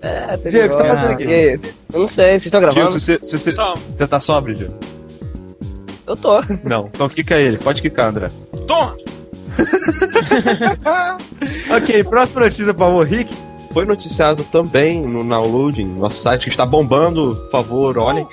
É, 0.00 0.36
Diego, 0.36 0.74
o 0.74 0.78
que 0.78 0.82
você 0.82 0.88
tá 0.88 0.94
fazendo 0.94 1.12
aqui? 1.12 1.24
E 1.24 1.34
aí? 1.34 1.60
Eu 1.92 2.00
não 2.00 2.06
sei, 2.06 2.26
vocês 2.26 2.46
estão 2.46 2.60
Diego, 2.60 2.74
gravando? 2.74 3.00
se 3.00 3.18
você, 3.18 3.50
Então, 3.50 3.74
você 3.74 4.06
tá 4.06 4.20
sóbrio, 4.20 4.54
Diego? 4.54 4.74
Eu 6.06 6.16
tô. 6.16 6.40
Não. 6.64 6.86
Então 6.86 7.08
quica 7.08 7.36
ele. 7.36 7.58
Pode 7.58 7.82
quicar, 7.82 8.08
André. 8.08 8.28
toma! 8.66 8.96
Ok, 11.76 12.04
próxima 12.04 12.42
notícia, 12.42 12.72
por 12.72 12.78
favor, 12.80 13.06
Rick. 13.06 13.34
Foi 13.78 13.86
noticiado 13.86 14.42
também 14.42 15.00
no 15.02 15.22
Downloading, 15.22 15.86
nosso 15.86 16.20
site 16.20 16.46
que 16.46 16.48
está 16.48 16.66
bombando, 16.66 17.36
por 17.42 17.50
favor, 17.52 17.96
olhem, 17.98 18.26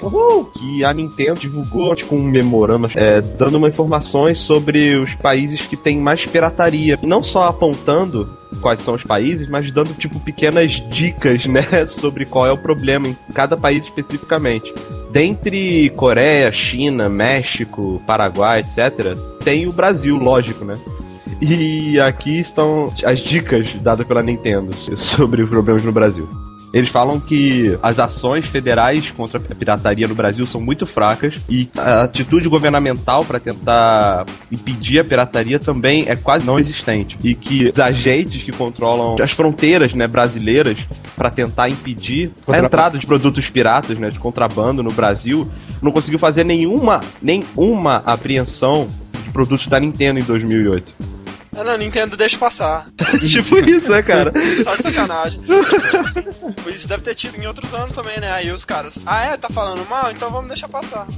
que 0.56 0.84
a 0.84 0.92
Nintendo 0.92 1.40
divulgou 1.40 1.96
tipo, 1.96 2.16
um 2.16 2.24
memorama 2.24 2.90
é, 2.96 3.22
dando 3.22 3.60
uma 3.60 3.68
informações 3.68 4.40
sobre 4.40 4.96
os 4.96 5.14
países 5.14 5.62
que 5.62 5.78
têm 5.78 6.00
mais 6.00 6.26
pirataria. 6.26 6.98
Não 7.04 7.22
só 7.22 7.44
apontando 7.44 8.28
quais 8.60 8.80
são 8.80 8.96
os 8.96 9.04
países, 9.04 9.48
mas 9.48 9.72
dando 9.72 9.94
tipo 9.94 10.20
pequenas 10.20 10.82
dicas, 10.90 11.46
né, 11.46 11.62
sobre 11.86 12.26
qual 12.26 12.48
é 12.48 12.52
o 12.52 12.58
problema 12.58 13.08
em 13.08 13.16
cada 13.32 13.56
país 13.56 13.84
especificamente. 13.84 14.74
Dentre 15.12 15.92
Coreia, 15.92 16.52
China, 16.52 17.08
México, 17.08 18.02
Paraguai, 18.08 18.62
etc., 18.62 19.16
tem 19.44 19.68
o 19.68 19.72
Brasil, 19.72 20.18
lógico, 20.18 20.66
né? 20.66 20.76
E 21.41 22.00
aqui 22.00 22.39
estão 22.39 22.91
as 23.04 23.19
dicas 23.19 23.74
dadas 23.76 24.06
pela 24.08 24.24
Nintendo 24.24 24.74
sobre 24.98 25.43
os 25.43 25.50
problemas 25.50 25.84
no 25.84 25.91
Brasil. 25.91 26.28
Eles 26.76 26.89
falam 26.89 27.21
que 27.21 27.80
as 27.82 28.00
ações 28.00 28.48
federais 28.48 29.10
contra 29.10 29.39
a 29.39 29.56
pirataria 29.56 30.10
no 30.10 30.13
Brasil 30.13 30.45
são 30.45 30.60
muito 30.60 30.86
fracas 30.86 31.39
e 31.48 31.69
a 31.78 32.02
atitude 32.02 32.50
governamental 32.50 33.24
para 33.24 33.39
tentar 33.39 34.26
impedir 34.52 35.00
a 35.00 35.04
pirataria 35.06 35.58
também 35.58 36.04
é 36.06 36.17
quase 36.17 36.45
não 36.45 36.60
existente. 36.60 37.17
E 37.24 37.34
que 37.34 37.69
os 37.69 37.80
agentes 37.80 38.43
que 38.43 38.52
controlam 38.52 39.15
as 39.24 39.32
fronteiras 39.32 39.93
né, 39.93 40.06
brasileiras 40.06 40.78
para 41.15 41.30
tentar 41.30 41.69
impedir 41.69 42.30
a 42.45 42.60
entrada 42.60 42.98
de 42.98 43.08
produtos 43.08 43.50
piratas, 43.50 43.98
né, 43.98 44.10
de 44.10 44.19
contrabando 44.19 44.84
no 44.84 44.91
Brasil, 44.91 45.50
não 45.82 45.93
conseguiu 45.93 46.19
fazer 46.19 46.43
nenhuma, 46.43 47.02
nenhuma 47.21 48.04
apreensão 48.06 48.86
de 49.24 49.32
produtos 49.32 49.67
da 49.67 49.80
Nintendo 49.80 50.19
em 50.19 50.24
2008. 50.24 51.14
Ah, 51.58 51.63
não, 51.63 51.78
Nintendo 51.78 52.18
deixa 52.18 52.38
passar. 52.38 52.86
tipo 53.30 53.58
isso, 53.60 53.89
né, 53.91 54.02
cara? 54.02 54.32
Só 54.63 54.76
de 54.76 54.84
sacanagem. 54.84 55.39
Isso 56.76 56.88
deve 56.88 57.04
ter 57.04 57.15
tido 57.15 57.38
em 57.41 57.48
outros 57.48 57.74
anos 57.74 57.96
também, 57.96 58.20
né? 58.20 58.32
Aí 58.32 58.52
os 58.52 58.65
caras, 58.65 58.96
ah 59.06 59.24
é, 59.26 59.38
tá 59.38 59.50
falando 59.50 59.88
mal? 59.89 60.12
Então 60.12 60.30
vamos 60.30 60.48
deixar 60.48 60.68
passar. 60.68 61.08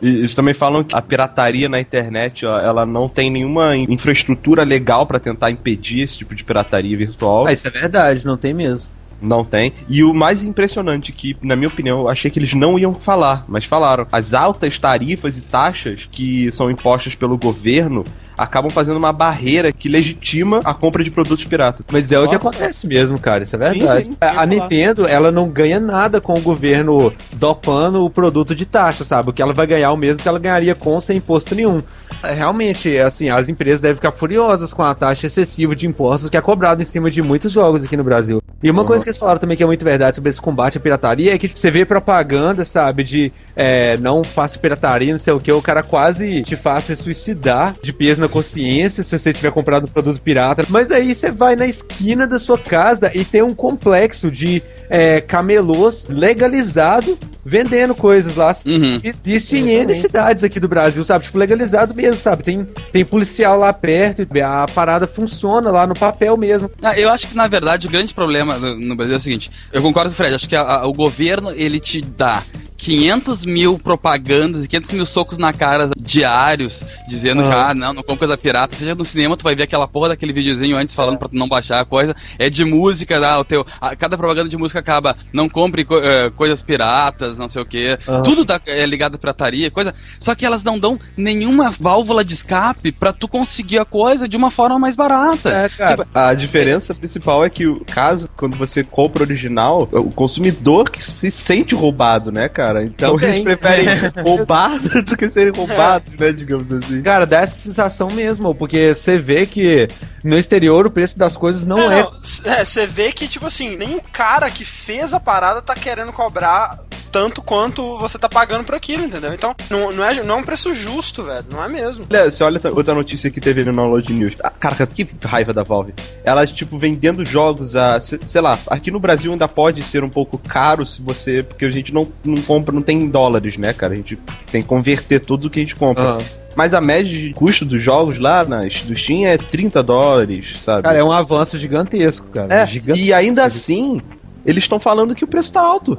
E 0.00 0.06
eles 0.08 0.32
também 0.32 0.54
falam 0.54 0.84
que 0.84 0.94
a 0.94 1.02
pirataria 1.02 1.68
na 1.68 1.80
internet, 1.80 2.46
ó, 2.46 2.56
ela 2.60 2.86
não 2.86 3.08
tem 3.08 3.28
nenhuma 3.28 3.76
in- 3.76 3.86
infraestrutura 3.92 4.62
legal 4.62 5.06
pra 5.08 5.18
tentar 5.18 5.50
impedir 5.50 6.02
esse 6.02 6.18
tipo 6.18 6.36
de 6.36 6.44
pirataria 6.44 6.96
virtual. 6.96 7.48
Ah, 7.48 7.52
isso 7.52 7.66
é 7.66 7.70
verdade, 7.70 8.24
não 8.24 8.36
tem 8.36 8.54
mesmo. 8.54 8.90
Não 9.20 9.44
tem. 9.44 9.72
E 9.88 10.02
o 10.02 10.14
mais 10.14 10.42
impressionante 10.42 11.12
que, 11.12 11.36
na 11.42 11.54
minha 11.54 11.68
opinião, 11.68 12.00
eu 12.00 12.08
achei 12.08 12.30
que 12.30 12.38
eles 12.38 12.54
não 12.54 12.78
iam 12.78 12.94
falar, 12.94 13.44
mas 13.48 13.64
falaram. 13.64 14.06
As 14.10 14.34
altas 14.34 14.78
tarifas 14.78 15.36
e 15.36 15.42
taxas 15.42 16.08
que 16.10 16.50
são 16.52 16.70
impostas 16.70 17.14
pelo 17.14 17.36
governo 17.36 18.04
acabam 18.40 18.70
fazendo 18.70 18.96
uma 18.96 19.12
barreira 19.12 19.70
que 19.70 19.88
legitima 19.88 20.60
a 20.64 20.72
compra 20.72 21.04
de 21.04 21.10
produtos 21.10 21.44
piratas. 21.44 21.84
Mas 21.92 22.10
é 22.10 22.18
o 22.18 22.26
que 22.26 22.34
Nossa. 22.34 22.48
acontece 22.48 22.86
mesmo, 22.86 23.18
cara, 23.20 23.42
isso 23.42 23.54
é 23.54 23.58
verdade. 23.58 24.06
Sim, 24.06 24.12
sim, 24.12 24.18
a 24.20 24.46
Nintendo, 24.46 25.06
ela 25.06 25.30
não 25.30 25.50
ganha 25.50 25.78
nada 25.78 26.20
com 26.20 26.34
o 26.38 26.40
governo 26.40 27.12
dopando 27.34 28.04
o 28.04 28.08
produto 28.08 28.54
de 28.54 28.64
taxa, 28.64 29.04
sabe? 29.04 29.28
O 29.28 29.32
que 29.32 29.42
ela 29.42 29.52
vai 29.52 29.66
ganhar 29.66 29.88
é 29.88 29.90
o 29.90 29.96
mesmo 29.96 30.22
que 30.22 30.28
ela 30.28 30.38
ganharia 30.38 30.74
com 30.74 30.98
sem 31.00 31.18
imposto 31.18 31.54
nenhum. 31.54 31.82
É, 32.22 32.32
Realmente, 32.32 32.96
assim, 32.98 33.28
as 33.28 33.48
empresas 33.48 33.80
devem 33.80 33.96
ficar 33.96 34.12
furiosas 34.12 34.72
com 34.72 34.82
a 34.82 34.94
taxa 34.94 35.26
excessiva 35.26 35.76
de 35.76 35.86
impostos 35.86 36.30
que 36.30 36.36
é 36.36 36.40
cobrada 36.40 36.80
em 36.80 36.84
cima 36.84 37.10
de 37.10 37.22
muitos 37.22 37.52
jogos 37.52 37.84
aqui 37.84 37.96
no 37.96 38.04
Brasil. 38.04 38.42
E 38.62 38.70
uma 38.70 38.84
coisa 38.84 39.02
que 39.02 39.08
eles 39.08 39.18
falaram 39.18 39.40
também 39.40 39.56
que 39.56 39.62
é 39.62 39.66
muito 39.66 39.82
verdade 39.84 40.16
sobre 40.16 40.28
esse 40.28 40.40
combate 40.40 40.76
à 40.76 40.80
pirataria 40.80 41.34
é 41.34 41.38
que 41.38 41.48
você 41.48 41.70
vê 41.70 41.84
propaganda, 41.84 42.62
sabe, 42.64 43.02
de 43.02 43.32
é, 43.56 43.96
não 43.96 44.22
faça 44.22 44.58
pirataria, 44.58 45.12
não 45.12 45.18
sei 45.18 45.32
o 45.32 45.40
que, 45.40 45.50
o 45.50 45.62
cara 45.62 45.82
quase 45.82 46.42
te 46.42 46.56
faça 46.56 46.94
suicidar 46.94 47.74
de 47.82 47.92
peso 47.92 48.20
na 48.20 48.28
consciência 48.30 49.02
se 49.02 49.18
você 49.18 49.32
tiver 49.32 49.50
comprado 49.50 49.84
um 49.84 49.88
produto 49.88 50.20
pirata. 50.22 50.64
Mas 50.68 50.90
aí 50.90 51.14
você 51.14 51.30
vai 51.30 51.56
na 51.56 51.66
esquina 51.66 52.26
da 52.26 52.38
sua 52.38 52.58
casa 52.58 53.10
e 53.14 53.24
tem 53.24 53.42
um 53.42 53.54
complexo 53.54 54.30
de 54.30 54.62
é, 54.90 55.20
camelôs 55.20 56.06
legalizado 56.08 57.16
vendendo 57.44 57.94
coisas 57.94 58.34
lá. 58.34 58.52
Uhum. 58.66 58.98
Existe 59.02 59.56
em 59.56 59.70
N 59.70 59.94
cidades 59.94 60.44
aqui 60.44 60.60
do 60.60 60.68
Brasil, 60.68 61.02
sabe? 61.04 61.24
Tipo, 61.24 61.38
legalizado 61.38 61.94
mesmo, 61.94 62.20
sabe? 62.20 62.42
Tem, 62.42 62.64
tem 62.92 63.04
policial 63.04 63.58
lá 63.58 63.72
perto, 63.72 64.26
a 64.44 64.66
parada 64.74 65.06
funciona 65.06 65.70
lá 65.70 65.86
no 65.86 65.94
papel 65.94 66.36
mesmo. 66.36 66.70
Ah, 66.82 66.98
eu 66.98 67.08
acho 67.10 67.28
que, 67.28 67.34
na 67.36 67.46
verdade, 67.48 67.86
o 67.86 67.90
grande 67.90 68.12
problema 68.12 68.58
no, 68.58 68.94
Brasil 68.96 69.14
é 69.14 69.18
o 69.18 69.20
seguinte. 69.20 69.50
Eu 69.72 69.80
concordo 69.80 70.10
com 70.10 70.14
o 70.14 70.16
Fred. 70.16 70.34
Acho 70.34 70.48
que 70.48 70.56
a- 70.56 70.60
a- 70.80 70.86
o 70.86 70.92
governo, 70.92 71.50
ele 71.52 71.80
te 71.80 72.02
dá 72.02 72.42
500 72.76 73.44
mil 73.44 73.78
propagandas 73.78 74.64
e 74.64 74.68
500 74.68 74.90
mil 74.92 75.06
socos 75.06 75.36
na 75.36 75.52
cara 75.52 75.90
diários, 75.98 76.82
dizendo 77.08 77.42
que, 77.42 77.48
ah, 77.52 77.74
não, 77.74 77.92
não 77.92 78.02
compra 78.02 78.20
coisa 78.26 78.38
pirata. 78.38 78.74
Seja 78.74 78.94
no 78.94 79.04
cinema, 79.04 79.36
tu 79.36 79.44
vai 79.44 79.54
ver 79.54 79.64
aquela 79.64 79.86
porra 79.86 80.08
daquele 80.10 80.32
videozinho 80.32 80.76
antes 80.76 80.94
falando 80.94 81.18
pra 81.18 81.28
tu 81.28 81.36
não 81.36 81.48
baixar 81.48 81.80
a 81.80 81.84
coisa. 81.84 82.14
É 82.38 82.48
de 82.48 82.64
música, 82.64 83.18
ah, 83.26 83.38
o 83.38 83.44
teu, 83.44 83.66
a- 83.80 83.94
cada 83.94 84.16
propaganda 84.16 84.48
de 84.48 84.56
música 84.56 84.79
acaba, 84.80 85.16
não 85.32 85.48
compre 85.48 85.84
co- 85.84 85.98
eh, 85.98 86.30
coisas 86.36 86.62
piratas, 86.62 87.38
não 87.38 87.46
sei 87.48 87.62
o 87.62 87.66
quê. 87.66 87.98
Aham. 88.08 88.22
Tudo 88.22 88.44
tá, 88.44 88.60
é 88.66 88.84
ligado 88.84 89.14
à 89.14 89.18
pirataria, 89.18 89.70
coisa. 89.70 89.94
Só 90.18 90.34
que 90.34 90.44
elas 90.44 90.64
não 90.64 90.78
dão 90.78 90.98
nenhuma 91.16 91.70
válvula 91.70 92.24
de 92.24 92.34
escape 92.34 92.90
pra 92.92 93.12
tu 93.12 93.28
conseguir 93.28 93.78
a 93.78 93.84
coisa 93.84 94.26
de 94.28 94.36
uma 94.36 94.50
forma 94.50 94.78
mais 94.78 94.96
barata. 94.96 95.50
É, 95.50 95.68
cara. 95.68 95.96
Tipo, 95.96 96.08
A 96.14 96.34
diferença 96.34 96.94
principal 96.94 97.44
é 97.44 97.50
que 97.50 97.66
o 97.66 97.84
caso, 97.84 98.28
quando 98.36 98.56
você 98.56 98.82
compra 98.82 99.22
o 99.22 99.26
original, 99.26 99.88
o 99.92 100.10
consumidor 100.10 100.90
que 100.90 101.02
se 101.02 101.30
sente 101.30 101.74
roubado, 101.74 102.32
né, 102.32 102.48
cara? 102.48 102.82
Então 102.84 103.16
Também. 103.16 103.30
eles 103.40 103.42
preferem 103.44 103.86
roubar 104.22 104.78
do 105.04 105.16
que 105.16 105.28
serem 105.28 105.52
roubados, 105.52 106.12
né, 106.18 106.32
digamos 106.32 106.72
assim. 106.72 107.02
Cara, 107.02 107.26
dá 107.26 107.40
essa 107.40 107.56
sensação 107.56 108.10
mesmo, 108.10 108.54
porque 108.54 108.94
você 108.94 109.18
vê 109.18 109.46
que 109.46 109.88
no 110.24 110.36
exterior 110.38 110.86
o 110.86 110.90
preço 110.90 111.18
das 111.18 111.36
coisas 111.36 111.64
não 111.64 111.90
é. 111.90 112.06
É, 112.44 112.64
você 112.64 112.86
vê 112.86 113.12
que, 113.12 113.26
tipo 113.28 113.46
assim, 113.46 113.76
nem 113.76 113.94
o 113.96 114.02
cara 114.12 114.50
que 114.50 114.64
fez 114.64 115.12
a 115.14 115.20
parada 115.20 115.60
tá 115.62 115.74
querendo 115.74 116.12
cobrar 116.12 116.78
tanto 117.12 117.42
quanto 117.42 117.98
você 117.98 118.16
tá 118.16 118.28
pagando 118.28 118.64
por 118.64 118.76
aquilo, 118.76 119.02
entendeu? 119.04 119.34
Então, 119.34 119.52
não, 119.68 119.90
não, 119.90 120.04
é, 120.04 120.22
não 120.22 120.36
é 120.36 120.38
um 120.38 120.44
preço 120.44 120.72
justo, 120.72 121.24
velho. 121.24 121.44
Não 121.50 121.64
é 121.64 121.66
mesmo. 121.68 122.04
Olha, 122.08 122.30
você 122.30 122.44
olha 122.44 122.60
outra 122.72 122.94
notícia 122.94 123.28
que 123.32 123.40
teve 123.40 123.64
no 123.64 123.72
Download 123.72 124.12
News. 124.12 124.34
Ah, 124.44 124.50
cara, 124.50 124.86
que 124.86 125.08
raiva 125.24 125.52
da 125.52 125.64
Valve. 125.64 125.92
Ela, 126.22 126.46
tipo, 126.46 126.78
vendendo 126.78 127.24
jogos 127.24 127.74
a. 127.74 128.00
se- 128.00 128.20
Sei 128.24 128.40
lá, 128.40 128.56
aqui 128.68 128.92
no 128.92 129.00
Brasil 129.00 129.32
ainda 129.32 129.48
pode 129.48 129.82
ser 129.82 130.04
um 130.04 130.08
pouco 130.08 130.38
caro 130.38 130.86
se 130.86 131.02
você. 131.02 131.42
Porque 131.42 131.64
a 131.64 131.70
gente 131.70 131.92
não, 131.92 132.06
não 132.24 132.40
compra, 132.42 132.72
não 132.72 132.82
tem 132.82 133.08
dólares, 133.08 133.56
né, 133.56 133.72
cara? 133.72 133.92
A 133.94 133.96
gente 133.96 134.16
tem 134.52 134.62
que 134.62 134.68
converter 134.68 135.18
tudo 135.18 135.50
que 135.50 135.58
a 135.58 135.62
gente 135.64 135.74
compra. 135.74 136.04
Aham. 136.04 136.22
Mas 136.56 136.74
a 136.74 136.80
média 136.80 137.10
de 137.10 137.32
custo 137.32 137.64
dos 137.64 137.82
jogos 137.82 138.18
lá 138.18 138.44
na, 138.44 138.62
do 138.62 138.96
Steam 138.96 139.26
é 139.26 139.38
30 139.38 139.82
dólares, 139.82 140.56
sabe? 140.60 140.82
Cara, 140.82 140.98
é 140.98 141.04
um 141.04 141.12
avanço 141.12 141.56
gigantesco, 141.56 142.26
cara. 142.28 142.62
É, 142.62 142.66
gigantesco. 142.66 143.06
e 143.06 143.12
ainda 143.12 143.44
assim, 143.44 144.00
eles 144.44 144.64
estão 144.64 144.80
falando 144.80 145.14
que 145.14 145.24
o 145.24 145.28
preço 145.28 145.52
tá 145.52 145.60
alto. 145.60 145.98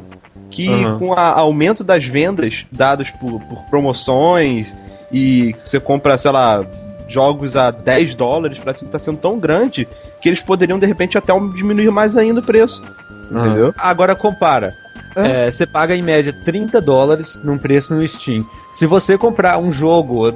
Que 0.49 0.67
Aham. 0.67 0.99
com 0.99 1.09
o 1.09 1.13
aumento 1.13 1.83
das 1.83 2.05
vendas 2.05 2.65
dadas 2.71 3.09
por, 3.09 3.39
por 3.41 3.63
promoções 3.69 4.75
e 5.11 5.55
você 5.63 5.79
compra, 5.79 6.17
sei 6.17 6.31
lá, 6.31 6.65
jogos 7.07 7.55
a 7.55 7.71
10 7.71 8.15
dólares, 8.15 8.59
parece 8.59 8.85
que 8.85 8.91
tá 8.91 8.99
sendo 8.99 9.17
tão 9.17 9.39
grande 9.39 9.87
que 10.21 10.29
eles 10.29 10.41
poderiam 10.41 10.77
de 10.77 10.85
repente 10.85 11.17
até 11.17 11.33
diminuir 11.55 11.91
mais 11.91 12.17
ainda 12.17 12.41
o 12.41 12.43
preço. 12.43 12.83
Entendeu? 13.31 13.73
Agora 13.77 14.13
compara. 14.13 14.75
É, 15.15 15.49
Você 15.49 15.65
paga 15.65 15.95
em 15.95 16.01
média 16.01 16.33
30 16.33 16.81
dólares 16.81 17.39
num 17.43 17.57
preço 17.57 17.95
no 17.95 18.07
Steam. 18.07 18.45
Se 18.71 18.85
você 18.85 19.17
comprar 19.17 19.57
um 19.57 19.71
jogo 19.71 20.31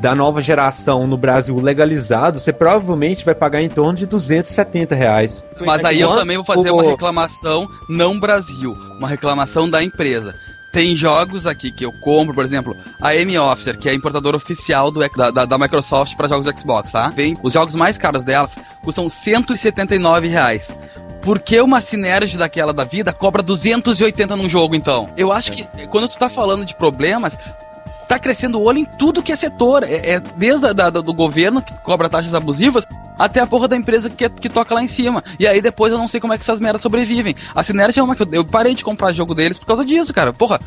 da 0.00 0.14
nova 0.14 0.40
geração 0.40 1.06
no 1.06 1.16
Brasil 1.16 1.58
legalizado, 1.58 2.38
você 2.38 2.52
provavelmente 2.52 3.24
vai 3.24 3.34
pagar 3.34 3.60
em 3.62 3.68
torno 3.68 3.94
de 3.94 4.06
270 4.06 4.94
reais. 4.94 5.44
Mas 5.60 5.84
aí 5.84 6.00
eu 6.00 6.14
também 6.14 6.36
vou 6.36 6.46
fazer 6.46 6.70
uma 6.70 6.82
reclamação 6.82 7.66
não 7.88 8.18
Brasil, 8.18 8.76
uma 8.98 9.08
reclamação 9.08 9.68
da 9.68 9.82
empresa. 9.82 10.34
Tem 10.72 10.94
jogos 10.94 11.46
aqui 11.46 11.72
que 11.72 11.84
eu 11.84 11.90
compro, 11.90 12.32
por 12.32 12.44
exemplo, 12.44 12.76
a 13.00 13.14
M 13.16 13.36
Officer, 13.38 13.76
que 13.76 13.88
é 13.88 13.92
a 13.92 13.94
importadora 13.94 14.36
oficial 14.36 14.88
do, 14.90 15.00
da, 15.00 15.30
da, 15.32 15.44
da 15.44 15.58
Microsoft 15.58 16.16
para 16.16 16.28
jogos 16.28 16.44
do 16.46 16.56
Xbox, 16.56 16.92
tá? 16.92 17.08
Vem, 17.08 17.36
os 17.42 17.52
jogos 17.52 17.74
mais 17.74 17.98
caros 17.98 18.22
delas 18.22 18.56
custam 18.84 19.08
179 19.08 20.28
reais. 20.28 20.72
Por 21.22 21.38
que 21.38 21.60
uma 21.60 21.80
Synergy 21.80 22.36
daquela 22.38 22.72
da 22.72 22.84
vida 22.84 23.12
cobra 23.12 23.42
280 23.42 24.34
num 24.36 24.48
jogo, 24.48 24.74
então? 24.74 25.08
Eu 25.16 25.30
acho 25.32 25.52
que 25.52 25.64
quando 25.88 26.08
tu 26.08 26.16
tá 26.16 26.28
falando 26.30 26.64
de 26.64 26.74
problemas, 26.74 27.38
tá 28.08 28.18
crescendo 28.18 28.58
o 28.58 28.62
olho 28.64 28.78
em 28.78 28.84
tudo 28.84 29.22
que 29.22 29.30
é 29.30 29.36
setor. 29.36 29.82
É, 29.84 30.12
é 30.14 30.20
desde 30.36 30.66
a, 30.66 30.72
da- 30.72 30.90
do 30.90 31.12
governo, 31.12 31.60
que 31.62 31.74
cobra 31.82 32.08
taxas 32.08 32.34
abusivas, 32.34 32.86
até 33.18 33.40
a 33.40 33.46
porra 33.46 33.68
da 33.68 33.76
empresa 33.76 34.08
que, 34.08 34.28
que 34.30 34.48
toca 34.48 34.74
lá 34.74 34.82
em 34.82 34.88
cima. 34.88 35.22
E 35.38 35.46
aí 35.46 35.60
depois 35.60 35.92
eu 35.92 35.98
não 35.98 36.08
sei 36.08 36.20
como 36.20 36.32
é 36.32 36.38
que 36.38 36.42
essas 36.42 36.58
merdas 36.58 36.80
sobrevivem. 36.82 37.34
A 37.54 37.62
Synergy 37.62 38.00
é 38.00 38.02
uma 38.02 38.16
que 38.16 38.22
eu, 38.22 38.28
eu 38.32 38.44
parei 38.44 38.74
de 38.74 38.82
comprar 38.82 39.12
jogo 39.12 39.34
deles 39.34 39.58
por 39.58 39.66
causa 39.66 39.84
disso, 39.84 40.12
cara. 40.14 40.32
Porra. 40.32 40.58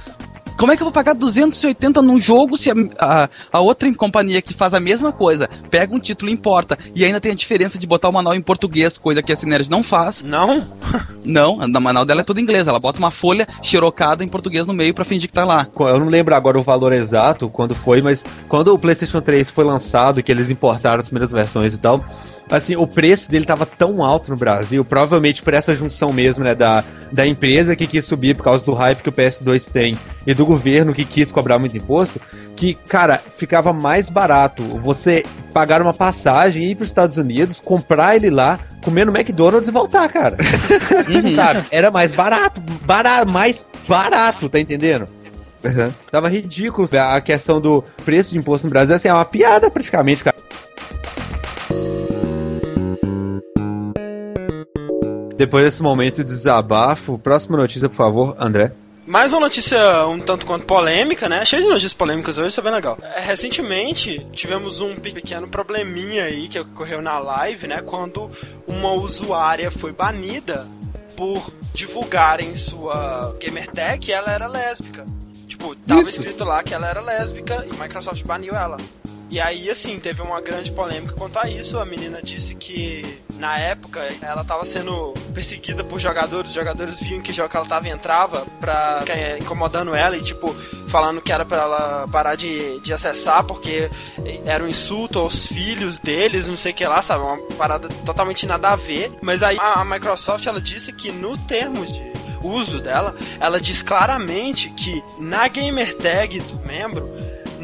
Como 0.57 0.71
é 0.71 0.75
que 0.75 0.81
eu 0.81 0.85
vou 0.85 0.93
pagar 0.93 1.13
280 1.13 2.01
num 2.01 2.19
jogo 2.19 2.57
se 2.57 2.71
a, 2.71 2.73
a, 2.99 3.29
a 3.51 3.59
outra 3.59 3.93
companhia 3.95 4.41
que 4.41 4.53
faz 4.53 4.73
a 4.73 4.79
mesma 4.79 5.11
coisa 5.11 5.49
pega 5.69 5.93
um 5.95 5.99
título 5.99 6.29
e 6.29 6.33
importa 6.33 6.77
e 6.95 7.03
ainda 7.03 7.19
tem 7.19 7.31
a 7.31 7.35
diferença 7.35 7.77
de 7.77 7.85
botar 7.85 8.09
o 8.09 8.13
manual 8.13 8.35
em 8.35 8.41
português, 8.41 8.97
coisa 8.97 9.21
que 9.21 9.31
a 9.31 9.35
Synergy 9.35 9.69
não 9.69 9.83
faz? 9.83 10.23
Não? 10.23 10.67
Não, 11.25 11.61
a 11.61 11.67
manual 11.79 12.03
dela 12.03 12.19
é 12.19 12.23
toda 12.23 12.41
em 12.41 12.43
inglês. 12.43 12.67
Ela 12.67 12.79
bota 12.79 12.99
uma 12.99 13.09
folha 13.09 13.47
xerocada 13.61 14.25
em 14.25 14.27
português 14.27 14.67
no 14.67 14.73
meio 14.73 14.93
pra 14.93 15.05
fingir 15.05 15.29
que 15.29 15.33
tá 15.33 15.45
lá. 15.45 15.65
Eu 15.79 15.99
não 15.99 16.07
lembro 16.07 16.35
agora 16.35 16.59
o 16.59 16.61
valor 16.61 16.91
exato, 16.91 17.49
quando 17.49 17.73
foi, 17.73 18.01
mas 18.01 18.25
quando 18.49 18.73
o 18.73 18.77
PlayStation 18.77 19.21
3 19.21 19.49
foi 19.49 19.63
lançado, 19.63 20.21
que 20.21 20.31
eles 20.31 20.49
importaram 20.49 20.99
as 20.99 21.07
primeiras 21.07 21.31
versões 21.31 21.73
e 21.73 21.77
tal, 21.77 22.03
assim, 22.49 22.75
o 22.75 22.85
preço 22.85 23.29
dele 23.29 23.45
tava 23.45 23.65
tão 23.65 24.03
alto 24.03 24.31
no 24.31 24.37
Brasil, 24.37 24.83
provavelmente 24.83 25.41
por 25.41 25.53
essa 25.53 25.75
junção 25.75 26.11
mesmo, 26.13 26.43
né, 26.43 26.53
da, 26.53 26.83
da 27.11 27.25
empresa 27.25 27.75
que 27.75 27.87
quis 27.87 28.05
subir 28.05 28.35
por 28.35 28.43
causa 28.43 28.63
do 28.63 28.73
hype 28.73 29.01
que 29.01 29.09
o 29.09 29.13
PS2 29.13 29.69
tem 29.71 29.97
e 30.25 30.33
do 30.33 30.45
governo 30.45 30.93
que 30.93 31.05
quis 31.05 31.31
cobrar 31.31 31.59
muito 31.59 31.77
imposto, 31.77 32.19
que, 32.55 32.73
cara, 32.73 33.21
ficava 33.35 33.73
mais 33.73 34.09
barato 34.09 34.63
você 34.79 35.25
pagar 35.53 35.81
uma 35.81 35.93
passagem, 35.93 36.63
ir 36.63 36.75
para 36.75 36.83
os 36.83 36.89
Estados 36.89 37.17
Unidos, 37.17 37.59
comprar 37.59 38.15
ele 38.15 38.29
lá, 38.29 38.59
comer 38.83 39.05
no 39.05 39.15
McDonald's 39.15 39.67
e 39.67 39.71
voltar, 39.71 40.09
cara. 40.09 40.37
Sabe? 41.35 41.65
Era 41.71 41.91
mais 41.91 42.11
barato, 42.11 42.61
barato, 42.83 43.29
mais 43.29 43.65
barato, 43.87 44.49
tá 44.49 44.59
entendendo? 44.59 45.07
Tava 46.11 46.29
ridículo. 46.29 46.87
A 46.99 47.21
questão 47.21 47.61
do 47.61 47.83
preço 48.03 48.31
de 48.31 48.37
imposto 48.37 48.67
no 48.67 48.71
Brasil 48.71 48.95
assim, 48.95 49.07
é 49.07 49.13
uma 49.13 49.25
piada 49.25 49.69
praticamente, 49.69 50.23
cara. 50.23 50.35
Depois 55.37 55.65
desse 55.65 55.81
momento 55.81 56.17
de 56.17 56.25
desabafo, 56.25 57.17
próxima 57.17 57.57
notícia, 57.57 57.89
por 57.89 57.95
favor, 57.95 58.35
André. 58.39 58.71
Mais 59.05 59.33
uma 59.33 59.41
notícia 59.41 60.05
um 60.07 60.19
tanto 60.19 60.45
quanto 60.45 60.65
polêmica, 60.65 61.27
né? 61.27 61.43
Cheio 61.43 61.63
de 61.63 61.67
notícias 61.67 61.93
polêmicas 61.93 62.37
hoje, 62.37 62.49
isso 62.49 62.59
é 62.61 62.63
bem 62.63 62.71
legal. 62.71 62.97
É, 63.01 63.19
recentemente, 63.19 64.25
tivemos 64.31 64.79
um 64.79 64.95
pe- 64.95 65.11
pequeno 65.11 65.45
probleminha 65.47 66.23
aí 66.23 66.47
que 66.47 66.57
ocorreu 66.57 67.01
na 67.01 67.19
live, 67.19 67.67
né? 67.67 67.81
Quando 67.81 68.31
uma 68.65 68.91
usuária 68.93 69.69
foi 69.69 69.91
banida 69.91 70.65
por 71.17 71.51
divulgar 71.73 72.39
em 72.39 72.55
sua 72.55 73.35
gamertag 73.43 73.99
que 73.99 74.13
ela 74.13 74.31
era 74.31 74.47
lésbica. 74.47 75.03
Tipo, 75.47 75.75
tava 75.75 75.99
Isso. 76.01 76.21
escrito 76.21 76.45
lá 76.45 76.63
que 76.63 76.73
ela 76.73 76.87
era 76.87 77.01
lésbica 77.01 77.65
e 77.69 77.75
o 77.75 77.79
Microsoft 77.81 78.23
baniu 78.23 78.53
ela. 78.53 78.77
E 79.29 79.39
aí, 79.39 79.69
assim, 79.69 79.99
teve 79.99 80.21
uma 80.21 80.39
grande 80.41 80.71
polêmica 80.71 81.13
quanto 81.13 81.39
a 81.39 81.49
isso. 81.49 81.79
A 81.79 81.85
menina 81.85 82.21
disse 82.21 82.53
que, 82.53 83.01
na 83.37 83.57
época, 83.57 84.07
ela 84.21 84.43
tava 84.43 84.63
sendo 84.63 85.11
perseguida 85.33 85.83
por 85.83 85.99
jogadores. 85.99 86.49
Os 86.49 86.55
jogadores 86.55 86.99
viam 86.99 87.21
que 87.21 87.33
jogo 87.33 87.49
que 87.49 87.57
ela 87.57 87.65
tava 87.65 87.89
entrava 87.89 88.45
pra 88.59 88.99
ficar 89.01 89.39
incomodando 89.39 89.95
ela 89.95 90.15
e, 90.15 90.21
tipo, 90.21 90.53
falando 90.89 91.21
que 91.21 91.31
era 91.31 91.43
pra 91.43 91.57
ela 91.57 92.07
parar 92.11 92.35
de, 92.35 92.79
de 92.81 92.93
acessar 92.93 93.43
porque 93.43 93.89
era 94.45 94.63
um 94.63 94.67
insulto 94.67 95.17
aos 95.17 95.47
filhos 95.47 95.97
deles, 95.97 96.47
não 96.47 96.55
sei 96.55 96.71
o 96.71 96.75
que 96.75 96.85
lá, 96.85 97.01
sabe? 97.01 97.23
Uma 97.23 97.37
parada 97.57 97.89
totalmente 98.05 98.45
nada 98.45 98.69
a 98.69 98.75
ver. 98.75 99.11
Mas 99.23 99.41
aí 99.41 99.57
a, 99.59 99.81
a 99.81 99.85
Microsoft, 99.85 100.45
ela 100.45 100.61
disse 100.61 100.93
que 100.93 101.11
no 101.11 101.35
termo 101.35 101.85
de 101.85 102.13
uso 102.43 102.79
dela, 102.79 103.15
ela 103.39 103.59
diz 103.59 103.81
claramente 103.81 104.69
que 104.69 105.03
na 105.17 105.47
gamer 105.47 105.95
tag 105.95 106.39
do 106.39 106.67
membro 106.67 107.09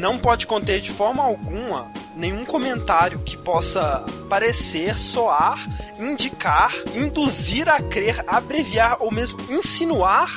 não 0.00 0.18
pode 0.18 0.46
conter 0.46 0.80
de 0.80 0.90
forma 0.90 1.22
alguma 1.22 1.86
nenhum 2.16 2.44
comentário 2.44 3.20
que 3.20 3.36
possa 3.36 4.04
parecer, 4.28 4.98
soar, 4.98 5.64
indicar, 5.98 6.72
induzir 6.94 7.68
a 7.68 7.80
crer, 7.80 8.24
abreviar 8.26 8.96
ou 9.00 9.12
mesmo 9.12 9.38
insinuar 9.50 10.28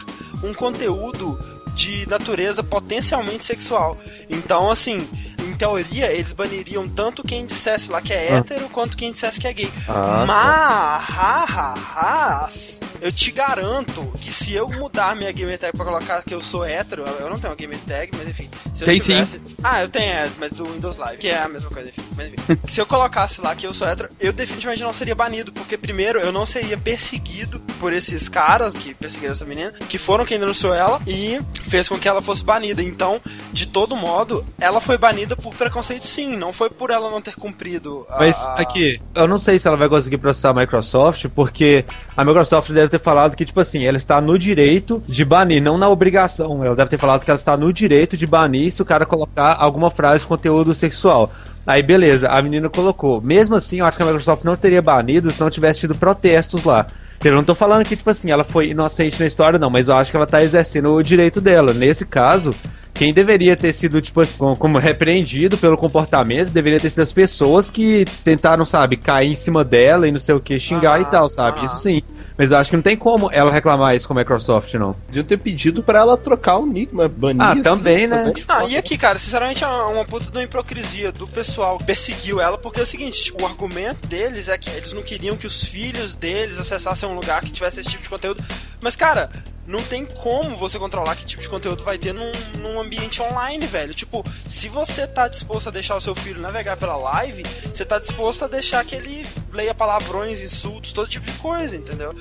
um 0.43 0.53
conteúdo 0.53 1.38
de 1.76 2.07
natureza 2.07 2.61
potencialmente 2.61 3.43
sexual. 3.43 3.97
Então, 4.30 4.70
assim, 4.70 4.97
em 5.39 5.53
teoria, 5.55 6.11
eles 6.11 6.32
baniriam 6.32 6.88
tanto 6.88 7.24
quem 7.24 7.45
dissesse 7.45 7.89
lá 7.89 8.01
que 8.01 8.14
é 8.14 8.34
hétero 8.34 8.70
quanto 8.70 8.95
quem 8.95 9.11
dissesse 9.11 9.39
que 9.39 9.47
é 9.47 9.53
gay. 9.53 9.72
Ah, 9.88 10.24
Mas, 10.28 12.80
eu 13.04 13.12
te 13.12 13.32
garanto 13.32 14.01
que 14.22 14.32
se 14.32 14.54
eu 14.54 14.66
mudar 14.70 15.14
minha 15.14 15.30
gamer 15.34 15.60
tag 15.60 15.76
pra 15.76 15.86
colocar 15.86 16.24
que 16.24 16.34
eu 16.34 16.41
sou 16.41 16.64
hétero, 16.64 17.04
eu 17.20 17.30
não 17.30 17.38
tenho 17.38 17.51
uma 17.51 17.56
gamer 17.58 17.78
tag, 17.80 18.10
mas 18.18 18.30
enfim. 18.30 18.49
Se 18.74 18.84
eu 18.84 18.86
Tem 18.86 18.99
tivesse... 18.99 19.41
Ah, 19.62 19.82
eu 19.82 19.89
tenho, 19.89 20.10
é, 20.10 20.30
mas 20.39 20.54
do 20.54 20.66
Windows 20.66 20.95
Live, 20.95 21.18
que 21.18 21.28
é 21.28 21.41
a 21.41 21.49
mesma 21.49 21.70
coisa, 21.70 21.89
enfim. 21.89 22.01
Mas 22.16 22.34
enfim. 22.34 22.60
se 22.72 22.80
eu 22.80 22.86
colocasse 22.86 23.41
lá 23.41 23.54
que 23.56 23.68
eu 23.68 23.74
sou 23.74 23.86
hétero, 23.86 24.08
eu 24.22 24.32
definitivamente 24.32 24.82
não 24.82 24.93
seria 24.93 25.14
banido, 25.14 25.51
porque 25.51 25.78
primeiro 25.78 26.22
eu 26.22 26.32
não 26.32 26.45
seria 26.45 26.78
perseguido 26.78 27.60
por 27.78 27.91
esses 27.91 28.30
caras 28.30 28.74
que 28.74 28.93
perseguiram 28.93 29.34
essa 29.34 29.43
menina, 29.43 29.74
que 29.89 29.97
foram 29.97 30.26
quem 30.26 30.39
denunciou 30.39 30.74
ela 30.74 31.01
e 31.06 31.41
fez 31.68 31.89
com 31.89 31.99
que 31.99 32.08
ela 32.08 32.22
fosse 32.22 32.41
banida. 32.41 32.82
Então, 32.82 33.20
de 33.51 33.66
todo 33.66 33.97
modo, 33.97 34.45
ela 34.58 34.80
foi 34.80 34.97
banida 34.97 35.36
por 35.36 35.54
preconceito 35.54 36.06
sim, 36.06 36.38
não 36.38 36.54
foi 36.54 36.70
por 36.70 36.89
ela 36.89 37.12
não 37.12 37.22
ter 37.22 37.36
cumprido 37.36 38.06
a... 38.10 38.20
Mas 38.20 38.47
aqui, 38.51 39.01
eu 39.14 39.28
não 39.28 39.38
sei 39.38 39.60
se 39.60 39.68
ela 39.68 39.76
vai 39.76 39.89
conseguir 39.89 40.20
processar 40.20 40.51
a 40.51 40.54
Microsoft, 40.54 41.26
porque 41.36 41.86
a 42.16 42.24
Microsoft 42.24 42.72
deve 42.72 42.93
ter 42.98 43.04
falado 43.04 43.36
que, 43.36 43.46
tipo 43.46 43.60
assim, 43.60 43.84
ela 43.86 43.98
está 43.98 44.20
no 44.22 44.38
direito 44.38 45.04
de 45.08 45.24
banir, 45.26 45.62
não 45.62 45.78
na 45.78 45.89
obrigação. 45.89 46.64
Ela 46.64 46.76
deve 46.76 46.89
ter 46.89 46.98
falado 46.98 47.24
que 47.24 47.30
ela 47.32 47.38
está 47.38 47.56
no 47.58 47.72
direito 47.74 48.16
de 48.18 48.26
banir 48.28 48.72
se 48.72 48.82
o 48.82 48.86
cara 48.86 49.06
colocar 49.06 49.56
alguma 49.60 49.89
frase 49.91 50.22
de 50.22 50.28
conteúdo 50.28 50.74
sexual. 50.74 51.32
Aí, 51.66 51.82
beleza, 51.82 52.28
a 52.30 52.41
menina 52.41 52.70
colocou. 52.70 53.22
Mesmo 53.22 53.56
assim, 53.56 53.80
eu 53.80 53.86
acho 53.86 53.98
que 53.98 54.04
a 54.04 54.06
Microsoft 54.06 54.44
não 54.44 54.56
teria 54.56 54.82
banido 54.82 55.32
se 55.32 55.39
não 55.39 55.50
tivesse 55.50 55.82
tido 55.82 55.96
protestos 55.96 56.64
lá. 56.64 56.86
Eu 57.24 57.32
não 57.34 57.44
tô 57.44 57.56
falando 57.56 57.86
que, 57.86 57.96
tipo 57.96 58.10
assim, 58.10 58.32
ela 58.32 58.44
foi 58.44 58.72
inocente 58.72 59.18
na 59.20 59.26
história, 59.26 59.58
não, 59.58 59.70
mas 59.70 59.88
eu 59.88 59.96
acho 59.96 60.12
que 60.12 60.18
ela 60.18 60.28
tá 60.28 60.44
exercendo 60.44 60.91
o 60.94 61.02
direito 61.02 61.39
dela. 61.39 61.74
Nesse 61.74 62.06
caso, 62.06 62.54
quem 62.94 63.14
deveria 63.14 63.56
ter 63.56 63.72
sido, 63.72 64.02
tipo 64.02 64.20
assim, 64.20 64.39
como- 64.60 64.78
repreendido 64.78 65.58
pelo 65.58 65.78
comportamento, 65.78 66.50
deveria 66.50 66.82
ter 66.82 66.89
sido 66.89 67.00
as 67.02 67.14
pessoas 67.14 67.72
que 67.72 68.06
tentaram, 68.26 68.66
sabe, 68.66 68.98
cair 68.98 69.32
em 69.32 69.36
cima 69.36 69.64
dela 69.64 70.06
e 70.06 70.12
não 70.12 70.20
sei 70.20 70.36
o 70.36 70.39
que, 70.41 70.60
xingar 70.60 70.96
Ah, 70.96 71.00
e 71.00 71.06
tal, 71.06 71.30
sabe? 71.30 71.60
ah. 71.62 71.66
Isso 71.66 71.80
sim. 71.80 72.02
Mas 72.38 72.51
eu 72.51 72.57
acho 72.57 72.69
que 72.69 72.75
não 72.75 72.84
tem 72.84 72.95
como 72.95 73.29
ela 73.31 73.51
reclamar 73.51 73.95
isso 73.95 74.07
com 74.07 74.13
a 74.13 74.17
Microsoft, 74.17 74.73
não. 74.75 74.93
Podiam 74.93 75.23
ter 75.23 75.38
pedido 75.38 75.84
pra 75.84 75.99
ela 75.99 76.17
trocar 76.17 76.57
o 76.57 76.65
nick, 76.65 76.93
mas 76.93 77.11
banir. 77.11 77.41
Ah, 77.41 77.55
também, 77.61 78.07
né? 78.07 78.34
Ah, 78.47 78.65
e 78.65 78.77
aqui, 78.77 78.97
cara, 78.97 79.19
sinceramente 79.19 79.63
é 79.63 79.67
uma, 79.67 79.86
uma 79.88 80.05
puta 80.05 80.25
de 80.25 80.31
uma 80.31 80.43
hipocrisia 80.43 81.11
do 81.11 81.27
pessoal 81.27 81.77
que 81.77 81.84
perseguiu 81.84 82.41
ela, 82.41 82.57
porque 82.57 82.79
é 82.79 82.84
o 82.84 82.88
seguinte, 82.88 83.23
tipo, 83.23 83.43
o 83.43 83.45
argumento 83.45 84.07
deles 84.07 84.47
é 84.47 84.57
que 84.57 84.69
eles 84.69 84.93
não 84.93 85.01
queriam 85.01 85.38
que 85.38 85.45
os 85.45 85.63
filhos 85.63 86.15
deles 86.15 86.59
acessassem 86.59 87.07
um 87.07 87.15
lugar 87.15 87.41
que 87.41 87.51
tivesse 87.51 87.79
esse 87.79 87.89
tipo 87.89 88.03
de 88.03 88.09
conteúdo. 88.09 88.43
Mas, 88.81 88.95
cara, 88.95 89.29
não 89.66 89.82
tem 89.84 90.05
como 90.05 90.57
você 90.57 90.78
controlar 90.78 91.16
que 91.16 91.26
tipo 91.26 91.41
de 91.41 91.49
conteúdo 91.49 91.84
vai 91.84 91.97
ter 91.97 92.14
num, 92.14 92.32
num 92.59 92.80
ambiente 92.80 93.22
online, 93.22 93.66
velho. 93.66 93.93
Tipo, 93.93 94.24
se 94.47 94.68
você 94.68 95.07
tá 95.07 95.28
disposto 95.28 95.68
a 95.68 95.72
deixar 95.72 95.95
o 95.95 96.01
seu 96.01 96.14
filho 96.16 96.41
navegar 96.41 96.78
pela 96.78 96.95
live, 96.95 97.43
você 97.74 97.86
tá 97.86 97.99
disposto 97.99 98.45
a 98.45 98.47
deixar 98.47 98.84
que 98.86 98.95
ele 98.95 99.26
leia 99.51 99.74
palavrões, 99.74 100.41
insultos, 100.41 100.91
todo 100.91 101.07
tipo 101.07 101.26
de 101.26 101.38
coisa, 101.38 101.76
entendeu? 101.76 102.14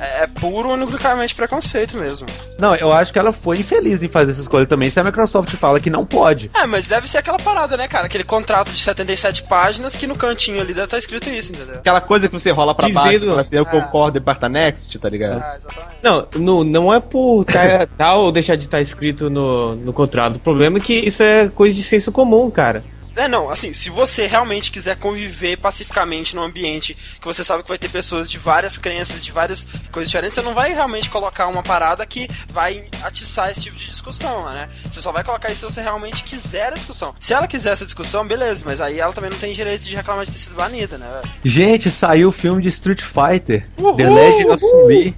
É, 0.00 0.22
é 0.22 0.26
puro 0.26 0.70
unicamente 0.72 1.34
preconceito 1.34 1.96
mesmo. 1.98 2.26
Não, 2.58 2.74
eu 2.74 2.90
acho 2.92 3.12
que 3.12 3.18
ela 3.18 3.32
foi 3.32 3.58
infeliz 3.58 4.02
em 4.02 4.08
fazer 4.08 4.32
essa 4.32 4.40
escolha 4.40 4.64
também, 4.66 4.88
se 4.90 4.98
a 4.98 5.04
Microsoft 5.04 5.54
fala 5.56 5.78
que 5.78 5.90
não 5.90 6.06
pode. 6.06 6.50
É, 6.54 6.64
mas 6.66 6.86
deve 6.88 7.08
ser 7.08 7.18
aquela 7.18 7.36
parada, 7.38 7.76
né, 7.76 7.86
cara? 7.86 8.06
Aquele 8.06 8.24
contrato 8.24 8.70
de 8.70 8.78
77 8.80 9.42
páginas 9.44 9.94
que 9.94 10.06
no 10.06 10.16
cantinho 10.16 10.60
ali 10.60 10.72
deve 10.72 10.84
estar 10.84 10.98
escrito 10.98 11.28
isso, 11.28 11.52
entendeu? 11.52 11.74
Aquela 11.76 12.00
coisa 12.00 12.28
que 12.28 12.32
você 12.32 12.50
rola 12.50 12.74
pra 12.74 12.86
Dizendo- 12.86 13.26
baixo, 13.26 13.40
assim, 13.40 13.56
eu 13.56 13.62
Ah. 13.62 13.66
concordo 13.66 14.18
e 14.18 14.20
parta 14.20 14.48
next, 14.48 14.98
tá 14.98 15.08
ligado? 15.08 15.42
Ah, 15.42 15.56
exatamente. 15.56 15.90
Não, 16.02 16.26
não, 16.36 16.64
não 16.64 16.94
é 16.94 17.00
por 17.00 17.44
tá, 17.44 17.86
tá 17.98 18.14
ou 18.14 18.32
deixar 18.32 18.56
de 18.56 18.62
estar 18.62 18.80
escrito 18.80 19.28
no, 19.28 19.74
no 19.76 19.92
contrato. 19.92 20.36
O 20.36 20.40
problema 20.40 20.78
é 20.78 20.80
que 20.80 20.94
isso 20.94 21.22
é 21.22 21.48
coisa 21.48 21.76
de 21.76 21.82
senso 21.82 22.10
comum, 22.10 22.50
cara. 22.50 22.82
É, 23.16 23.26
não, 23.26 23.50
assim, 23.50 23.72
se 23.72 23.90
você 23.90 24.26
realmente 24.26 24.70
quiser 24.70 24.96
conviver 24.96 25.56
pacificamente 25.58 26.34
num 26.34 26.42
ambiente 26.42 26.96
que 27.20 27.26
você 27.26 27.42
sabe 27.42 27.62
que 27.62 27.68
vai 27.68 27.78
ter 27.78 27.88
pessoas 27.88 28.30
de 28.30 28.38
várias 28.38 28.78
crenças, 28.78 29.24
de 29.24 29.32
várias 29.32 29.66
coisas 29.90 30.08
diferentes, 30.08 30.34
você 30.34 30.42
não 30.42 30.54
vai 30.54 30.72
realmente 30.72 31.10
colocar 31.10 31.48
uma 31.48 31.62
parada 31.62 32.04
que 32.06 32.26
vai 32.52 32.84
atiçar 33.02 33.50
esse 33.50 33.62
tipo 33.62 33.76
de 33.76 33.86
discussão, 33.86 34.50
né? 34.50 34.68
Você 34.90 35.00
só 35.00 35.12
vai 35.12 35.24
colocar 35.24 35.50
isso 35.50 35.60
se 35.60 35.74
você 35.74 35.80
realmente 35.80 36.22
quiser 36.24 36.68
a 36.68 36.76
discussão. 36.76 37.14
Se 37.18 37.34
ela 37.34 37.46
quiser 37.46 37.72
essa 37.72 37.84
discussão, 37.84 38.26
beleza, 38.26 38.62
mas 38.64 38.80
aí 38.80 39.00
ela 39.00 39.12
também 39.12 39.30
não 39.30 39.38
tem 39.38 39.52
direito 39.52 39.82
de 39.82 39.94
reclamar 39.94 40.24
de 40.24 40.32
ter 40.32 40.38
sido 40.38 40.54
banida, 40.54 40.96
né, 40.96 41.08
velho? 41.20 41.34
Gente, 41.44 41.90
saiu 41.90 42.28
o 42.28 42.32
filme 42.32 42.62
de 42.62 42.68
Street 42.68 43.02
Fighter, 43.02 43.66
Uhul, 43.78 43.96
The 43.96 44.08
Legend 44.08 44.50
of 44.50 44.64
Lee. 44.86 45.14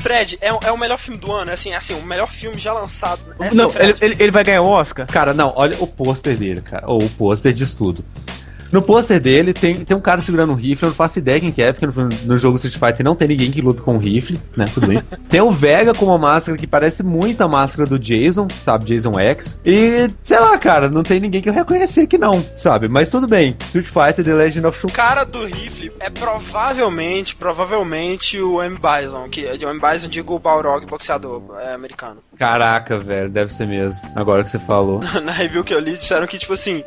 Fred, 0.00 0.38
é, 0.40 0.48
é 0.48 0.72
o 0.72 0.78
melhor 0.78 0.98
filme 0.98 1.18
do 1.18 1.32
ano, 1.32 1.50
é 1.50 1.54
assim, 1.54 1.70
é 1.70 1.76
assim, 1.76 1.94
o 1.94 2.02
melhor 2.02 2.30
filme 2.30 2.58
já 2.58 2.72
lançado. 2.72 3.20
É 3.40 3.48
assim, 3.48 3.56
não, 3.56 3.70
Fred. 3.70 3.90
ele, 3.90 3.98
ele, 4.00 4.22
ele 4.24 4.30
vai 4.30 4.44
ganhar 4.44 4.62
o 4.62 4.68
Oscar? 4.68 5.06
Cara, 5.06 5.32
não, 5.32 5.52
olha 5.56 5.76
o 5.80 5.86
pôster 5.86 6.36
dele, 6.36 6.60
cara. 6.60 6.86
Ou 6.86 7.04
o 7.04 7.10
pôster 7.10 7.52
diz 7.52 7.74
tudo. 7.74 8.04
No 8.74 8.82
pôster 8.82 9.20
dele 9.20 9.54
tem, 9.54 9.84
tem 9.84 9.96
um 9.96 10.00
cara 10.00 10.20
segurando 10.20 10.52
um 10.52 10.56
rifle, 10.56 10.86
eu 10.86 10.88
não 10.88 10.96
faço 10.96 11.20
ideia 11.20 11.38
quem 11.38 11.52
que 11.52 11.62
é, 11.62 11.72
porque 11.72 11.86
no, 11.86 12.08
no 12.24 12.36
jogo 12.36 12.56
Street 12.56 12.76
Fighter 12.76 13.04
não 13.04 13.14
tem 13.14 13.28
ninguém 13.28 13.52
que 13.52 13.62
luta 13.62 13.80
com 13.80 13.94
um 13.94 13.98
rifle, 13.98 14.36
né? 14.56 14.64
Tudo 14.74 14.88
bem. 14.88 15.00
tem 15.30 15.40
o 15.40 15.52
Vega 15.52 15.94
com 15.94 16.06
uma 16.06 16.18
máscara 16.18 16.58
que 16.58 16.66
parece 16.66 17.04
muito 17.04 17.40
a 17.40 17.46
máscara 17.46 17.88
do 17.88 18.00
Jason, 18.00 18.48
sabe? 18.58 18.86
Jason 18.86 19.16
X. 19.16 19.60
E, 19.64 20.08
sei 20.20 20.40
lá, 20.40 20.58
cara, 20.58 20.90
não 20.90 21.04
tem 21.04 21.20
ninguém 21.20 21.40
que 21.40 21.48
eu 21.48 21.52
reconhecer 21.52 22.00
aqui 22.00 22.18
não, 22.18 22.44
sabe? 22.56 22.88
Mas 22.88 23.10
tudo 23.10 23.28
bem. 23.28 23.56
Street 23.62 23.86
Fighter 23.86 24.24
The 24.24 24.34
Legend 24.34 24.66
of 24.66 24.86
O 24.86 24.90
cara 24.90 25.22
do 25.22 25.46
rifle 25.46 25.92
é 26.00 26.10
provavelmente, 26.10 27.36
provavelmente 27.36 28.40
o 28.40 28.60
M. 28.60 28.76
Bison, 28.76 29.28
que 29.28 29.44
o 29.44 29.70
M. 29.70 29.80
Bison, 29.80 30.08
digo 30.08 30.34
o 30.34 30.38
Balrog, 30.40 30.84
boxeador 30.84 31.40
é, 31.60 31.74
americano. 31.74 32.18
Caraca, 32.36 32.98
velho, 32.98 33.30
deve 33.30 33.54
ser 33.54 33.68
mesmo. 33.68 34.02
Agora 34.16 34.42
que 34.42 34.50
você 34.50 34.58
falou. 34.58 35.00
Na 35.22 35.30
review 35.30 35.62
que 35.62 35.72
eu 35.72 35.78
li, 35.78 35.96
disseram 35.96 36.26
que, 36.26 36.38
tipo 36.38 36.54
assim, 36.54 36.82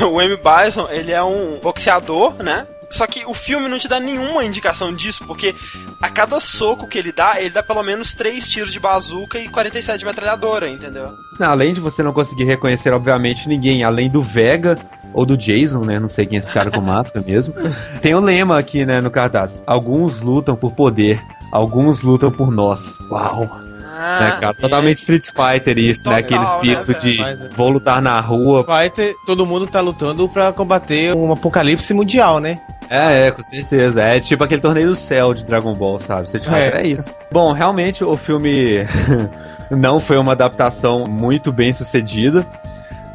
o 0.10 0.20
M. 0.20 0.36
Bison, 0.36 0.88
ele 0.90 1.12
é 1.12 1.22
um 1.22 1.58
boxeador, 1.60 2.42
né? 2.42 2.66
Só 2.90 3.06
que 3.06 3.24
o 3.24 3.32
filme 3.32 3.68
não 3.68 3.78
te 3.78 3.88
dá 3.88 3.98
nenhuma 3.98 4.44
indicação 4.44 4.92
disso, 4.92 5.24
porque 5.26 5.54
a 6.00 6.10
cada 6.10 6.38
soco 6.38 6.86
que 6.86 6.98
ele 6.98 7.10
dá, 7.10 7.40
ele 7.40 7.48
dá 7.48 7.62
pelo 7.62 7.82
menos 7.82 8.12
3 8.12 8.46
tiros 8.46 8.70
de 8.70 8.78
bazuca 8.78 9.38
e 9.38 9.48
47 9.48 10.00
de 10.00 10.04
metralhadora, 10.04 10.68
entendeu? 10.68 11.14
Além 11.40 11.72
de 11.72 11.80
você 11.80 12.02
não 12.02 12.12
conseguir 12.12 12.44
reconhecer, 12.44 12.92
obviamente, 12.92 13.48
ninguém 13.48 13.82
além 13.82 14.10
do 14.10 14.22
Vega 14.22 14.78
ou 15.14 15.24
do 15.24 15.38
Jason, 15.38 15.86
né? 15.86 15.98
Não 15.98 16.08
sei 16.08 16.26
quem 16.26 16.36
é 16.36 16.38
esse 16.38 16.52
cara 16.52 16.70
com 16.70 16.82
máscara 16.82 17.24
mesmo. 17.26 17.54
Tem 18.02 18.14
o 18.14 18.20
lema 18.20 18.58
aqui, 18.58 18.84
né, 18.84 19.00
no 19.00 19.10
cartaz. 19.10 19.58
Alguns 19.66 20.20
lutam 20.20 20.54
por 20.54 20.72
poder, 20.72 21.18
alguns 21.50 22.02
lutam 22.02 22.30
por 22.30 22.50
nós. 22.50 22.98
Uau! 23.10 23.71
Ah, 23.94 24.20
né, 24.20 24.36
cara? 24.40 24.54
Totalmente 24.54 24.98
Street 24.98 25.26
Fighter 25.26 25.78
isso, 25.78 26.08
né? 26.08 26.16
Aquele 26.16 26.40
Total, 26.40 26.54
espírito 26.54 26.92
né, 26.92 26.98
de 26.98 27.16
velho? 27.22 27.50
vou 27.56 27.68
lutar 27.70 28.00
na 28.00 28.18
rua. 28.20 28.64
Fighter, 28.64 29.14
todo 29.26 29.44
mundo 29.46 29.66
tá 29.66 29.80
lutando 29.80 30.28
pra 30.28 30.52
combater 30.52 31.14
um 31.14 31.32
apocalipse 31.32 31.92
mundial, 31.92 32.40
né? 32.40 32.58
É, 32.88 33.26
é, 33.26 33.30
com 33.30 33.42
certeza. 33.42 34.02
É 34.02 34.20
tipo 34.20 34.42
aquele 34.44 34.60
torneio 34.60 34.88
do 34.88 34.96
céu 34.96 35.32
de 35.34 35.44
Dragon 35.44 35.74
Ball, 35.74 35.98
sabe? 35.98 36.24
Street 36.24 36.44
Fighter 36.44 36.76
é, 36.76 36.82
É. 36.82 36.86
isso. 36.86 37.10
Bom, 37.30 37.52
realmente 37.52 38.02
o 38.04 38.16
filme 38.16 38.86
não 39.70 39.98
foi 40.00 40.16
uma 40.18 40.32
adaptação 40.32 41.04
muito 41.06 41.52
bem 41.52 41.72
sucedida. 41.72 42.46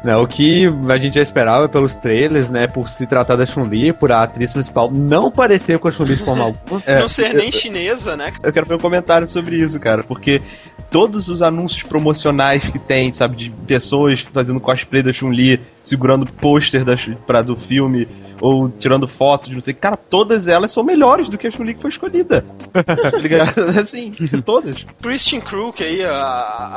Né, 0.04 0.16
o 0.16 0.26
que 0.28 0.66
a 0.88 0.96
gente 0.96 1.14
já 1.14 1.22
esperava 1.22 1.68
pelos 1.68 1.96
trailers, 1.96 2.50
né? 2.50 2.68
Por 2.68 2.88
se 2.88 3.04
tratar 3.04 3.34
da 3.34 3.44
Chun-Li, 3.44 3.92
por 3.92 4.12
a 4.12 4.22
atriz 4.22 4.52
principal 4.52 4.88
não 4.90 5.28
parecer 5.30 5.78
com 5.80 5.88
a 5.88 5.90
Chun-Li 5.90 6.14
de 6.16 6.22
forma 6.24 6.44
alguma. 6.44 6.82
É, 6.86 7.00
não 7.00 7.08
ser 7.08 7.34
nem 7.34 7.50
chinesa, 7.50 8.16
né? 8.16 8.32
Eu 8.42 8.52
quero 8.52 8.64
ver 8.66 8.74
um 8.74 8.78
comentário 8.78 9.26
sobre 9.26 9.56
isso, 9.56 9.78
cara, 9.80 10.04
porque 10.04 10.40
todos 10.88 11.28
os 11.28 11.42
anúncios 11.42 11.82
promocionais 11.82 12.68
que 12.70 12.78
tem, 12.78 13.12
sabe, 13.12 13.36
de 13.36 13.50
pessoas 13.50 14.20
fazendo 14.20 14.60
cosplay 14.60 15.02
da 15.02 15.12
Chun-Li, 15.12 15.60
segurando 15.82 16.24
pôster 16.26 16.84
da, 16.84 16.96
Chun- 16.96 17.16
pra, 17.26 17.42
do 17.42 17.56
filme, 17.56 18.06
ou 18.40 18.68
tirando 18.68 19.08
foto 19.08 19.48
de 19.50 19.54
não 19.56 19.60
sei, 19.60 19.74
cara, 19.74 19.96
todas 19.96 20.46
elas 20.46 20.70
são 20.70 20.84
melhores 20.84 21.28
do 21.28 21.36
que 21.36 21.48
a 21.48 21.50
Chun-Li 21.50 21.74
que 21.74 21.82
foi 21.82 21.90
escolhida. 21.90 22.44
tá 22.72 23.10
ligado? 23.18 23.58
Assim, 23.78 24.12
todas. 24.44 24.86
Christian 25.02 25.40
Crook 25.40 25.82
aí, 25.82 26.04
a, 26.04 26.12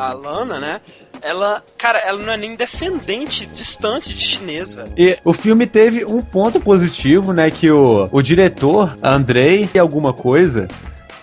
a 0.09 0.13
Lana, 0.13 0.59
né? 0.59 0.81
Ela, 1.21 1.63
cara, 1.77 1.99
ela 1.99 2.21
não 2.21 2.33
é 2.33 2.37
nem 2.37 2.55
descendente 2.55 3.45
distante 3.45 4.13
de 4.13 4.21
chinês, 4.21 4.73
velho. 4.73 4.91
E 4.97 5.17
o 5.23 5.33
filme 5.33 5.65
teve 5.67 6.03
um 6.05 6.21
ponto 6.21 6.59
positivo, 6.59 7.31
né? 7.33 7.49
Que 7.51 7.69
o, 7.71 8.09
o 8.11 8.21
diretor, 8.21 8.97
Andrei, 9.03 9.69
alguma 9.79 10.13
coisa, 10.13 10.67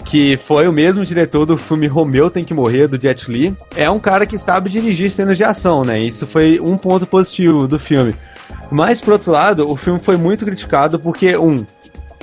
que 0.04 0.36
foi 0.38 0.66
o 0.66 0.72
mesmo 0.72 1.04
diretor 1.04 1.44
do 1.44 1.58
filme 1.58 1.86
Romeu 1.86 2.30
Tem 2.30 2.44
Que 2.44 2.54
Morrer, 2.54 2.88
do 2.88 3.00
Jet 3.00 3.30
Li, 3.30 3.54
é 3.76 3.90
um 3.90 4.00
cara 4.00 4.24
que 4.26 4.38
sabe 4.38 4.70
dirigir 4.70 5.10
cenas 5.10 5.36
de 5.36 5.44
ação, 5.44 5.84
né? 5.84 6.00
Isso 6.00 6.26
foi 6.26 6.58
um 6.60 6.78
ponto 6.78 7.06
positivo 7.06 7.68
do 7.68 7.78
filme. 7.78 8.14
Mas, 8.70 9.00
por 9.00 9.12
outro 9.12 9.32
lado, 9.32 9.68
o 9.68 9.76
filme 9.76 10.00
foi 10.00 10.16
muito 10.16 10.44
criticado 10.44 10.98
porque, 10.98 11.36
um, 11.36 11.64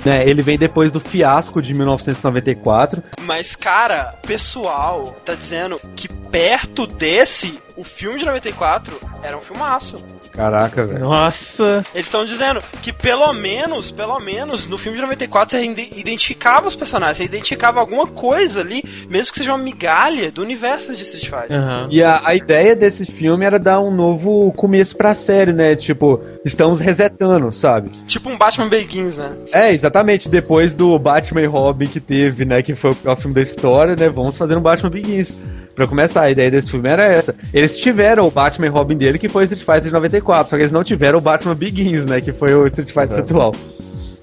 né, 0.04 0.28
ele 0.28 0.42
vem 0.42 0.58
depois 0.58 0.90
do 0.90 1.00
fiasco 1.00 1.62
de 1.62 1.74
1994. 1.74 3.02
Mas, 3.22 3.54
cara, 3.54 4.14
pessoal 4.26 5.14
tá 5.24 5.34
dizendo 5.34 5.80
que 5.94 6.08
perto 6.08 6.86
desse, 6.86 7.58
o 7.76 7.84
filme 7.84 8.18
de 8.18 8.24
94 8.24 8.98
era 9.22 9.36
um 9.36 9.40
filmaço. 9.40 9.96
Caraca, 10.32 10.84
velho. 10.84 11.00
Nossa. 11.00 11.84
Eles 11.94 12.06
estão 12.06 12.24
dizendo 12.24 12.62
que 12.82 12.92
pelo 12.92 13.32
menos, 13.32 13.90
pelo 13.90 14.18
menos, 14.20 14.66
no 14.66 14.76
filme 14.78 14.96
de 14.96 15.02
94 15.02 15.56
você 15.58 15.64
ide- 15.64 15.92
identificava 15.96 16.66
os 16.68 16.76
personagens, 16.76 17.16
você 17.16 17.24
identificava 17.24 17.80
alguma 17.80 18.06
coisa 18.06 18.60
ali, 18.60 18.82
mesmo 19.08 19.32
que 19.32 19.38
seja 19.38 19.52
uma 19.52 19.58
migalha 19.62 20.30
do 20.30 20.42
universo 20.42 20.94
de 20.94 21.02
Street 21.02 21.24
Fighter. 21.24 21.56
Aham. 21.56 21.88
E 21.90 22.02
a, 22.02 22.20
a 22.24 22.34
ideia 22.34 22.76
desse 22.76 23.06
filme 23.06 23.44
era 23.44 23.58
dar 23.58 23.80
um 23.80 23.90
novo 23.90 24.52
começo 24.52 24.96
pra 24.96 25.14
série, 25.14 25.52
né? 25.52 25.74
Tipo, 25.74 26.20
estamos 26.44 26.80
resetando, 26.80 27.52
sabe? 27.52 27.90
Tipo 28.06 28.28
um 28.28 28.36
Batman 28.38 28.68
Begins, 28.68 29.16
né? 29.16 29.32
É, 29.52 29.72
exatamente. 29.72 30.28
Depois 30.28 30.74
do 30.74 30.98
Batman 30.98 31.40
e 31.42 31.46
Robin 31.46 31.86
que 31.86 32.00
teve, 32.00 32.44
né? 32.44 32.62
Que 32.62 32.74
foi 32.74 32.90
o 32.90 32.94
pior 32.94 33.16
filme 33.16 33.34
da 33.34 33.40
história, 33.42 33.96
né? 33.96 34.08
Vamos 34.08 34.36
fazer 34.36 34.56
um 34.56 34.60
Batman 34.62 34.90
Begins. 34.90 35.36
Pra 35.76 35.86
começar, 35.86 36.22
a 36.22 36.30
ideia 36.30 36.50
desse 36.50 36.70
filme 36.70 36.88
era 36.88 37.04
essa. 37.04 37.34
Eles 37.52 37.78
tiveram 37.78 38.26
o 38.26 38.30
Batman 38.30 38.66
e 38.66 38.70
Robin 38.70 38.96
dele, 38.96 39.18
que 39.18 39.28
foi 39.28 39.42
o 39.42 39.44
Street 39.44 39.60
Fighter 39.62 39.82
de 39.82 39.92
94, 39.92 40.48
só 40.48 40.56
que 40.56 40.62
eles 40.62 40.72
não 40.72 40.82
tiveram 40.82 41.18
o 41.18 41.20
Batman 41.20 41.54
Begins, 41.54 42.06
né? 42.06 42.18
Que 42.22 42.32
foi 42.32 42.54
o 42.54 42.66
Street 42.66 42.90
Fighter 42.90 43.18
atual. 43.18 43.54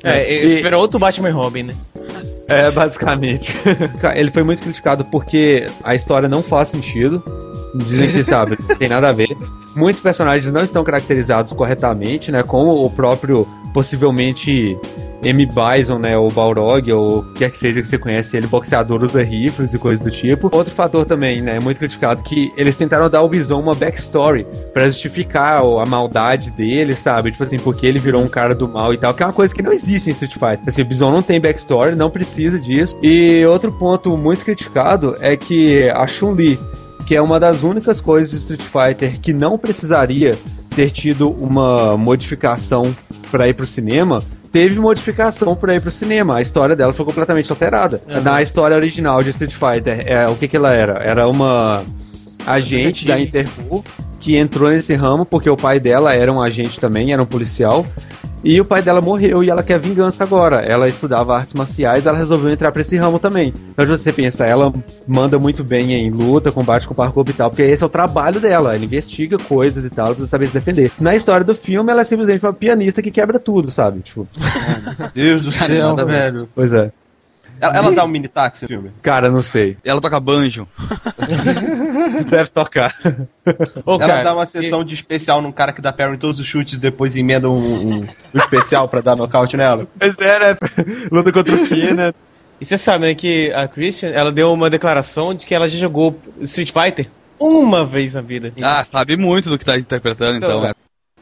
É, 0.03 0.33
eles 0.33 0.57
tiveram 0.57 0.79
outro 0.79 0.97
Batman 0.97 1.29
e 1.29 1.31
Robin, 1.31 1.63
né? 1.63 1.75
É, 2.47 2.71
basicamente. 2.71 3.53
Ele 4.15 4.31
foi 4.31 4.43
muito 4.43 4.61
criticado 4.63 5.05
porque 5.05 5.69
a 5.83 5.95
história 5.95 6.27
não 6.27 6.43
faz 6.43 6.69
sentido. 6.69 7.23
Dizem 7.87 8.11
que, 8.11 8.23
sabe, 8.23 8.57
não 8.67 8.75
tem 8.75 8.89
nada 8.89 9.09
a 9.09 9.13
ver. 9.13 9.29
Muitos 9.75 10.01
personagens 10.01 10.51
não 10.51 10.63
estão 10.63 10.83
caracterizados 10.83 11.53
corretamente, 11.53 12.31
né? 12.31 12.43
Como 12.43 12.83
o 12.83 12.89
próprio, 12.89 13.47
possivelmente, 13.73 14.77
M. 15.23 15.45
Bison, 15.45 15.97
né? 15.97 16.17
Ou 16.17 16.29
Balrog, 16.31 16.91
ou 16.91 17.23
quer 17.35 17.49
que 17.49 17.57
seja 17.57 17.81
que 17.81 17.87
você 17.87 17.97
conhece 17.97 18.35
ele, 18.37 18.47
boxeador 18.47 19.01
usa 19.03 19.23
rifles 19.23 19.73
e 19.73 19.79
coisas 19.79 20.03
do 20.03 20.11
tipo. 20.11 20.49
Outro 20.55 20.73
fator 20.73 21.05
também, 21.05 21.41
né? 21.41 21.59
Muito 21.59 21.77
criticado, 21.77 22.23
que 22.23 22.51
eles 22.57 22.75
tentaram 22.75 23.09
dar 23.09 23.19
ao 23.19 23.29
Bison 23.29 23.59
uma 23.59 23.75
backstory 23.75 24.45
pra 24.73 24.87
justificar 24.87 25.61
a 25.61 25.85
maldade 25.85 26.51
dele, 26.51 26.95
sabe? 26.95 27.31
Tipo 27.31 27.43
assim, 27.43 27.57
porque 27.57 27.85
ele 27.85 27.99
virou 27.99 28.21
um 28.21 28.27
cara 28.27 28.53
do 28.53 28.67
mal 28.67 28.93
e 28.93 28.97
tal, 28.97 29.13
que 29.13 29.23
é 29.23 29.25
uma 29.25 29.33
coisa 29.33 29.53
que 29.53 29.61
não 29.61 29.71
existe 29.71 30.09
em 30.09 30.11
Street 30.11 30.33
Fighter. 30.33 30.67
Assim, 30.67 30.81
o 30.81 30.85
Bison 30.85 31.11
não 31.11 31.21
tem 31.21 31.39
backstory, 31.39 31.95
não 31.95 32.09
precisa 32.09 32.59
disso. 32.59 32.95
E 33.01 33.45
outro 33.45 33.71
ponto 33.71 34.15
muito 34.17 34.43
criticado 34.43 35.15
é 35.19 35.35
que 35.37 35.89
a 35.89 36.05
Chun-Li, 36.07 36.59
que 37.05 37.15
é 37.15 37.21
uma 37.21 37.39
das 37.39 37.63
únicas 37.63 37.99
coisas 37.99 38.31
de 38.31 38.37
Street 38.37 38.61
Fighter 38.61 39.19
que 39.19 39.33
não 39.33 39.57
precisaria 39.57 40.37
ter 40.75 40.89
tido 40.89 41.29
uma 41.29 41.95
modificação 41.97 42.95
pra 43.31 43.47
ir 43.47 43.53
pro 43.53 43.65
cinema, 43.65 44.23
teve 44.53 44.79
modificação 44.79 45.55
pra 45.55 45.75
ir 45.75 45.81
pro 45.81 45.89
cinema. 45.89 46.37
A 46.37 46.41
história 46.41 46.75
dela 46.75 46.93
foi 46.93 47.03
completamente 47.03 47.51
alterada. 47.51 48.01
Na 48.23 48.39
história 48.41 48.77
original 48.77 49.23
de 49.23 49.31
Street 49.31 49.51
Fighter, 49.51 50.03
é, 50.05 50.27
o 50.27 50.35
que 50.35 50.47
que 50.47 50.55
ela 50.55 50.71
era? 50.71 51.03
Era 51.03 51.27
uma 51.27 51.83
agente 52.45 53.07
da 53.07 53.19
Interpol 53.19 53.83
que 54.19 54.37
entrou 54.37 54.69
nesse 54.69 54.93
ramo 54.93 55.25
porque 55.25 55.49
o 55.49 55.57
pai 55.57 55.79
dela 55.79 56.13
era 56.13 56.31
um 56.31 56.39
agente 56.39 56.79
também, 56.79 57.11
era 57.11 57.21
um 57.21 57.25
policial. 57.25 57.85
E 58.43 58.59
o 58.59 58.65
pai 58.65 58.81
dela 58.81 58.99
morreu 58.99 59.43
e 59.43 59.49
ela 59.49 59.63
quer 59.63 59.79
vingança 59.79 60.23
agora. 60.23 60.57
Ela 60.57 60.89
estudava 60.89 61.35
artes 61.35 61.53
marciais, 61.53 62.05
ela 62.05 62.17
resolveu 62.17 62.49
entrar 62.49 62.71
pra 62.71 62.81
esse 62.81 62.97
ramo 62.97 63.17
também. 63.17 63.53
Então, 63.69 63.85
se 63.85 63.91
você 63.91 64.11
pensa, 64.11 64.45
ela 64.45 64.73
manda 65.07 65.39
muito 65.39 65.63
bem 65.63 65.93
em 65.93 66.09
luta, 66.09 66.51
combate 66.51 66.87
com 66.87 66.93
parkour 66.93 67.25
e 67.29 67.33
tal, 67.33 67.49
porque 67.49 67.63
esse 67.63 67.83
é 67.83 67.85
o 67.85 67.89
trabalho 67.89 68.39
dela. 68.39 68.75
Ela 68.75 68.83
investiga 68.83 69.37
coisas 69.37 69.85
e 69.85 69.89
tal, 69.89 70.07
precisa 70.07 70.27
saber 70.27 70.47
se 70.47 70.53
defender. 70.53 70.91
Na 70.99 71.15
história 71.15 71.45
do 71.45 71.55
filme, 71.55 71.89
ela 71.91 72.01
é 72.01 72.05
simplesmente 72.05 72.45
uma 72.45 72.53
pianista 72.53 73.01
que 73.01 73.11
quebra 73.11 73.39
tudo, 73.39 73.71
sabe? 73.71 74.01
Tipo, 74.01 74.27
Deus 75.13 75.41
do 75.41 75.51
céu, 75.51 75.95
velho. 75.95 76.49
pois 76.53 76.73
é. 76.73 76.91
Ela, 77.63 77.77
ela 77.77 77.91
dá 77.93 78.03
um 78.03 78.09
mini 78.09 78.27
táxi 78.27 78.63
no 78.63 78.67
filme? 78.67 78.91
Cara, 79.01 79.29
não 79.29 79.41
sei. 79.41 79.77
Ela 79.85 80.01
toca 80.01 80.19
banjo. 80.19 80.67
Deve 82.29 82.49
tocar. 82.49 82.93
Ô, 83.85 83.93
ela 83.93 83.99
cara, 83.99 84.23
dá 84.23 84.33
uma 84.33 84.45
sessão 84.45 84.83
de 84.83 84.93
especial 84.93 85.41
num 85.41 85.51
cara 85.51 85.71
que 85.71 85.81
dá 85.81 85.93
parry 85.93 86.15
em 86.15 86.17
todos 86.17 86.41
os 86.41 86.45
chutes, 86.45 86.77
depois 86.77 87.15
emenda 87.15 87.49
um, 87.49 87.53
um, 87.53 88.01
um 88.01 88.07
especial 88.37 88.89
pra 88.89 88.99
dar 88.99 89.15
nocaute 89.15 89.55
nela. 89.55 89.87
Pois 89.97 90.17
é, 90.19 90.39
né? 90.39 90.57
Luta 91.09 91.31
contra 91.31 91.55
o 91.55 91.65
Ki, 91.65 91.93
né? 91.93 92.11
E 92.59 92.65
você 92.65 92.77
sabe, 92.77 93.05
né, 93.05 93.15
que 93.15 93.51
a 93.53 93.65
Christian, 93.65 94.09
ela 94.09 94.31
deu 94.31 94.51
uma 94.51 94.69
declaração 94.69 95.33
de 95.33 95.45
que 95.45 95.55
ela 95.55 95.67
já 95.69 95.77
jogou 95.77 96.19
Street 96.41 96.71
Fighter 96.71 97.09
uma 97.39 97.85
vez 97.85 98.13
na 98.13 98.21
vida. 98.21 98.53
Ah, 98.61 98.83
sabe 98.83 99.15
muito 99.15 99.49
do 99.49 99.57
que 99.57 99.63
tá 99.63 99.77
interpretando, 99.77 100.37
então. 100.37 100.49
Então, 100.49 100.61
né? 100.63 100.73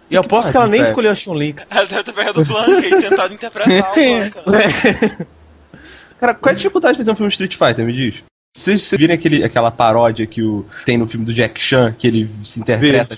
e 0.10 0.16
eu 0.16 0.22
aposto 0.22 0.52
que 0.52 0.58
ela 0.58 0.68
nem 0.68 0.82
escolheu 0.82 1.12
a 1.12 1.16
Chun-Li. 1.16 1.56
Ela 1.70 1.86
deve 1.86 2.04
ter 2.04 2.14
pegado 2.14 2.42
o 2.42 2.46
Blanca 2.46 2.88
e 2.88 3.02
tentado 3.02 3.34
interpretar 3.34 3.92
o 3.92 4.44
Blanca. 4.44 5.28
Cara, 6.22 6.36
qual 6.36 6.52
é 6.52 6.54
a 6.54 6.56
dificuldade 6.56 6.94
de 6.94 6.98
fazer 7.00 7.12
um 7.12 7.16
filme 7.16 7.32
Street 7.32 7.56
Fighter, 7.56 7.84
me 7.84 7.94
diz? 7.94 8.24
Vocês 8.56 8.84
vocês 8.84 9.00
viram 9.00 9.16
aquele, 9.16 9.44
aquela 9.44 9.72
paródia 9.72 10.28
que 10.28 10.44
o, 10.44 10.66
tem 10.86 10.98
no 10.98 11.08
filme 11.08 11.26
do 11.26 11.34
Jack 11.34 11.60
Chan, 11.60 11.96
que 11.98 12.06
ele 12.06 12.30
se 12.44 12.60
interpreta? 12.60 13.16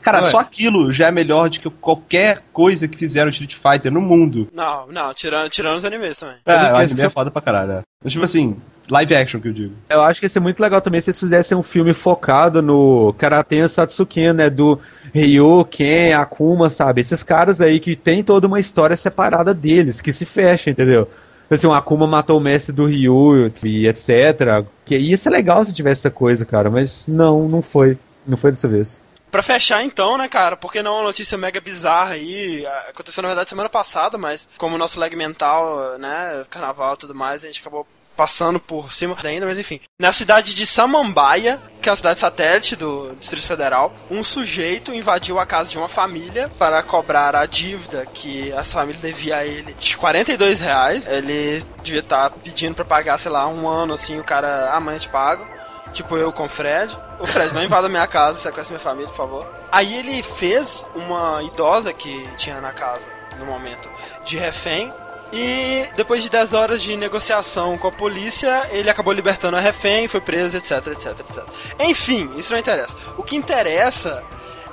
Cara, 0.00 0.22
Ué. 0.22 0.30
só 0.30 0.38
aquilo 0.38 0.90
já 0.90 1.08
é 1.08 1.10
melhor 1.10 1.50
do 1.50 1.60
que 1.60 1.68
qualquer 1.68 2.42
coisa 2.52 2.88
que 2.88 2.96
fizeram 2.96 3.28
Street 3.28 3.54
Fighter 3.54 3.92
no 3.92 4.00
mundo. 4.00 4.48
Não, 4.54 4.86
não, 4.86 5.12
tirando, 5.12 5.50
tirando 5.50 5.76
os 5.76 5.84
animes 5.84 6.16
também. 6.16 6.36
É, 6.46 6.72
o 6.72 6.76
anime 6.76 7.02
é 7.02 7.10
foda 7.10 7.30
pra 7.30 7.42
caralho. 7.42 7.72
é. 7.72 7.82
Mas, 8.02 8.12
tipo 8.12 8.24
assim, 8.24 8.56
live 8.88 9.14
action 9.16 9.40
que 9.40 9.48
eu 9.48 9.52
digo. 9.52 9.74
Eu 9.90 10.00
acho 10.02 10.20
que 10.20 10.26
ia 10.26 10.30
ser 10.30 10.40
muito 10.40 10.60
legal 10.60 10.80
também 10.80 11.00
se 11.00 11.10
eles 11.10 11.20
fizessem 11.20 11.58
um 11.58 11.62
filme 11.62 11.92
focado 11.92 12.62
no 12.62 13.12
Karaten 13.18 13.68
Satsuken, 13.68 14.32
né? 14.32 14.48
Do 14.48 14.80
Ryu, 15.12 15.66
Ken, 15.68 16.14
Akuma, 16.14 16.70
sabe? 16.70 17.00
Esses 17.00 17.22
caras 17.22 17.60
aí 17.60 17.80
que 17.80 17.96
tem 17.96 18.22
toda 18.22 18.46
uma 18.46 18.60
história 18.60 18.96
separada 18.96 19.52
deles, 19.52 20.00
que 20.00 20.12
se 20.12 20.24
fecha, 20.24 20.70
entendeu? 20.70 21.10
Assim, 21.50 21.66
o 21.66 21.72
Akuma 21.72 22.06
matou 22.06 22.38
o 22.38 22.40
mestre 22.40 22.74
do 22.74 22.86
Ryu 22.86 23.50
e 23.64 23.86
etc. 23.86 24.64
Que 24.84 24.98
ia 24.98 25.16
ser 25.16 25.30
legal 25.30 25.64
se 25.64 25.72
tivesse 25.72 26.00
essa 26.00 26.10
coisa, 26.10 26.44
cara, 26.44 26.70
mas 26.70 27.06
não, 27.06 27.48
não 27.48 27.62
foi. 27.62 27.96
Não 28.26 28.36
foi 28.36 28.50
dessa 28.50 28.66
vez. 28.66 29.00
Pra 29.30 29.42
fechar 29.42 29.82
então, 29.82 30.16
né, 30.16 30.28
cara, 30.28 30.56
porque 30.56 30.82
não 30.82 30.92
é 30.92 30.94
uma 30.94 31.04
notícia 31.04 31.36
mega 31.36 31.60
bizarra 31.60 32.12
aí, 32.12 32.64
aconteceu 32.88 33.22
na 33.22 33.28
verdade 33.28 33.50
semana 33.50 33.68
passada, 33.68 34.16
mas 34.16 34.48
como 34.56 34.76
o 34.76 34.78
nosso 34.78 34.98
lag 34.98 35.14
mental, 35.14 35.98
né, 35.98 36.44
carnaval 36.48 36.94
e 36.94 36.98
tudo 36.98 37.14
mais, 37.14 37.44
a 37.44 37.46
gente 37.46 37.60
acabou 37.60 37.86
passando 38.16 38.58
por 38.58 38.92
cima 38.92 39.16
ainda, 39.22 39.46
mas 39.46 39.58
enfim. 39.58 39.80
Na 40.00 40.12
cidade 40.12 40.54
de 40.54 40.66
Samambaia, 40.66 41.60
que 41.80 41.88
é 41.88 41.92
a 41.92 41.96
cidade 41.96 42.18
satélite 42.18 42.74
do 42.74 43.14
Distrito 43.20 43.46
Federal, 43.46 43.94
um 44.10 44.24
sujeito 44.24 44.92
invadiu 44.92 45.38
a 45.38 45.46
casa 45.46 45.70
de 45.70 45.78
uma 45.78 45.88
família 45.88 46.50
para 46.58 46.82
cobrar 46.82 47.36
a 47.36 47.46
dívida 47.46 48.06
que 48.06 48.50
essa 48.52 48.74
família 48.74 49.00
devia 49.00 49.36
a 49.36 49.44
ele 49.44 49.74
de 49.74 49.96
42 49.96 50.60
reais. 50.60 51.06
Ele 51.06 51.62
devia 51.82 52.00
estar 52.00 52.30
pedindo 52.30 52.74
pra 52.74 52.84
pagar, 52.84 53.18
sei 53.18 53.30
lá, 53.30 53.46
um 53.46 53.68
ano 53.68 53.94
assim, 53.94 54.18
o 54.18 54.24
cara, 54.24 54.72
amanhã 54.72 54.96
eu 54.96 55.00
te 55.00 55.08
pago. 55.08 55.46
Tipo 55.92 56.16
eu 56.16 56.32
com 56.32 56.44
o 56.44 56.48
Fred. 56.48 56.94
O 57.18 57.26
Fred, 57.26 57.54
não 57.54 57.64
invada 57.64 57.88
minha 57.88 58.06
casa, 58.06 58.38
sequestra 58.38 58.74
minha 58.74 58.82
família, 58.82 59.08
por 59.08 59.16
favor. 59.16 59.46
Aí 59.72 59.94
ele 59.96 60.22
fez 60.22 60.86
uma 60.94 61.42
idosa 61.42 61.92
que 61.92 62.28
tinha 62.36 62.60
na 62.60 62.72
casa, 62.72 63.06
no 63.38 63.46
momento, 63.46 63.88
de 64.24 64.36
refém. 64.36 64.92
E 65.32 65.86
depois 65.96 66.22
de 66.22 66.30
10 66.30 66.52
horas 66.52 66.80
de 66.82 66.96
negociação 66.96 67.76
com 67.76 67.88
a 67.88 67.92
polícia, 67.92 68.68
ele 68.70 68.88
acabou 68.88 69.12
libertando 69.12 69.56
a 69.56 69.60
refém, 69.60 70.06
foi 70.08 70.20
preso, 70.20 70.56
etc, 70.56 70.86
etc, 70.88 71.18
etc. 71.20 71.42
Enfim, 71.80 72.30
isso 72.36 72.52
não 72.52 72.60
interessa. 72.60 72.96
O 73.18 73.22
que 73.22 73.36
interessa 73.36 74.22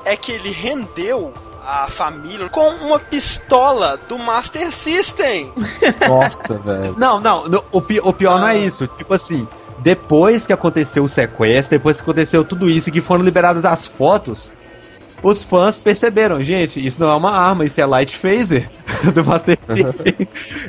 é 0.05 0.15
que 0.15 0.31
ele 0.31 0.51
rendeu 0.51 1.33
a 1.65 1.87
família 1.89 2.49
com 2.49 2.67
uma 2.69 2.99
pistola 2.99 3.97
do 4.07 4.17
Master 4.19 4.71
System. 4.71 5.51
Nossa, 6.07 6.57
velho. 6.59 6.95
Não, 6.97 7.19
não, 7.19 7.47
no- 7.47 7.63
o, 7.71 7.81
pi- 7.81 8.01
o 8.03 8.13
pior 8.13 8.39
não 8.39 8.47
é 8.47 8.57
isso. 8.57 8.85
Tipo 8.87 9.13
assim, 9.13 9.47
depois 9.79 10.45
que 10.45 10.53
aconteceu 10.53 11.03
o 11.03 11.09
sequestro, 11.09 11.77
depois 11.77 11.97
que 11.97 12.03
aconteceu 12.03 12.43
tudo 12.43 12.69
isso 12.69 12.89
e 12.89 12.91
que 12.91 13.01
foram 13.01 13.23
liberadas 13.23 13.63
as 13.65 13.87
fotos, 13.87 14.51
os 15.23 15.41
fãs 15.41 15.79
perceberam, 15.79 16.43
gente, 16.43 16.85
isso 16.85 16.99
não 16.99 17.09
é 17.09 17.15
uma 17.15 17.31
arma, 17.31 17.63
isso 17.63 17.79
é 17.79 17.85
light 17.85 18.15
phaser 18.15 18.69
do 19.15 19.23
Master 19.23 19.57
System. 19.57 20.27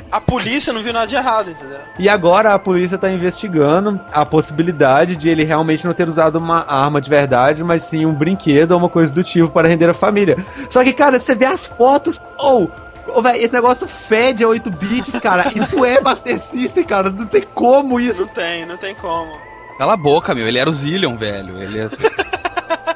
A 0.09 0.21
polícia 0.21 0.71
não 0.71 0.81
viu 0.81 0.93
nada 0.93 1.07
de 1.07 1.15
errado, 1.15 1.51
entendeu? 1.51 1.79
e 1.99 2.07
agora 2.09 2.53
a 2.53 2.59
polícia 2.59 2.97
tá 2.97 3.09
investigando 3.11 3.99
a 4.13 4.25
possibilidade 4.25 5.15
de 5.15 5.27
ele 5.27 5.43
realmente 5.43 5.85
não 5.85 5.93
ter 5.93 6.07
usado 6.07 6.37
uma 6.37 6.65
arma 6.67 7.01
de 7.01 7.09
verdade, 7.09 7.63
mas 7.63 7.83
sim 7.83 8.05
um 8.05 8.13
brinquedo 8.13 8.71
ou 8.71 8.77
uma 8.77 8.89
coisa 8.89 9.13
do 9.13 9.23
tipo 9.23 9.49
para 9.49 9.67
render 9.67 9.89
a 9.89 9.93
família. 9.93 10.37
Só 10.69 10.83
que, 10.83 10.93
cara, 10.93 11.19
você 11.19 11.35
vê 11.35 11.45
as 11.45 11.65
fotos, 11.65 12.21
ou. 12.37 12.71
Ô, 13.07 13.21
velho, 13.21 13.37
esse 13.37 13.53
negócio 13.53 13.87
fede 13.87 14.43
a 14.43 14.47
8 14.47 14.71
bits, 14.71 15.19
cara. 15.19 15.51
Isso 15.55 15.85
é 15.85 16.01
Master 16.01 16.39
System, 16.39 16.83
cara. 16.83 17.09
Não 17.09 17.25
tem 17.27 17.43
como 17.53 17.99
isso. 17.99 18.21
Não 18.21 18.33
tem, 18.33 18.65
não 18.65 18.77
tem 18.77 18.95
como. 18.95 19.37
Cala 19.77 19.93
a 19.93 19.97
boca, 19.97 20.33
meu. 20.33 20.47
Ele 20.47 20.57
era 20.57 20.69
o 20.69 20.73
Zillion, 20.73 21.15
velho. 21.15 21.61
Ele 21.61 21.79
é... 21.79 21.89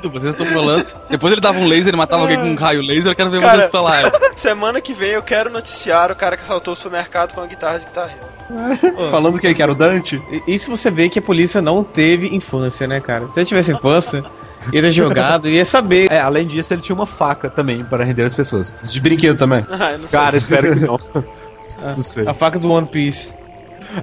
tudo, 0.00 0.10
vocês 0.10 0.34
estão 0.34 0.46
falando. 0.46 0.84
Depois 1.08 1.32
ele 1.32 1.40
dava 1.40 1.58
um 1.58 1.66
laser 1.66 1.92
e 1.92 1.96
matava 1.96 2.22
alguém 2.22 2.38
com 2.38 2.46
um 2.50 2.54
raio 2.54 2.82
laser, 2.82 3.12
eu 3.12 3.16
quero 3.16 3.30
ver 3.30 3.40
Cara- 3.40 3.58
vocês 3.58 3.70
falar. 3.70 4.12
Semana 4.36 4.80
que 4.80 4.92
vem 4.94 5.10
eu 5.10 5.22
quero 5.22 5.50
noticiar 5.50 6.10
o 6.10 6.16
cara 6.16 6.36
que 6.36 6.42
assaltou 6.42 6.72
o 6.74 6.76
supermercado 6.76 7.32
com 7.34 7.40
a 7.40 7.46
guitarra 7.46 7.78
de 7.78 7.84
guitarra. 7.86 8.14
Falando 9.10 9.38
que 9.38 9.54
que 9.54 9.62
era 9.62 9.72
o 9.72 9.74
Dante? 9.74 10.22
E- 10.30 10.54
Isso 10.54 10.70
você 10.70 10.90
vê 10.90 11.08
que 11.08 11.18
a 11.18 11.22
polícia 11.22 11.62
não 11.62 11.82
teve 11.82 12.34
infância, 12.34 12.86
né, 12.86 13.00
cara? 13.00 13.26
Se 13.28 13.40
ele 13.40 13.46
tivesse 13.46 13.72
infância, 13.72 14.22
ia 14.72 14.82
ter 14.82 14.90
jogado, 14.90 15.48
ia 15.48 15.64
saber. 15.64 16.10
É, 16.12 16.20
além 16.20 16.46
disso, 16.46 16.72
ele 16.74 16.82
tinha 16.82 16.94
uma 16.94 17.06
faca 17.06 17.48
também 17.48 17.82
para 17.84 18.04
render 18.04 18.24
as 18.24 18.34
pessoas. 18.34 18.74
De 18.82 19.00
brinquedo 19.00 19.36
também. 19.38 19.64
Ah, 19.72 19.92
eu 19.92 19.98
não 20.00 20.08
sei. 20.08 20.18
Cara, 20.20 20.36
espero 20.36 20.74
que 20.74 20.80
não. 20.86 20.98
Não 21.96 22.02
sei. 22.02 22.28
A 22.28 22.34
faca 22.34 22.58
do 22.58 22.70
One 22.70 22.86
Piece. 22.86 23.32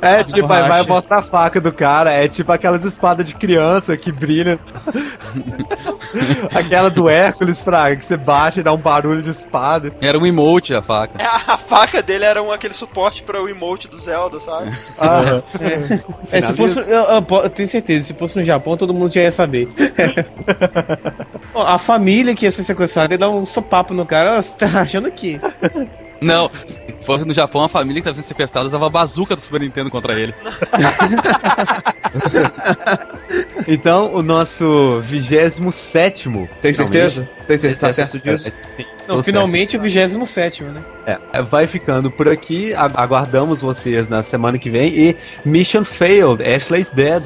É 0.02 0.24
tipo, 0.24 0.52
aí 0.52 0.62
vai 0.62 0.70
borracha. 0.70 0.90
mostrar 0.90 1.18
a 1.20 1.24
faca 1.24 1.60
do 1.62 1.72
cara, 1.72 2.12
é 2.12 2.28
tipo 2.28 2.52
aquelas 2.52 2.84
espadas 2.86 3.26
de 3.28 3.36
criança 3.36 3.96
que 3.98 4.12
brilham. 4.12 4.60
Aquela 6.54 6.90
do 6.90 7.08
Hércules, 7.08 7.62
Fraga, 7.62 7.96
que 7.96 8.04
você 8.04 8.18
baixa 8.18 8.60
e 8.60 8.64
dá 8.64 8.74
um 8.74 8.78
barulho 8.78 9.22
de 9.22 9.30
espada. 9.30 9.92
Era 10.02 10.18
um 10.18 10.26
emote 10.26 10.74
a 10.74 10.82
faca. 10.82 11.22
É, 11.22 11.26
A 11.26 11.58
faca 11.58 12.02
dele 12.02 12.26
era 12.26 12.42
um, 12.42 12.52
aquele 12.52 12.74
suporte 12.74 13.22
para 13.24 13.42
o 13.42 13.48
emote 13.48 13.88
do 13.88 13.98
Zelda, 13.98 14.40
sabe? 14.40 14.76
Ah, 15.00 15.42
É, 16.32 16.42
se 16.42 16.54
fosse. 16.54 16.80
Eu, 16.80 16.86
eu 16.86 17.26
eu 17.44 17.50
tenho 17.50 17.68
certeza, 17.68 18.08
se 18.08 18.14
fosse 18.14 18.40
no 18.40 18.44
Japão, 18.46 18.76
todo 18.76 18.94
mundo 18.94 19.14
já 19.14 19.22
ia 19.22 19.32
saber. 19.32 19.68
A 21.56 21.78
família 21.78 22.36
que 22.36 22.46
ia 22.46 22.52
ser 22.52 22.64
sequestrada 22.64 23.14
ia 23.14 23.18
dar 23.18 23.30
um 23.30 23.46
sopapo 23.46 23.94
no 23.94 24.06
cara. 24.06 24.38
Ó, 24.38 24.42
Você 24.42 24.58
tá 24.58 24.82
achando 24.82 25.12
que? 25.12 25.40
Não, 26.22 26.52
se 26.66 26.78
fosse 27.02 27.26
no 27.26 27.34
Japão, 27.34 27.64
a 27.64 27.70
família 27.70 28.02
que 28.02 28.10
estava 28.10 28.16
sendo 28.16 28.28
sequestrada 28.28 28.68
usava 28.68 28.88
a 28.88 28.90
bazuca 28.90 29.36
do 29.36 29.42
Super 29.42 29.62
Nintendo 29.62 29.90
contra 29.90 30.20
ele. 30.20 30.34
então, 33.68 34.14
o 34.14 34.22
nosso 34.22 35.00
27 35.02 36.30
Tem 36.62 36.74
certeza? 36.74 37.30
Tem 37.48 37.60
certeza? 37.60 37.80
Tá 37.80 37.94
certo 37.94 38.20
disso? 38.20 38.52
Não, 39.08 39.24
finalmente 39.24 39.76
o 39.76 39.82
27, 39.82 40.64
né? 40.64 40.84
É, 41.06 41.42
vai 41.42 41.66
ficando 41.66 42.12
por 42.12 42.28
aqui. 42.28 42.74
Aguardamos 42.76 43.62
vocês 43.62 44.08
na 44.08 44.22
semana 44.22 44.60
que 44.60 44.70
vem. 44.70 44.94
E 44.94 45.18
Mission 45.44 45.84
Failed, 45.84 46.44
Ashley's 46.44 46.92
Dead. 46.92 47.24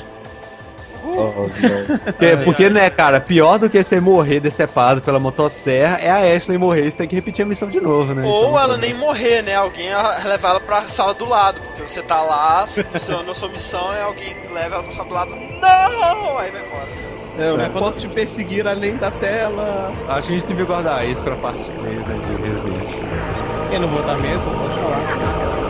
Oh, 1.15 1.47
não. 1.47 1.97
Porque, 2.13 2.37
porque, 2.43 2.69
né, 2.69 2.89
cara, 2.89 3.19
pior 3.21 3.57
do 3.59 3.69
que 3.69 3.83
você 3.83 3.99
morrer 3.99 4.39
decepado 4.39 5.01
pela 5.01 5.19
motosserra 5.19 5.97
é 6.01 6.09
a 6.09 6.35
Ashley 6.35 6.57
morrer 6.57 6.85
e 6.87 6.91
você 6.91 6.97
tem 6.97 7.07
que 7.07 7.15
repetir 7.15 7.43
a 7.43 7.47
missão 7.47 7.67
de 7.69 7.79
novo, 7.79 8.13
né? 8.13 8.23
Ou 8.25 8.43
Então, 8.49 8.59
ela 8.59 8.77
nem 8.77 8.93
morrer, 8.93 9.41
né? 9.43 9.55
Alguém 9.55 9.89
levar 10.25 10.49
ela 10.49 10.59
pra 10.59 10.87
sala 10.87 11.13
do 11.13 11.25
lado. 11.25 11.59
Porque 11.61 11.83
você 11.87 12.01
tá 12.01 12.21
lá, 12.21 12.65
seu- 12.67 13.23
na 13.23 13.33
sua 13.35 13.49
missão, 13.49 13.93
e 13.93 14.01
alguém 14.01 14.35
leva 14.53 14.75
ela 14.75 14.83
pra 14.83 14.93
sala 14.93 15.07
do 15.07 15.13
lado. 15.13 15.31
Não! 15.31 16.37
Aí 16.39 16.51
vai 16.51 16.61
embora. 16.65 16.87
É, 17.39 17.49
Eu 17.49 17.57
não 17.57 17.69
posso 17.71 17.99
te 18.01 18.07
perseguir 18.07 18.67
além 18.67 18.95
da 18.95 19.09
tela. 19.09 19.91
Acho 20.09 20.27
que 20.27 20.33
a 20.33 20.37
gente 20.37 20.47
devia 20.47 20.65
guardar 20.65 21.07
isso 21.07 21.21
pra 21.23 21.35
parte 21.35 21.63
3, 21.71 22.05
né, 22.07 22.19
de 22.27 22.47
Resident. 22.47 22.89
Eu 23.71 23.79
não 23.81 23.87
vou 23.87 24.01
estar 24.01 24.17
mesmo, 24.19 24.51
pode 24.51 24.75
falar. 24.75 25.62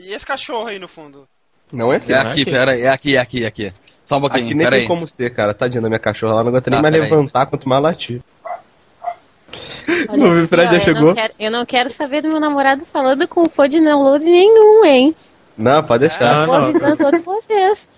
E 0.00 0.12
esse 0.12 0.24
cachorro 0.26 0.66
aí 0.68 0.78
no 0.78 0.88
fundo? 0.88 1.28
Não 1.72 1.92
é 1.92 1.96
aqui. 1.96 2.12
É 2.12 2.18
aqui, 2.18 2.44
pera 2.44 2.72
aí, 2.72 2.82
é 2.82 2.88
aqui, 2.88 3.16
é 3.16 3.20
aqui, 3.20 3.44
é 3.44 3.46
aqui. 3.46 3.72
Só 4.04 4.16
um 4.16 4.20
pouquinho, 4.20 4.44
Aqui 4.46 4.54
nem 4.54 4.66
tem 4.70 4.80
aí. 4.80 4.86
como 4.86 5.06
ser, 5.06 5.30
cara. 5.30 5.52
Tadinha 5.52 5.82
da 5.82 5.88
minha 5.88 5.98
cachorra. 5.98 6.32
Ela 6.32 6.44
não 6.44 6.48
aguenta 6.50 6.70
nem 6.70 6.78
Ah, 6.78 6.82
mais 6.82 6.96
levantar, 6.96 7.44
quanto 7.46 7.68
mais 7.68 7.82
latir. 7.82 8.22
Olha 10.08 10.24
O 10.24 10.38
aqui, 10.38 10.46
Fred 10.46 10.68
ó, 10.68 10.70
já 10.70 10.76
eu 10.78 10.80
chegou? 10.80 11.08
Não 11.08 11.14
quero, 11.14 11.34
eu 11.38 11.50
não 11.50 11.66
quero 11.66 11.90
saber 11.90 12.22
do 12.22 12.28
meu 12.28 12.40
namorado 12.40 12.86
falando 12.86 13.28
com 13.28 13.42
o 13.42 13.68
de 13.68 13.80
download 13.80 14.24
nenhum, 14.24 14.84
hein? 14.84 15.14
Não, 15.58 15.82
pode 15.82 16.06
deixar. 16.08 16.46
Vou 16.46 16.58
não. 16.58 16.68
avisando 16.68 16.96
todos 16.96 17.20
vocês. 17.20 17.88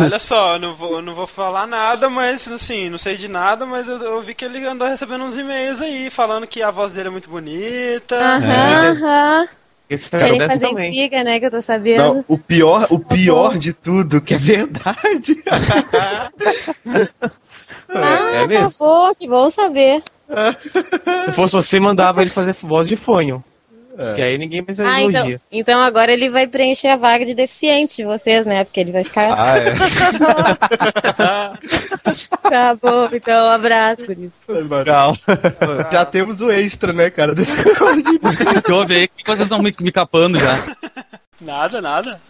Olha 0.00 0.18
só, 0.18 0.54
eu 0.54 0.58
não 0.58 0.72
vou, 0.74 0.92
eu 0.94 1.02
não 1.02 1.14
vou 1.14 1.26
falar 1.26 1.66
nada, 1.66 2.10
mas 2.10 2.46
assim, 2.48 2.90
não 2.90 2.98
sei 2.98 3.16
de 3.16 3.28
nada, 3.28 3.64
mas 3.64 3.88
eu, 3.88 3.96
eu 3.98 4.20
vi 4.20 4.34
que 4.34 4.44
ele 4.44 4.66
andou 4.66 4.86
recebendo 4.86 5.24
uns 5.24 5.36
e-mails 5.38 5.80
aí, 5.80 6.10
falando 6.10 6.46
que 6.46 6.60
a 6.62 6.70
voz 6.70 6.92
dele 6.92 7.08
é 7.08 7.10
muito 7.10 7.30
bonita. 7.30 8.16
Aham, 8.16 8.90
aham. 9.02 9.48
Esse 9.88 10.10
Querem 10.10 10.38
fazer 10.38 10.60
também. 10.60 10.90
intriga, 10.90 11.24
né? 11.24 11.40
Que 11.40 11.46
eu 11.46 11.50
tô 11.50 11.62
sabendo. 11.62 11.98
Não, 11.98 12.24
o 12.28 12.36
pior, 12.36 12.86
o 12.90 12.98
pior 12.98 13.56
de 13.56 13.72
tudo, 13.72 14.20
que 14.20 14.34
é 14.34 14.38
verdade. 14.38 15.42
ah, 17.88 18.30
é 18.34 18.46
mesmo? 18.46 18.70
tá 18.70 18.76
bom, 18.78 19.14
que 19.14 19.26
bom 19.26 19.50
saber. 19.50 20.02
Se 21.24 21.32
fosse 21.32 21.54
você, 21.54 21.80
mandava 21.80 22.20
ele 22.20 22.30
fazer 22.30 22.54
voz 22.62 22.86
de 22.86 22.96
fonho. 22.96 23.42
Que 24.14 24.22
aí 24.22 24.38
ninguém 24.38 24.62
mais 24.64 24.78
Ah, 24.78 25.02
então, 25.02 25.20
elogia. 25.20 25.40
então 25.50 25.80
agora 25.80 26.12
ele 26.12 26.30
vai 26.30 26.46
preencher 26.46 26.88
a 26.88 26.96
vaga 26.96 27.24
de 27.24 27.34
deficiente 27.34 27.96
de 27.96 28.04
vocês, 28.04 28.46
né? 28.46 28.62
Porque 28.64 28.78
ele 28.78 28.92
vai 28.92 29.02
ficar 29.02 29.34
Ah, 29.36 29.58
é. 29.58 29.74
Tá 32.48 32.74
bom, 32.80 33.08
então 33.12 33.46
um 33.46 33.50
abraço. 33.50 34.02
Legal. 34.48 35.14
Já 35.92 36.04
temos 36.04 36.40
o 36.40 36.50
extra, 36.50 36.92
né, 36.92 37.10
cara? 37.10 37.34
Desse... 37.34 37.56
Aí? 37.84 38.02
Por 39.08 39.16
que 39.16 39.24
vocês 39.26 39.40
estão 39.40 39.60
me, 39.60 39.74
me 39.80 39.92
capando 39.92 40.38
já? 40.38 40.54
Nada, 41.40 41.80
nada. 41.80 42.20